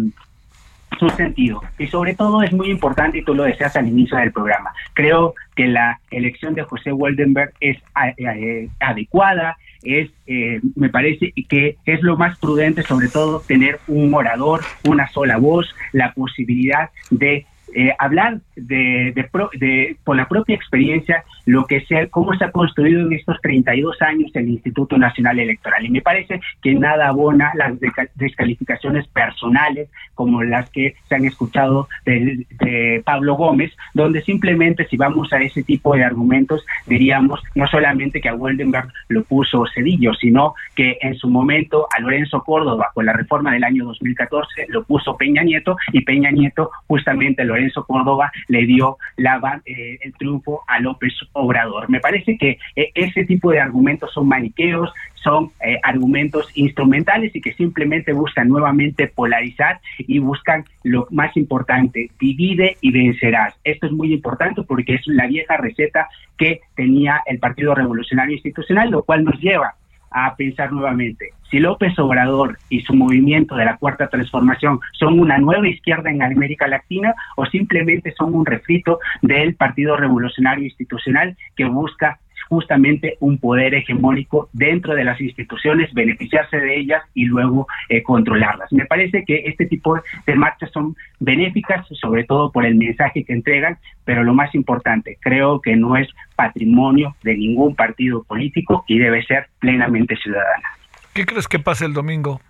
su 0.98 1.08
sentido. 1.10 1.62
Y 1.78 1.86
sobre 1.86 2.14
todo 2.14 2.42
es 2.42 2.52
muy 2.52 2.68
importante, 2.68 3.18
y 3.18 3.22
tú 3.22 3.34
lo 3.34 3.44
deseas 3.44 3.76
al 3.76 3.88
inicio 3.88 4.18
del 4.18 4.32
programa, 4.32 4.70
creo 4.92 5.34
que 5.54 5.66
la 5.66 6.00
elección 6.10 6.54
de 6.54 6.62
José 6.62 6.92
Waldenberg 6.92 7.52
es 7.60 7.78
eh, 8.18 8.68
adecuada, 8.80 9.56
es, 9.82 10.10
eh, 10.26 10.60
me 10.76 10.88
parece 10.88 11.32
que 11.48 11.76
es 11.84 12.02
lo 12.02 12.16
más 12.16 12.38
prudente, 12.38 12.82
sobre 12.82 13.08
todo, 13.08 13.40
tener 13.40 13.80
un 13.88 14.12
orador, 14.14 14.60
una 14.84 15.08
sola 15.08 15.36
voz, 15.36 15.74
la 15.92 16.12
posibilidad 16.12 16.90
de 17.10 17.46
eh, 17.72 17.94
hablar 17.98 18.40
de, 18.56 19.12
de, 19.14 19.96
por 20.02 20.16
la 20.16 20.28
propia 20.28 20.56
experiencia 20.56 21.24
lo 21.50 21.66
que 21.66 21.80
sea, 21.86 22.06
cómo 22.08 22.34
se 22.34 22.44
ha 22.44 22.50
construido 22.50 23.00
en 23.00 23.12
estos 23.12 23.40
32 23.42 24.00
años 24.02 24.30
el 24.34 24.48
Instituto 24.48 24.96
Nacional 24.98 25.38
Electoral. 25.38 25.84
Y 25.84 25.90
me 25.90 26.00
parece 26.00 26.40
que 26.62 26.74
nada 26.74 27.08
abona 27.08 27.52
las 27.54 27.74
descalificaciones 28.14 29.06
personales 29.08 29.88
como 30.14 30.42
las 30.42 30.70
que 30.70 30.94
se 31.08 31.14
han 31.14 31.24
escuchado 31.24 31.88
de, 32.04 32.46
de, 32.60 33.02
Pablo 33.04 33.34
Gómez, 33.34 33.72
donde 33.94 34.22
simplemente 34.22 34.86
si 34.88 34.96
vamos 34.96 35.32
a 35.32 35.38
ese 35.38 35.62
tipo 35.62 35.94
de 35.94 36.04
argumentos 36.04 36.64
diríamos 36.86 37.40
no 37.54 37.66
solamente 37.66 38.20
que 38.20 38.28
a 38.28 38.34
Weldenberg 38.34 38.92
lo 39.08 39.24
puso 39.24 39.64
Cedillo, 39.74 40.12
sino 40.14 40.54
que 40.74 40.98
en 41.00 41.14
su 41.16 41.28
momento 41.28 41.86
a 41.96 42.00
Lorenzo 42.00 42.42
Córdoba 42.42 42.90
con 42.94 43.06
la 43.06 43.12
reforma 43.12 43.52
del 43.52 43.64
año 43.64 43.84
2014 43.86 44.66
lo 44.68 44.84
puso 44.84 45.16
Peña 45.16 45.42
Nieto 45.42 45.76
y 45.92 46.02
Peña 46.02 46.30
Nieto 46.30 46.70
justamente 46.86 47.44
lo 47.44 47.54
Lorenzo 47.54 47.84
Córdoba 47.84 48.32
le 48.48 48.66
dio 48.66 48.96
la, 49.16 49.60
eh, 49.64 49.98
el 50.00 50.12
triunfo 50.14 50.62
a 50.66 50.80
López 50.80 51.12
Obrador. 51.40 51.88
Me 51.90 52.00
parece 52.00 52.36
que 52.36 52.58
eh, 52.76 52.90
ese 52.94 53.24
tipo 53.24 53.50
de 53.50 53.60
argumentos 53.60 54.12
son 54.12 54.28
maniqueos, 54.28 54.92
son 55.14 55.50
eh, 55.64 55.78
argumentos 55.82 56.48
instrumentales 56.54 57.34
y 57.34 57.40
que 57.40 57.52
simplemente 57.54 58.12
buscan 58.12 58.48
nuevamente 58.48 59.08
polarizar 59.08 59.80
y 59.98 60.18
buscan 60.18 60.64
lo 60.82 61.06
más 61.10 61.36
importante, 61.36 62.10
divide 62.18 62.76
y 62.80 62.90
vencerás. 62.90 63.54
Esto 63.64 63.86
es 63.86 63.92
muy 63.92 64.12
importante 64.12 64.62
porque 64.62 64.94
es 64.94 65.02
la 65.06 65.26
vieja 65.26 65.56
receta 65.56 66.08
que 66.36 66.60
tenía 66.74 67.22
el 67.26 67.38
Partido 67.38 67.74
Revolucionario 67.74 68.34
Institucional, 68.34 68.90
lo 68.90 69.02
cual 69.02 69.24
nos 69.24 69.38
lleva 69.40 69.74
a 70.10 70.34
pensar 70.36 70.72
nuevamente. 70.72 71.30
Si 71.50 71.58
López 71.58 71.98
Obrador 71.98 72.58
y 72.68 72.80
su 72.82 72.94
movimiento 72.94 73.56
de 73.56 73.64
la 73.64 73.76
Cuarta 73.76 74.08
Transformación 74.08 74.80
son 74.92 75.18
una 75.18 75.38
nueva 75.38 75.68
izquierda 75.68 76.10
en 76.10 76.22
América 76.22 76.68
Latina 76.68 77.14
o 77.36 77.46
simplemente 77.46 78.14
son 78.16 78.34
un 78.34 78.46
refrito 78.46 79.00
del 79.22 79.54
Partido 79.54 79.96
Revolucionario 79.96 80.64
Institucional 80.64 81.36
que 81.56 81.64
busca 81.64 82.18
justamente 82.50 83.16
un 83.20 83.38
poder 83.38 83.74
hegemónico 83.74 84.50
dentro 84.52 84.94
de 84.94 85.04
las 85.04 85.20
instituciones, 85.20 85.94
beneficiarse 85.94 86.56
de 86.58 86.80
ellas 86.80 87.02
y 87.14 87.26
luego 87.26 87.68
eh, 87.88 88.02
controlarlas. 88.02 88.72
Me 88.72 88.86
parece 88.86 89.24
que 89.24 89.44
este 89.46 89.66
tipo 89.66 89.96
de 90.26 90.34
marchas 90.34 90.70
son 90.72 90.96
benéficas, 91.20 91.86
sobre 92.00 92.24
todo 92.24 92.50
por 92.50 92.66
el 92.66 92.74
mensaje 92.74 93.24
que 93.24 93.32
entregan, 93.32 93.78
pero 94.04 94.24
lo 94.24 94.34
más 94.34 94.52
importante, 94.56 95.16
creo 95.20 95.60
que 95.60 95.76
no 95.76 95.96
es 95.96 96.08
patrimonio 96.34 97.14
de 97.22 97.36
ningún 97.36 97.76
partido 97.76 98.24
político 98.24 98.84
y 98.88 98.98
debe 98.98 99.22
ser 99.24 99.46
plenamente 99.60 100.16
ciudadana. 100.16 100.70
¿Qué 101.14 101.24
crees 101.24 101.46
que 101.46 101.60
pase 101.60 101.84
el 101.84 101.94
domingo? 101.94 102.40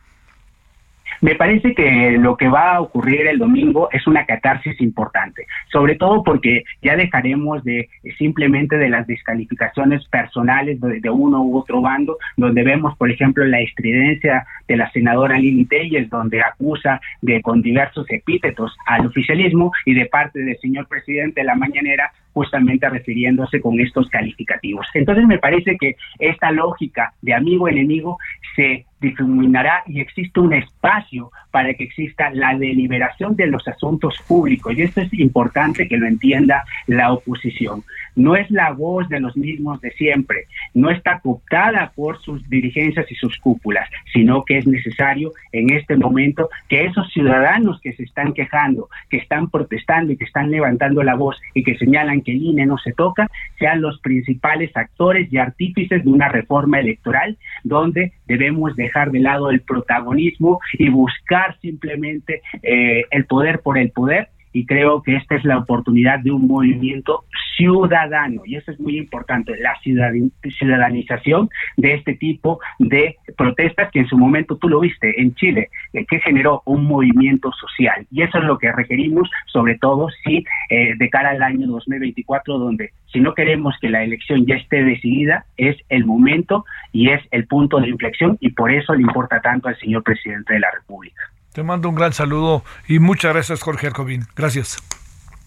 Me 1.20 1.34
parece 1.34 1.74
que 1.74 2.12
lo 2.12 2.36
que 2.36 2.48
va 2.48 2.74
a 2.74 2.80
ocurrir 2.80 3.26
el 3.26 3.38
domingo 3.38 3.88
es 3.92 4.06
una 4.06 4.24
catarsis 4.24 4.80
importante, 4.80 5.46
sobre 5.70 5.96
todo 5.96 6.22
porque 6.22 6.64
ya 6.82 6.96
dejaremos 6.96 7.62
de 7.64 7.88
simplemente 8.18 8.78
de 8.78 8.88
las 8.88 9.06
descalificaciones 9.06 10.06
personales 10.08 10.80
de, 10.80 11.10
uno 11.10 11.42
u 11.42 11.58
otro 11.58 11.80
bando, 11.80 12.16
donde 12.36 12.62
vemos, 12.62 12.96
por 12.96 13.10
ejemplo, 13.10 13.44
la 13.44 13.60
estridencia 13.60 14.46
de 14.68 14.76
la 14.76 14.90
senadora 14.92 15.38
Lili 15.38 15.64
Telles, 15.66 16.08
donde 16.08 16.40
acusa 16.40 17.00
de 17.20 17.42
con 17.42 17.62
diversos 17.62 18.06
epítetos 18.10 18.76
al 18.86 19.06
oficialismo 19.06 19.72
y 19.84 19.94
de 19.94 20.06
parte 20.06 20.40
del 20.40 20.58
señor 20.58 20.88
presidente 20.88 21.40
de 21.40 21.46
la 21.46 21.54
mañanera 21.54 22.12
justamente 22.32 22.88
refiriéndose 22.88 23.60
con 23.60 23.80
estos 23.80 24.08
calificativos. 24.08 24.86
Entonces 24.94 25.26
me 25.26 25.38
parece 25.38 25.76
que 25.76 25.96
esta 26.18 26.50
lógica 26.52 27.12
de 27.22 27.34
amigo-enemigo 27.34 28.18
se 28.54 28.86
difuminará 29.00 29.82
y 29.86 30.00
existe 30.00 30.40
un 30.40 30.52
espacio 30.52 31.30
para 31.50 31.74
que 31.74 31.84
exista 31.84 32.30
la 32.30 32.56
deliberación 32.56 33.34
de 33.36 33.46
los 33.46 33.66
asuntos 33.66 34.14
públicos. 34.26 34.76
Y 34.76 34.82
esto 34.82 35.00
es 35.00 35.12
importante 35.14 35.88
que 35.88 35.96
lo 35.96 36.06
entienda 36.06 36.64
la 36.86 37.12
oposición. 37.12 37.82
No 38.16 38.36
es 38.36 38.50
la 38.50 38.72
voz 38.72 39.08
de 39.08 39.20
los 39.20 39.36
mismos 39.36 39.80
de 39.80 39.92
siempre, 39.92 40.46
no 40.74 40.90
está 40.90 41.20
cooptada 41.20 41.92
por 41.94 42.20
sus 42.20 42.48
dirigencias 42.50 43.10
y 43.10 43.14
sus 43.14 43.38
cúpulas, 43.38 43.88
sino 44.12 44.44
que 44.44 44.58
es 44.58 44.66
necesario 44.66 45.32
en 45.52 45.70
este 45.70 45.96
momento 45.96 46.48
que 46.68 46.84
esos 46.84 47.10
ciudadanos 47.12 47.80
que 47.80 47.92
se 47.92 48.02
están 48.02 48.32
quejando, 48.32 48.88
que 49.08 49.18
están 49.18 49.48
protestando 49.48 50.12
y 50.12 50.16
que 50.16 50.24
están 50.24 50.50
levantando 50.50 51.02
la 51.02 51.14
voz 51.14 51.36
y 51.54 51.62
que 51.62 51.78
señalan 51.78 52.22
que 52.22 52.32
el 52.32 52.42
INE 52.42 52.66
no 52.66 52.78
se 52.78 52.92
toca, 52.92 53.28
sean 53.58 53.80
los 53.80 54.00
principales 54.00 54.76
actores 54.76 55.32
y 55.32 55.38
artífices 55.38 56.04
de 56.04 56.10
una 56.10 56.28
reforma 56.28 56.80
electoral 56.80 57.38
donde 57.62 58.12
debemos 58.26 58.74
dejar 58.76 58.89
de 59.10 59.20
lado 59.20 59.50
el 59.50 59.60
protagonismo 59.60 60.58
y 60.78 60.88
buscar 60.88 61.58
simplemente 61.60 62.42
eh, 62.62 63.04
el 63.10 63.26
poder 63.26 63.60
por 63.60 63.78
el 63.78 63.90
poder 63.90 64.28
y 64.52 64.66
creo 64.66 65.02
que 65.02 65.16
esta 65.16 65.36
es 65.36 65.44
la 65.44 65.58
oportunidad 65.58 66.20
de 66.20 66.30
un 66.30 66.46
movimiento 66.46 67.24
ciudadano 67.56 68.42
y 68.46 68.56
eso 68.56 68.70
es 68.70 68.80
muy 68.80 68.96
importante, 68.96 69.54
la 69.58 69.78
ciudadanización 69.80 71.50
de 71.76 71.94
este 71.94 72.14
tipo 72.14 72.60
de 72.78 73.16
protestas 73.36 73.90
que 73.90 74.00
en 74.00 74.08
su 74.08 74.16
momento 74.16 74.56
tú 74.56 74.68
lo 74.68 74.80
viste 74.80 75.20
en 75.20 75.34
Chile, 75.34 75.68
eh, 75.92 76.06
que 76.06 76.20
generó 76.20 76.62
un 76.64 76.84
movimiento 76.84 77.50
social 77.52 78.06
y 78.10 78.22
eso 78.22 78.38
es 78.38 78.44
lo 78.44 78.58
que 78.58 78.72
requerimos, 78.72 79.30
sobre 79.46 79.76
todo 79.78 80.08
si 80.24 80.44
eh, 80.70 80.94
de 80.96 81.10
cara 81.10 81.30
al 81.30 81.42
año 81.42 81.66
2024, 81.66 82.58
donde 82.58 82.92
si 83.12 83.20
no 83.20 83.34
queremos 83.34 83.74
que 83.80 83.90
la 83.90 84.02
elección 84.04 84.46
ya 84.46 84.54
esté 84.54 84.82
decidida, 84.82 85.44
es 85.56 85.76
el 85.88 86.06
momento 86.06 86.64
y 86.92 87.10
es 87.10 87.20
el 87.30 87.46
punto 87.46 87.78
de 87.78 87.88
inflexión 87.88 88.38
y 88.40 88.50
por 88.50 88.70
eso 88.72 88.94
le 88.94 89.02
importa 89.02 89.40
tanto 89.40 89.68
al 89.68 89.78
señor 89.78 90.02
presidente 90.02 90.54
de 90.54 90.60
la 90.60 90.70
República. 90.70 91.30
Te 91.52 91.62
mando 91.62 91.88
un 91.88 91.94
gran 91.94 92.12
saludo 92.12 92.64
y 92.86 92.98
muchas 92.98 93.32
gracias, 93.32 93.62
Jorge 93.62 93.88
Arcobín. 93.88 94.26
Gracias. 94.36 94.78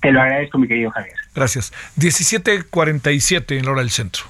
Te 0.01 0.11
lo 0.11 0.21
agradezco, 0.21 0.57
mi 0.57 0.67
querido 0.67 0.91
Javier. 0.91 1.15
Gracias. 1.33 1.71
17:47 1.95 3.57
en 3.57 3.65
la 3.65 3.71
hora 3.71 3.81
del 3.81 3.89
centro. 3.89 4.25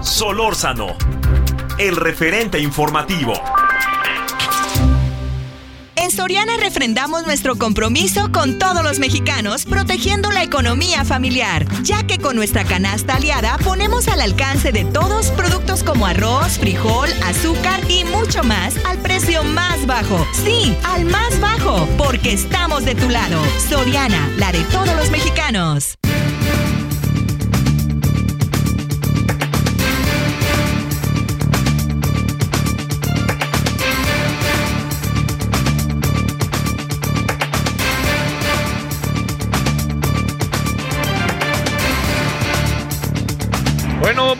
Solórzano, 0.00 0.96
el 1.78 1.96
referente 1.96 2.58
informativo. 2.58 3.34
En 6.06 6.12
Soriana 6.12 6.56
refrendamos 6.56 7.26
nuestro 7.26 7.56
compromiso 7.56 8.30
con 8.30 8.60
todos 8.60 8.84
los 8.84 9.00
mexicanos, 9.00 9.64
protegiendo 9.64 10.30
la 10.30 10.44
economía 10.44 11.04
familiar, 11.04 11.66
ya 11.82 12.06
que 12.06 12.18
con 12.18 12.36
nuestra 12.36 12.62
canasta 12.62 13.16
aliada 13.16 13.58
ponemos 13.64 14.06
al 14.06 14.20
alcance 14.20 14.70
de 14.70 14.84
todos 14.84 15.32
productos 15.32 15.82
como 15.82 16.06
arroz, 16.06 16.60
frijol, 16.60 17.08
azúcar 17.24 17.80
y 17.90 18.04
mucho 18.04 18.44
más 18.44 18.76
al 18.84 18.98
precio 18.98 19.42
más 19.42 19.84
bajo. 19.88 20.24
Sí, 20.44 20.76
al 20.84 21.06
más 21.06 21.40
bajo, 21.40 21.88
porque 21.98 22.34
estamos 22.34 22.84
de 22.84 22.94
tu 22.94 23.08
lado. 23.08 23.42
Soriana, 23.68 24.30
la 24.38 24.52
de 24.52 24.62
todos 24.70 24.94
los 24.94 25.10
mexicanos. 25.10 25.98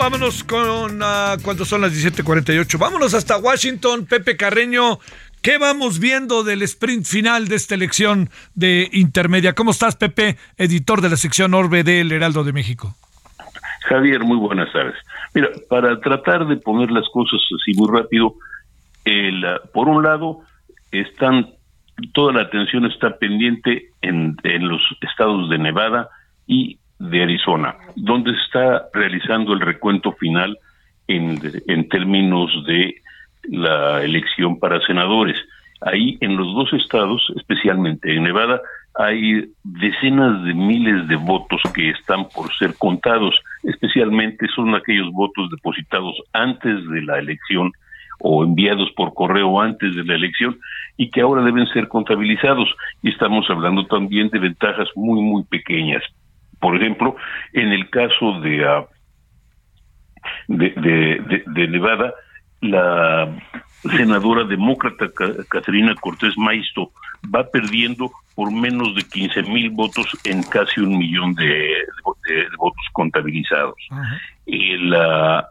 Vámonos 0.06 0.44
con 0.44 1.02
uh, 1.02 1.42
cuánto 1.42 1.64
son 1.64 1.80
las 1.80 1.92
17:48. 1.92 2.78
Vámonos 2.78 3.12
hasta 3.12 3.38
Washington, 3.38 4.06
Pepe 4.06 4.36
Carreño. 4.36 5.00
¿Qué 5.42 5.58
vamos 5.58 5.98
viendo 5.98 6.44
del 6.44 6.62
sprint 6.62 7.04
final 7.04 7.48
de 7.48 7.56
esta 7.56 7.74
elección 7.74 8.30
de 8.54 8.88
intermedia? 8.92 9.54
¿Cómo 9.54 9.72
estás, 9.72 9.96
Pepe, 9.96 10.36
editor 10.58 11.00
de 11.00 11.10
la 11.10 11.16
sección 11.16 11.54
Orbe 11.54 11.82
del 11.82 12.12
Heraldo 12.12 12.44
de 12.44 12.52
México? 12.52 12.94
Javier, 13.88 14.20
muy 14.20 14.36
buenas 14.36 14.72
tardes. 14.72 14.94
Mira, 15.34 15.48
para 15.68 15.98
tratar 15.98 16.46
de 16.46 16.56
poner 16.56 16.92
las 16.92 17.08
cosas 17.08 17.40
así 17.60 17.76
muy 17.76 17.90
rápido, 17.90 18.34
el, 19.04 19.44
por 19.74 19.88
un 19.88 20.04
lado, 20.04 20.42
están 20.92 21.48
toda 22.12 22.32
la 22.32 22.42
atención 22.42 22.86
está 22.86 23.18
pendiente 23.18 23.90
en, 24.02 24.36
en 24.44 24.68
los 24.68 24.82
estados 25.00 25.50
de 25.50 25.58
Nevada 25.58 26.10
y 26.46 26.78
de 26.98 27.22
Arizona, 27.22 27.76
donde 27.94 28.32
se 28.32 28.42
está 28.42 28.88
realizando 28.92 29.52
el 29.52 29.60
recuento 29.60 30.12
final 30.12 30.58
en, 31.08 31.40
en 31.66 31.88
términos 31.88 32.50
de 32.66 32.96
la 33.48 34.02
elección 34.02 34.58
para 34.58 34.80
senadores. 34.86 35.36
Ahí 35.82 36.16
en 36.20 36.36
los 36.36 36.46
dos 36.54 36.72
estados, 36.72 37.22
especialmente 37.36 38.14
en 38.14 38.24
Nevada, 38.24 38.60
hay 38.98 39.50
decenas 39.62 40.42
de 40.44 40.54
miles 40.54 41.06
de 41.06 41.16
votos 41.16 41.60
que 41.74 41.90
están 41.90 42.28
por 42.30 42.52
ser 42.54 42.74
contados, 42.78 43.34
especialmente 43.62 44.46
son 44.54 44.74
aquellos 44.74 45.12
votos 45.12 45.50
depositados 45.50 46.16
antes 46.32 46.88
de 46.88 47.02
la 47.02 47.18
elección 47.18 47.72
o 48.20 48.42
enviados 48.42 48.90
por 48.96 49.12
correo 49.12 49.60
antes 49.60 49.94
de 49.94 50.04
la 50.04 50.14
elección 50.14 50.58
y 50.96 51.10
que 51.10 51.20
ahora 51.20 51.42
deben 51.42 51.66
ser 51.68 51.88
contabilizados. 51.88 52.68
Y 53.02 53.10
estamos 53.10 53.48
hablando 53.50 53.86
también 53.86 54.30
de 54.30 54.38
ventajas 54.38 54.88
muy, 54.94 55.20
muy 55.20 55.44
pequeñas. 55.44 56.02
Por 56.60 56.76
ejemplo, 56.76 57.16
en 57.52 57.72
el 57.72 57.88
caso 57.90 58.40
de, 58.40 58.66
uh, 58.66 58.86
de, 60.48 60.70
de, 60.70 61.42
de, 61.46 61.68
Nevada, 61.68 62.14
la 62.60 63.28
senadora 63.96 64.44
demócrata 64.44 65.06
Caterina 65.48 65.94
Cortés 65.94 66.36
Maisto 66.36 66.90
va 67.34 67.48
perdiendo 67.50 68.10
por 68.34 68.52
menos 68.52 68.94
de 68.94 69.02
15 69.02 69.42
mil 69.44 69.70
votos 69.70 70.06
en 70.24 70.42
casi 70.42 70.80
un 70.80 70.98
millón 70.98 71.34
de, 71.34 71.74
votos 72.58 72.84
contabilizados. 72.92 73.76
Y 74.44 74.76
la, 74.76 75.48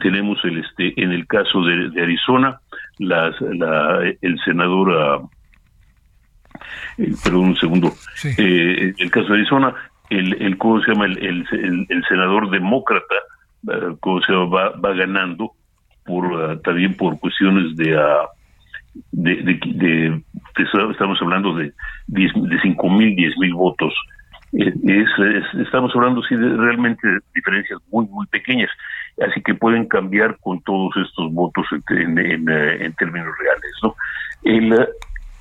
tenemos 0.00 0.38
el 0.44 0.58
este 0.58 1.00
en 1.00 1.12
el 1.12 1.26
caso 1.26 1.62
de, 1.62 2.00
Arizona 2.00 2.60
la, 2.98 3.32
el 4.20 4.38
senador 4.44 5.28
eh, 6.98 7.12
perdón 7.24 7.48
un 7.48 7.56
segundo 7.56 7.92
eh, 8.38 8.94
el 8.96 9.10
caso 9.10 9.28
de 9.28 9.40
Arizona 9.40 9.74
el, 10.18 10.42
el 10.42 10.58
cómo 10.58 10.80
se 10.82 10.92
llama 10.92 11.06
el, 11.06 11.46
el, 11.88 12.04
senador 12.08 12.50
demócrata 12.50 13.14
eh, 13.68 13.96
cómo 14.00 14.20
se 14.22 14.32
va, 14.32 14.70
va 14.70 14.92
ganando 14.94 15.52
por 16.04 16.26
uh, 16.26 16.60
también 16.60 16.96
por 16.96 17.18
cuestiones 17.18 17.76
de, 17.76 17.96
uh, 17.96 18.26
de, 19.12 19.36
de, 19.36 19.60
de, 19.64 20.22
estamos 20.92 21.18
hablando 21.22 21.54
de 21.54 21.72
de 22.08 22.60
cinco 22.62 22.90
mil 22.90 23.14
diez 23.16 23.36
mil 23.38 23.54
votos. 23.54 23.94
Es, 24.52 25.08
estamos 25.60 25.92
hablando 25.94 26.22
sí 26.24 26.36
de 26.36 26.56
realmente 26.56 27.08
diferencias 27.34 27.80
muy 27.90 28.06
muy 28.06 28.26
pequeñas. 28.26 28.70
Así 29.26 29.40
que 29.42 29.54
pueden 29.54 29.86
cambiar 29.86 30.36
con 30.40 30.60
todos 30.62 30.94
estos 30.96 31.32
votos 31.32 31.66
en, 31.88 32.18
en, 32.18 32.48
en 32.48 32.92
términos 32.94 33.32
reales 33.38 33.72
no 33.82 33.94
el, 34.44 34.88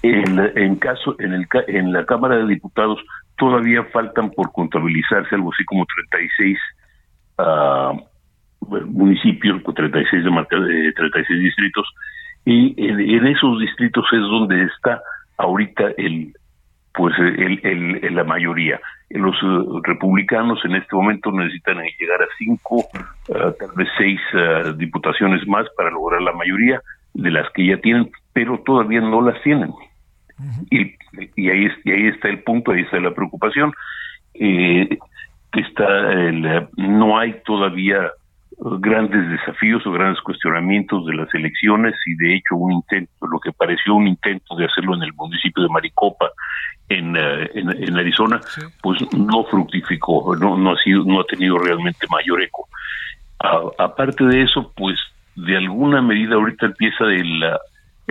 el, 0.04 0.52
en 0.56 0.76
caso 0.78 1.16
en 1.20 1.34
el 1.34 1.48
en 1.68 1.94
la 1.94 2.06
cámara 2.06 2.38
de 2.38 2.48
diputados 2.48 3.00
todavía 3.38 3.84
faltan 3.86 4.32
por 4.32 4.52
contabilizarse 4.52 5.36
algo 5.36 5.52
así 5.52 5.64
como 5.66 5.86
36 6.10 6.58
uh, 7.40 8.12
municipios, 8.86 9.62
36 9.64 10.24
de 10.24 10.94
36 10.94 11.40
distritos, 11.40 11.88
y 12.46 12.76
en, 12.78 13.28
esos 13.28 13.60
distritos 13.60 14.06
es 14.12 14.22
donde 14.22 14.64
está 14.64 15.02
ahorita 15.38 15.86
el 15.98 16.34
pues 16.94 17.16
el, 17.18 18.16
la 18.16 18.24
mayoría. 18.26 18.80
Los 19.10 19.36
eh, 19.36 19.82
republicanos 19.84 20.60
en 20.66 20.76
este 20.76 20.94
momento 20.94 21.32
necesitan 21.32 21.78
llegar 21.78 22.22
a 22.22 22.28
cinco, 22.38 22.86
eh, 23.30 23.54
tal 23.60 23.70
vez 23.76 23.88
seis 23.98 24.20
eh, 24.34 24.74
diputaciones 24.76 25.48
más 25.48 25.66
para 25.78 25.90
lograr 25.90 26.22
la 26.22 26.34
mayoría 26.34 26.82
de 27.14 27.32
las 27.32 27.50
que 27.54 27.66
ya 27.66 27.78
tienen, 27.78 28.12
pero 28.34 28.60
todavía 28.66 29.00
no 29.00 29.22
las 29.22 29.42
tienen. 29.42 29.72
Y, 30.70 30.96
y, 31.36 31.50
ahí, 31.50 31.68
y 31.84 31.92
ahí 31.92 32.08
está 32.08 32.30
el 32.30 32.44
punto, 32.44 32.72
ahí 32.72 32.82
está 32.82 33.00
la 33.00 33.14
preocupación. 33.14 33.74
está 34.34 36.12
el, 36.14 36.68
no 36.78 37.20
hay 37.20 37.36
todavía 37.46 38.12
grandes 38.80 39.28
desafíos 39.30 39.86
o 39.88 39.92
grandes 39.92 40.22
cuestionamientos 40.22 41.06
de 41.08 41.16
las 41.16 41.34
elecciones 41.34 41.96
y 42.06 42.16
de 42.16 42.36
hecho 42.36 42.56
un 42.56 42.74
intento, 42.74 43.28
lo 43.28 43.40
que 43.40 43.52
pareció 43.52 43.96
un 43.96 44.08
intento 44.08 44.56
de 44.56 44.66
hacerlo 44.66 44.96
en 44.96 45.04
el 45.04 45.14
municipio 45.14 45.64
de 45.64 45.70
Maricopa 45.70 46.30
en, 46.88 47.16
eh, 47.16 47.50
en, 47.56 47.98
Arizona, 47.98 48.40
pues 48.84 49.02
no 49.14 49.46
fructificó, 49.46 50.36
no, 50.36 50.58
no 50.58 50.74
ha 50.74 50.78
sido, 50.78 51.04
no 51.06 51.22
ha 51.22 51.24
tenido 51.24 51.58
realmente 51.58 52.06
mayor 52.10 52.42
eco. 52.44 52.68
aparte 53.80 54.26
de 54.26 54.44
eso, 54.44 54.72
pues 54.76 55.00
de 55.36 55.58
alguna 55.58 56.02
medida 56.02 56.36
ahorita 56.36 56.68
empieza 56.68 57.06
el, 57.06 57.44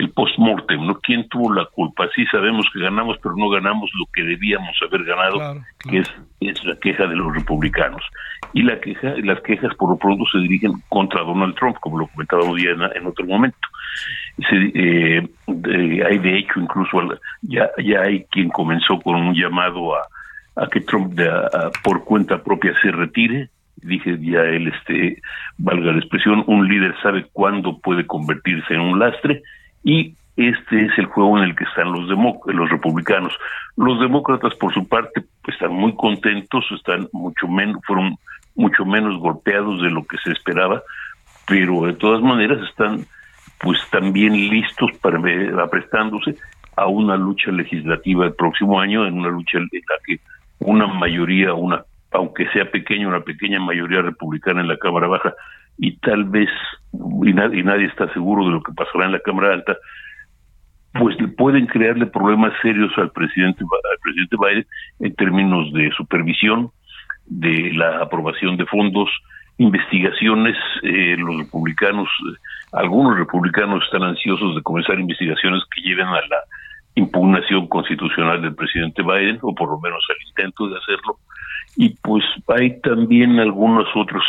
el 0.01 0.11
post-mortem, 0.11 0.86
¿no? 0.86 0.98
¿Quién 1.01 1.28
tuvo 1.28 1.53
la 1.53 1.66
culpa? 1.66 2.09
Sí 2.14 2.24
sabemos 2.26 2.66
que 2.72 2.80
ganamos, 2.80 3.16
pero 3.22 3.36
no 3.36 3.48
ganamos 3.51 3.90
lo 3.98 4.07
que 4.12 4.22
debíamos 4.22 4.76
haber 4.82 5.05
ganado, 5.05 5.62
que 5.88 5.98
es, 5.98 6.11
es 6.40 6.64
la 6.64 6.76
queja 6.76 7.07
de 7.07 7.16
los 7.16 7.34
republicanos. 7.34 8.03
Y 8.55 8.62
la 8.62 8.80
queja, 8.80 9.14
las 9.22 9.40
quejas 9.42 9.74
por 9.76 9.90
lo 9.90 9.96
pronto 9.96 10.24
se 10.32 10.38
dirigen 10.38 10.72
contra 10.88 11.22
Donald 11.22 11.55
Trump, 11.55 11.76
como 11.80 11.98
lo 11.98 12.07
comentábamos 12.09 12.61
ya 12.61 12.70
en, 12.70 13.07
otro 13.07 13.26
momento. 13.26 13.59
Eh, 14.51 15.28
hay 15.46 16.18
de 16.18 16.38
hecho 16.38 16.61
incluso 16.61 16.98
ya, 17.42 17.70
ya 17.84 18.01
hay 18.01 18.24
quien 18.30 18.48
comenzó 18.48 18.98
con 19.01 19.16
un 19.16 19.34
llamado 19.34 19.94
a, 19.94 20.07
a 20.57 20.66
que 20.68 20.80
Trump 20.80 21.18
por 21.84 22.05
cuenta 22.05 22.42
propia 22.42 22.72
se 22.80 22.90
retire, 22.90 23.51
dije 23.76 24.18
ya 24.20 24.40
él 24.42 24.68
este 24.68 25.20
valga 25.59 25.92
la 25.92 25.98
expresión 25.98 26.44
un 26.46 26.68
líder 26.68 26.94
sabe 27.03 27.26
cuándo 27.32 27.78
puede 27.78 28.07
convertirse 28.07 28.74
en 28.74 28.80
un 28.80 28.98
lastre 28.98 29.42
y 29.83 30.14
este 30.37 30.87
es 30.87 30.99
el 30.99 31.07
juego 31.07 31.39
en 31.39 31.45
el 31.45 31.57
que 31.57 31.64
están 31.64 31.93
los 31.93 32.09
los 32.47 32.70
republicanos. 32.70 33.33
Los 33.76 34.01
demócratas, 34.01 34.55
por 34.55 34.72
su 34.72 34.87
parte, 34.89 35.24
están 35.47 35.72
muy 35.72 35.95
contentos, 35.95 36.64
están 36.70 37.09
mucho 37.12 37.47
menos, 37.49 37.81
fueron 37.87 38.16
mucho 38.55 38.85
menos 38.85 39.18
golpeados 39.18 39.83
de 39.83 39.91
lo 39.91 40.05
que 40.05 40.16
se 40.18 40.33
esperaba, 40.33 40.83
pero 41.47 41.83
de 41.83 41.93
todas 41.95 42.22
maneras 42.22 42.59
están, 42.68 43.07
pues, 43.59 43.78
también 43.91 44.33
listos 44.33 44.91
para 45.03 45.18
aprestándose 45.62 46.37
a 46.76 46.87
una 46.87 47.16
lucha 47.16 47.51
legislativa 47.51 48.24
el 48.24 48.35
próximo 48.35 48.81
año, 48.81 49.07
en 49.07 49.18
una 49.18 49.28
lucha 49.28 49.59
en 49.59 49.64
la 49.64 49.97
que 50.07 50.20
una 50.61 50.87
mayoría, 50.87 51.55
una 51.55 51.85
aunque 52.12 52.49
sea 52.49 52.70
pequeña, 52.70 53.09
una 53.09 53.20
pequeña 53.20 53.61
mayoría 53.61 54.03
republicana 54.03 54.61
en 54.62 54.68
la 54.68 54.76
Cámara 54.76 55.07
Baja 55.07 55.35
y 55.81 55.97
tal 55.97 56.24
vez, 56.24 56.51
y, 56.93 57.33
nadie, 57.33 57.87
está 57.87 58.12
seguro 58.12 58.45
de 58.45 58.53
lo 58.53 58.62
que 58.62 58.72
pasará 58.74 59.07
en 59.07 59.12
la 59.12 59.20
Cámara 59.20 59.55
Alta, 59.55 59.76
pues 60.93 61.16
pueden 61.39 61.66
crearle 61.66 62.07
problemas 62.07 62.53
serios 62.61 62.93
al 62.99 63.11
presidente, 63.12 63.64
al 63.64 63.99
presidente 64.03 64.37
Biden 64.39 64.66
en 65.01 65.14
términos 65.14 65.72
de 65.72 65.91
supervisión, 65.97 66.70
de 67.26 67.72
la 67.72 68.03
aprobación 68.03 68.59
de 68.59 68.66
fondos, 68.66 69.09
investigaciones, 69.57 70.57
eh, 70.83 71.16
los 71.18 71.39
republicanos, 71.39 72.09
algunos 72.72 73.16
republicanos 73.16 73.83
están 73.85 74.03
ansiosos 74.03 74.57
de 74.57 74.62
comenzar 74.62 75.01
investigaciones 75.01 75.62
que 75.74 75.81
lleven 75.81 76.09
a 76.09 76.20
la 76.28 76.41
impugnación 76.95 77.68
constitucional 77.68 78.43
del 78.43 78.55
presidente 78.55 79.03
Biden, 79.03 79.39
o 79.41 79.55
por 79.55 79.70
lo 79.70 79.81
menos 79.81 80.05
al 80.11 80.28
intento 80.28 80.68
de 80.68 80.76
hacerlo, 80.76 81.16
y 81.76 81.91
pues 82.03 82.24
hay 82.49 82.78
también 82.83 83.39
algunos 83.39 83.87
otros 83.95 84.24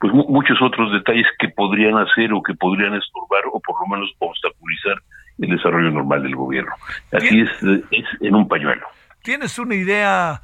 pues 0.00 0.12
muchos 0.12 0.60
otros 0.62 0.92
detalles 0.92 1.26
que 1.38 1.48
podrían 1.48 1.96
hacer 1.98 2.32
o 2.32 2.42
que 2.42 2.54
podrían 2.54 2.94
estorbar 2.94 3.42
o 3.52 3.60
por 3.60 3.80
lo 3.80 3.86
menos 3.94 4.10
obstaculizar 4.18 5.02
el 5.38 5.50
desarrollo 5.50 5.90
normal 5.90 6.22
del 6.22 6.36
gobierno. 6.36 6.72
Así 7.12 7.40
es, 7.40 7.50
es 7.90 8.04
en 8.20 8.34
un 8.34 8.48
pañuelo. 8.48 8.86
¿Tienes 9.22 9.58
una 9.58 9.74
idea, 9.74 10.40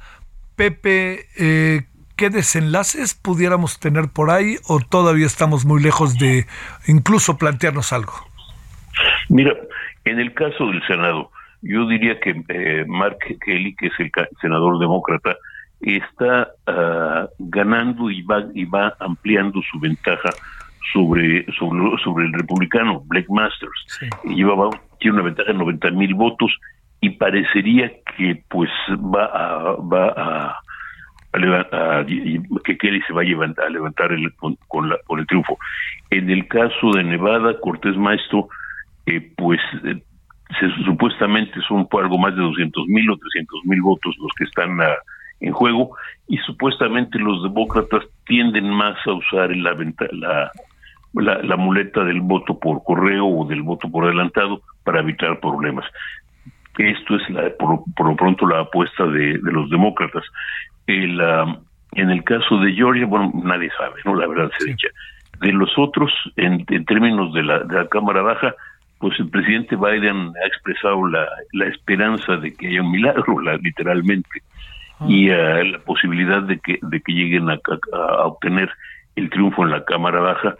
Pepe, 0.55 1.25
eh, 1.37 1.83
qué 2.17 2.29
desenlaces 2.29 3.13
pudiéramos 3.13 3.79
tener 3.79 4.09
por 4.13 4.29
ahí 4.29 4.57
o 4.67 4.79
todavía 4.79 5.25
estamos 5.25 5.65
muy 5.65 5.81
lejos 5.81 6.17
de 6.17 6.45
incluso 6.87 7.37
plantearnos 7.37 7.93
algo? 7.93 8.13
Mira, 9.29 9.53
en 10.05 10.19
el 10.19 10.33
caso 10.33 10.67
del 10.67 10.85
Senado, 10.85 11.31
yo 11.61 11.87
diría 11.87 12.19
que 12.19 12.43
eh, 12.49 12.85
Mark 12.87 13.17
Kelly, 13.43 13.75
que 13.75 13.87
es 13.87 13.93
el 13.99 14.11
senador 14.41 14.79
demócrata, 14.79 15.35
está 15.81 16.49
uh, 16.67 17.27
ganando 17.39 18.09
y 18.09 18.21
va 18.21 18.43
y 18.53 18.65
va 18.65 18.95
ampliando 18.99 19.61
su 19.71 19.79
ventaja 19.79 20.29
sobre 20.93 21.45
sobre, 21.57 21.97
sobre 22.03 22.25
el 22.25 22.33
republicano 22.33 23.01
Blake 23.05 23.27
Masters 23.29 23.99
llevaba 24.23 24.69
tiene 24.99 25.15
una 25.15 25.25
ventaja 25.25 25.51
de 25.51 25.57
90 25.57 25.91
mil 25.91 26.13
votos 26.13 26.51
y 27.01 27.09
parecería 27.11 27.91
que 28.17 28.41
pues 28.49 28.69
va 28.89 29.25
a 29.25 29.75
va 29.81 30.07
a, 30.15 32.05
que 32.63 32.77
Kelly 32.77 33.01
se 33.07 33.13
va 33.13 33.21
a 33.21 33.25
levantar, 33.25 33.65
a 33.65 33.69
levantar 33.69 34.11
el, 34.11 34.33
con, 34.35 34.89
la, 34.89 34.97
con 35.05 35.19
el 35.19 35.27
triunfo. 35.27 35.57
En 36.09 36.29
el 36.29 36.47
caso 36.47 36.91
de 36.95 37.03
Nevada, 37.03 37.59
Cortés 37.59 37.97
Maestro, 37.97 38.47
eh, 39.05 39.31
pues 39.35 39.59
eh, 39.83 40.01
supuestamente 40.85 41.59
son 41.67 41.87
por 41.87 42.03
algo 42.03 42.17
más 42.17 42.35
de 42.35 42.41
200 42.41 42.87
mil 42.87 43.09
o 43.09 43.17
300 43.17 43.65
mil 43.65 43.81
votos 43.81 44.15
los 44.19 44.31
que 44.37 44.45
están 44.45 44.81
ah, 44.81 44.95
en 45.39 45.51
juego 45.51 45.91
y 46.27 46.37
supuestamente 46.37 47.19
los 47.19 47.43
demócratas 47.43 48.03
tienden 48.25 48.69
más 48.69 48.97
a 49.05 49.13
usar 49.13 49.55
la, 49.55 49.75
la, 51.13 51.41
la, 51.43 51.55
muleta 51.55 52.03
del 52.03 52.21
voto 52.21 52.57
por 52.59 52.83
correo 52.83 53.27
o 53.27 53.45
del 53.47 53.61
voto 53.61 53.89
por 53.89 54.05
adelantado 54.05 54.61
para 54.83 55.01
evitar 55.01 55.39
problemas. 55.39 55.85
Esto 56.77 57.15
es 57.15 57.29
la, 57.29 57.49
por, 57.57 57.83
lo 58.05 58.15
pronto 58.15 58.47
la 58.47 58.61
apuesta 58.61 59.05
de, 59.05 59.39
los 59.43 59.69
demócratas. 59.69 60.23
El, 60.87 61.21
ah, 61.21 61.59
en 61.93 62.09
el 62.09 62.23
caso 62.23 62.57
de 62.57 62.73
Georgia, 62.73 63.05
bueno, 63.05 63.31
nadie 63.43 63.69
sabe, 63.77 64.01
¿no? 64.03 64.15
La 64.15 64.27
verdad 64.27 64.51
se 64.57 64.65
dicha. 64.65 64.87
De 65.39 65.51
los 65.51 65.71
otros, 65.77 66.11
en, 66.37 66.65
en 66.69 66.85
términos 66.85 67.33
de 67.33 67.43
la, 67.43 67.59
de 67.59 67.75
la 67.75 67.87
Cámara 67.87 68.21
Baja, 68.21 68.55
pues 68.99 69.19
el 69.19 69.29
presidente 69.29 69.75
Biden 69.75 70.31
ha 70.43 70.47
expresado 70.47 71.07
la, 71.07 71.27
la 71.53 71.67
esperanza 71.67 72.37
de 72.37 72.53
que 72.53 72.67
haya 72.67 72.81
un 72.81 72.91
milagro, 72.91 73.39
la, 73.41 73.55
literalmente. 73.57 74.41
Y 75.01 75.29
uh, 75.29 75.63
la 75.63 75.79
posibilidad 75.79 76.41
de 76.43 76.59
que, 76.59 76.79
de 76.81 77.01
que 77.01 77.13
lleguen 77.13 77.49
a, 77.49 77.59
a, 77.93 78.25
obtener 78.25 78.69
el 79.15 79.29
triunfo 79.29 79.63
en 79.63 79.71
la 79.71 79.83
Cámara 79.83 80.19
Baja, 80.19 80.55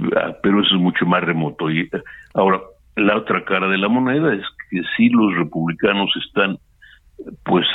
uh, 0.00 0.34
pero 0.42 0.62
eso 0.62 0.74
es 0.74 0.80
mucho 0.80 1.06
más 1.06 1.22
remoto. 1.22 1.70
Y 1.70 1.82
uh, 1.82 2.02
ahora, 2.34 2.60
la 2.96 3.16
otra 3.16 3.44
cara 3.44 3.68
de 3.68 3.78
la 3.78 3.88
moneda 3.88 4.34
es 4.34 4.44
que 4.70 4.82
si 4.96 5.08
los 5.10 5.34
republicanos 5.36 6.10
están, 6.26 6.58
pues, 7.44 7.66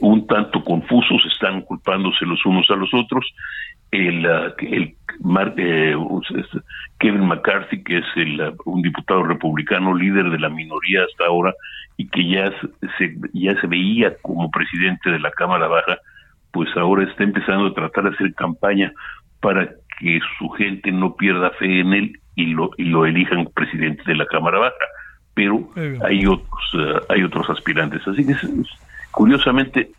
un 0.00 0.26
tanto 0.26 0.62
confusos, 0.62 1.22
están 1.32 1.62
culpándose 1.62 2.26
los 2.26 2.44
unos 2.44 2.68
a 2.70 2.76
los 2.76 2.92
otros, 2.92 3.24
el, 3.90 4.24
el 4.58 4.94
eh, 5.58 5.94
Kevin 6.98 7.26
McCarthy, 7.26 7.82
que 7.82 7.98
es 7.98 8.04
el, 8.16 8.54
un 8.64 8.82
diputado 8.82 9.22
republicano 9.22 9.94
líder 9.94 10.30
de 10.30 10.38
la 10.38 10.48
minoría 10.48 11.04
hasta 11.04 11.26
ahora 11.26 11.54
y 11.96 12.08
que 12.08 12.28
ya 12.28 12.52
se, 12.98 13.16
ya 13.32 13.58
se 13.60 13.66
veía 13.66 14.16
como 14.22 14.50
presidente 14.50 15.10
de 15.10 15.18
la 15.18 15.30
Cámara 15.30 15.68
Baja, 15.68 15.98
pues 16.52 16.68
ahora 16.76 17.04
está 17.04 17.24
empezando 17.24 17.66
a 17.66 17.74
tratar 17.74 18.04
de 18.04 18.10
hacer 18.10 18.34
campaña 18.34 18.92
para 19.40 19.68
que 19.98 20.20
su 20.38 20.48
gente 20.50 20.92
no 20.92 21.16
pierda 21.16 21.50
fe 21.50 21.80
en 21.80 21.92
él 21.92 22.20
y 22.34 22.46
lo, 22.46 22.70
y 22.76 22.84
lo 22.84 23.06
elijan 23.06 23.48
presidente 23.54 24.02
de 24.06 24.16
la 24.16 24.26
Cámara 24.26 24.58
Baja. 24.58 24.74
Pero 25.34 25.68
hay 26.02 26.26
otros, 26.26 26.64
eh, 26.78 27.00
hay 27.10 27.22
otros 27.22 27.48
aspirantes. 27.50 28.06
Así 28.08 28.26
que 28.26 28.34
curiosamente 29.10 29.90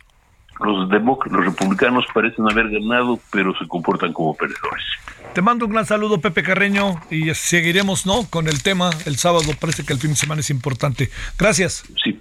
los, 0.60 0.90
los 0.90 1.46
republicanos 1.46 2.06
parecen 2.14 2.50
haber 2.50 2.70
ganado, 2.70 3.20
pero 3.32 3.54
se 3.58 3.68
comportan 3.68 4.14
como 4.14 4.36
perdedores. 4.36 4.86
Te 5.34 5.42
mando 5.42 5.66
un 5.66 5.72
gran 5.72 5.86
saludo, 5.86 6.20
Pepe 6.20 6.42
Carreño, 6.42 7.00
y 7.12 7.34
seguiremos 7.36 8.06
¿no? 8.06 8.26
con 8.30 8.48
el 8.48 8.64
tema. 8.64 8.90
El 9.06 9.18
sábado 9.18 9.52
parece 9.60 9.86
que 9.86 9.94
el 9.94 10.00
fin 10.00 10.12
de 10.12 10.16
semana 10.16 10.42
es 10.42 10.50
importante. 10.50 11.10
Gracias. 11.38 11.84
Sí, 12.04 12.20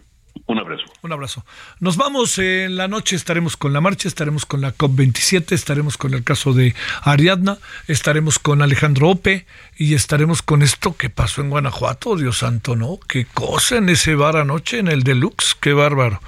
un 0.49 0.61
abrazo. 0.61 0.85
Un 1.03 1.13
abrazo. 1.13 1.45
Nos 1.81 1.97
vamos 1.97 2.39
en 2.39 2.77
la 2.77 2.87
noche, 2.87 3.17
estaremos 3.17 3.57
con 3.57 3.73
la 3.73 3.81
marcha, 3.81 4.07
estaremos 4.07 4.47
con 4.47 4.61
la 4.61 4.73
COP27, 4.73 5.53
estaremos 5.53 5.97
con 5.97 6.15
el 6.15 6.23
caso 6.23 6.53
de 6.53 6.75
Ariadna, 7.03 7.59
estaremos 7.89 8.39
con 8.39 8.63
Alejandro 8.63 9.09
Ope 9.11 9.45
y 9.77 9.95
estaremos 9.95 10.43
con 10.43 10.63
esto 10.63 10.97
que 10.97 11.11
pasó 11.11 11.41
en 11.41 11.51
Guanajuato, 11.51 12.15
Dios 12.15 12.39
santo, 12.39 12.77
¿no? 12.77 13.01
Qué 13.09 13.25
cosa 13.25 13.79
en 13.79 13.89
ese 13.89 14.15
bar 14.15 14.37
anoche, 14.37 14.79
en 14.79 14.87
el 14.87 15.03
Deluxe, 15.03 15.57
qué 15.61 15.73
bárbaro. 15.73 16.21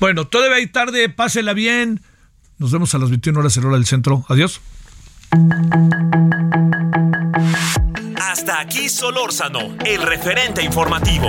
Bueno, 0.00 0.26
todavía 0.26 0.56
hay 0.56 0.66
tarde, 0.66 1.08
pásela 1.08 1.54
bien. 1.54 2.02
Nos 2.58 2.72
vemos 2.72 2.94
a 2.94 2.98
las 2.98 3.08
21 3.08 3.40
horas 3.40 3.56
en 3.56 3.64
hora 3.64 3.76
del 3.76 3.86
centro. 3.86 4.26
Adiós. 4.28 4.60
Hasta 8.20 8.60
aquí 8.60 8.90
Solórzano, 8.90 9.76
el 9.86 10.02
referente 10.02 10.62
informativo. 10.62 11.28